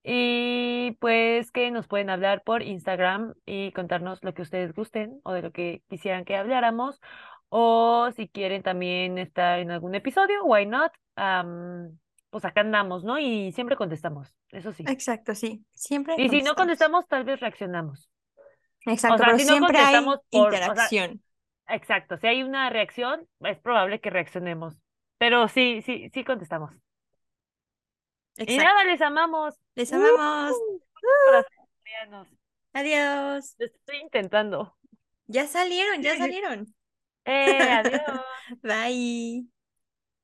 Y 0.04 0.92
pues 1.00 1.50
que 1.52 1.70
nos 1.70 1.86
pueden 1.88 2.10
hablar 2.10 2.42
por 2.44 2.62
Instagram 2.62 3.34
y 3.46 3.72
contarnos 3.72 4.22
lo 4.24 4.34
que 4.34 4.42
ustedes 4.42 4.74
gusten 4.74 5.20
o 5.24 5.32
de 5.32 5.42
lo 5.42 5.52
que 5.52 5.82
quisieran 5.88 6.24
que 6.24 6.36
habláramos. 6.36 7.00
O 7.48 8.10
si 8.16 8.28
quieren 8.28 8.62
también 8.62 9.18
estar 9.18 9.58
en 9.60 9.70
algún 9.70 9.94
episodio, 9.94 10.44
why 10.44 10.66
not? 10.66 10.92
Am, 11.16 11.98
pues 12.30 12.44
acá 12.44 12.62
andamos, 12.62 13.04
¿no? 13.04 13.18
Y 13.18 13.52
siempre 13.52 13.76
contestamos, 13.76 14.34
eso 14.50 14.72
sí. 14.72 14.92
exacto, 14.92 15.34
sí, 15.34 15.64
siempre 15.74 16.14
Y 16.16 16.28
si 16.30 16.42
no 16.42 16.54
contestamos. 16.54 17.06
tal 17.08 17.24
vez 17.24 17.40
reaccionamos. 17.40 18.08
Exacto, 18.86 19.14
O 19.14 19.18
sea, 19.18 19.26
pero 19.26 19.38
si 19.38 19.44
no 19.44 19.56
siempre 19.56 19.78
hay 19.78 19.94
contestamos 20.00 20.20
por, 20.30 20.60
o 20.66 20.72
sea, 20.74 20.94
interacción. 20.94 21.22
exacto, 21.68 22.16
si 22.18 22.26
hay 22.28 22.42
una 22.42 22.70
reacción, 22.70 23.28
es 23.40 23.58
probable 23.60 24.00
que 24.00 24.10
reaccionemos. 24.10 24.80
Pero 25.22 25.46
sí, 25.46 25.82
sí, 25.86 26.10
sí 26.12 26.24
contestamos. 26.24 26.72
Y 28.38 28.42
Exacto. 28.42 28.64
nada, 28.64 28.82
les 28.82 29.00
amamos. 29.00 29.54
Les 29.76 29.92
amamos. 29.92 30.50
¡Uh! 30.50 32.24
Adiós. 32.72 33.54
Lo 33.56 33.66
estoy 33.66 33.98
intentando. 33.98 34.76
Ya 35.28 35.46
salieron, 35.46 36.02
ya 36.02 36.16
salieron. 36.18 36.74
Eh, 37.24 37.70
adiós. 37.70 38.02
Bye. 38.64 39.46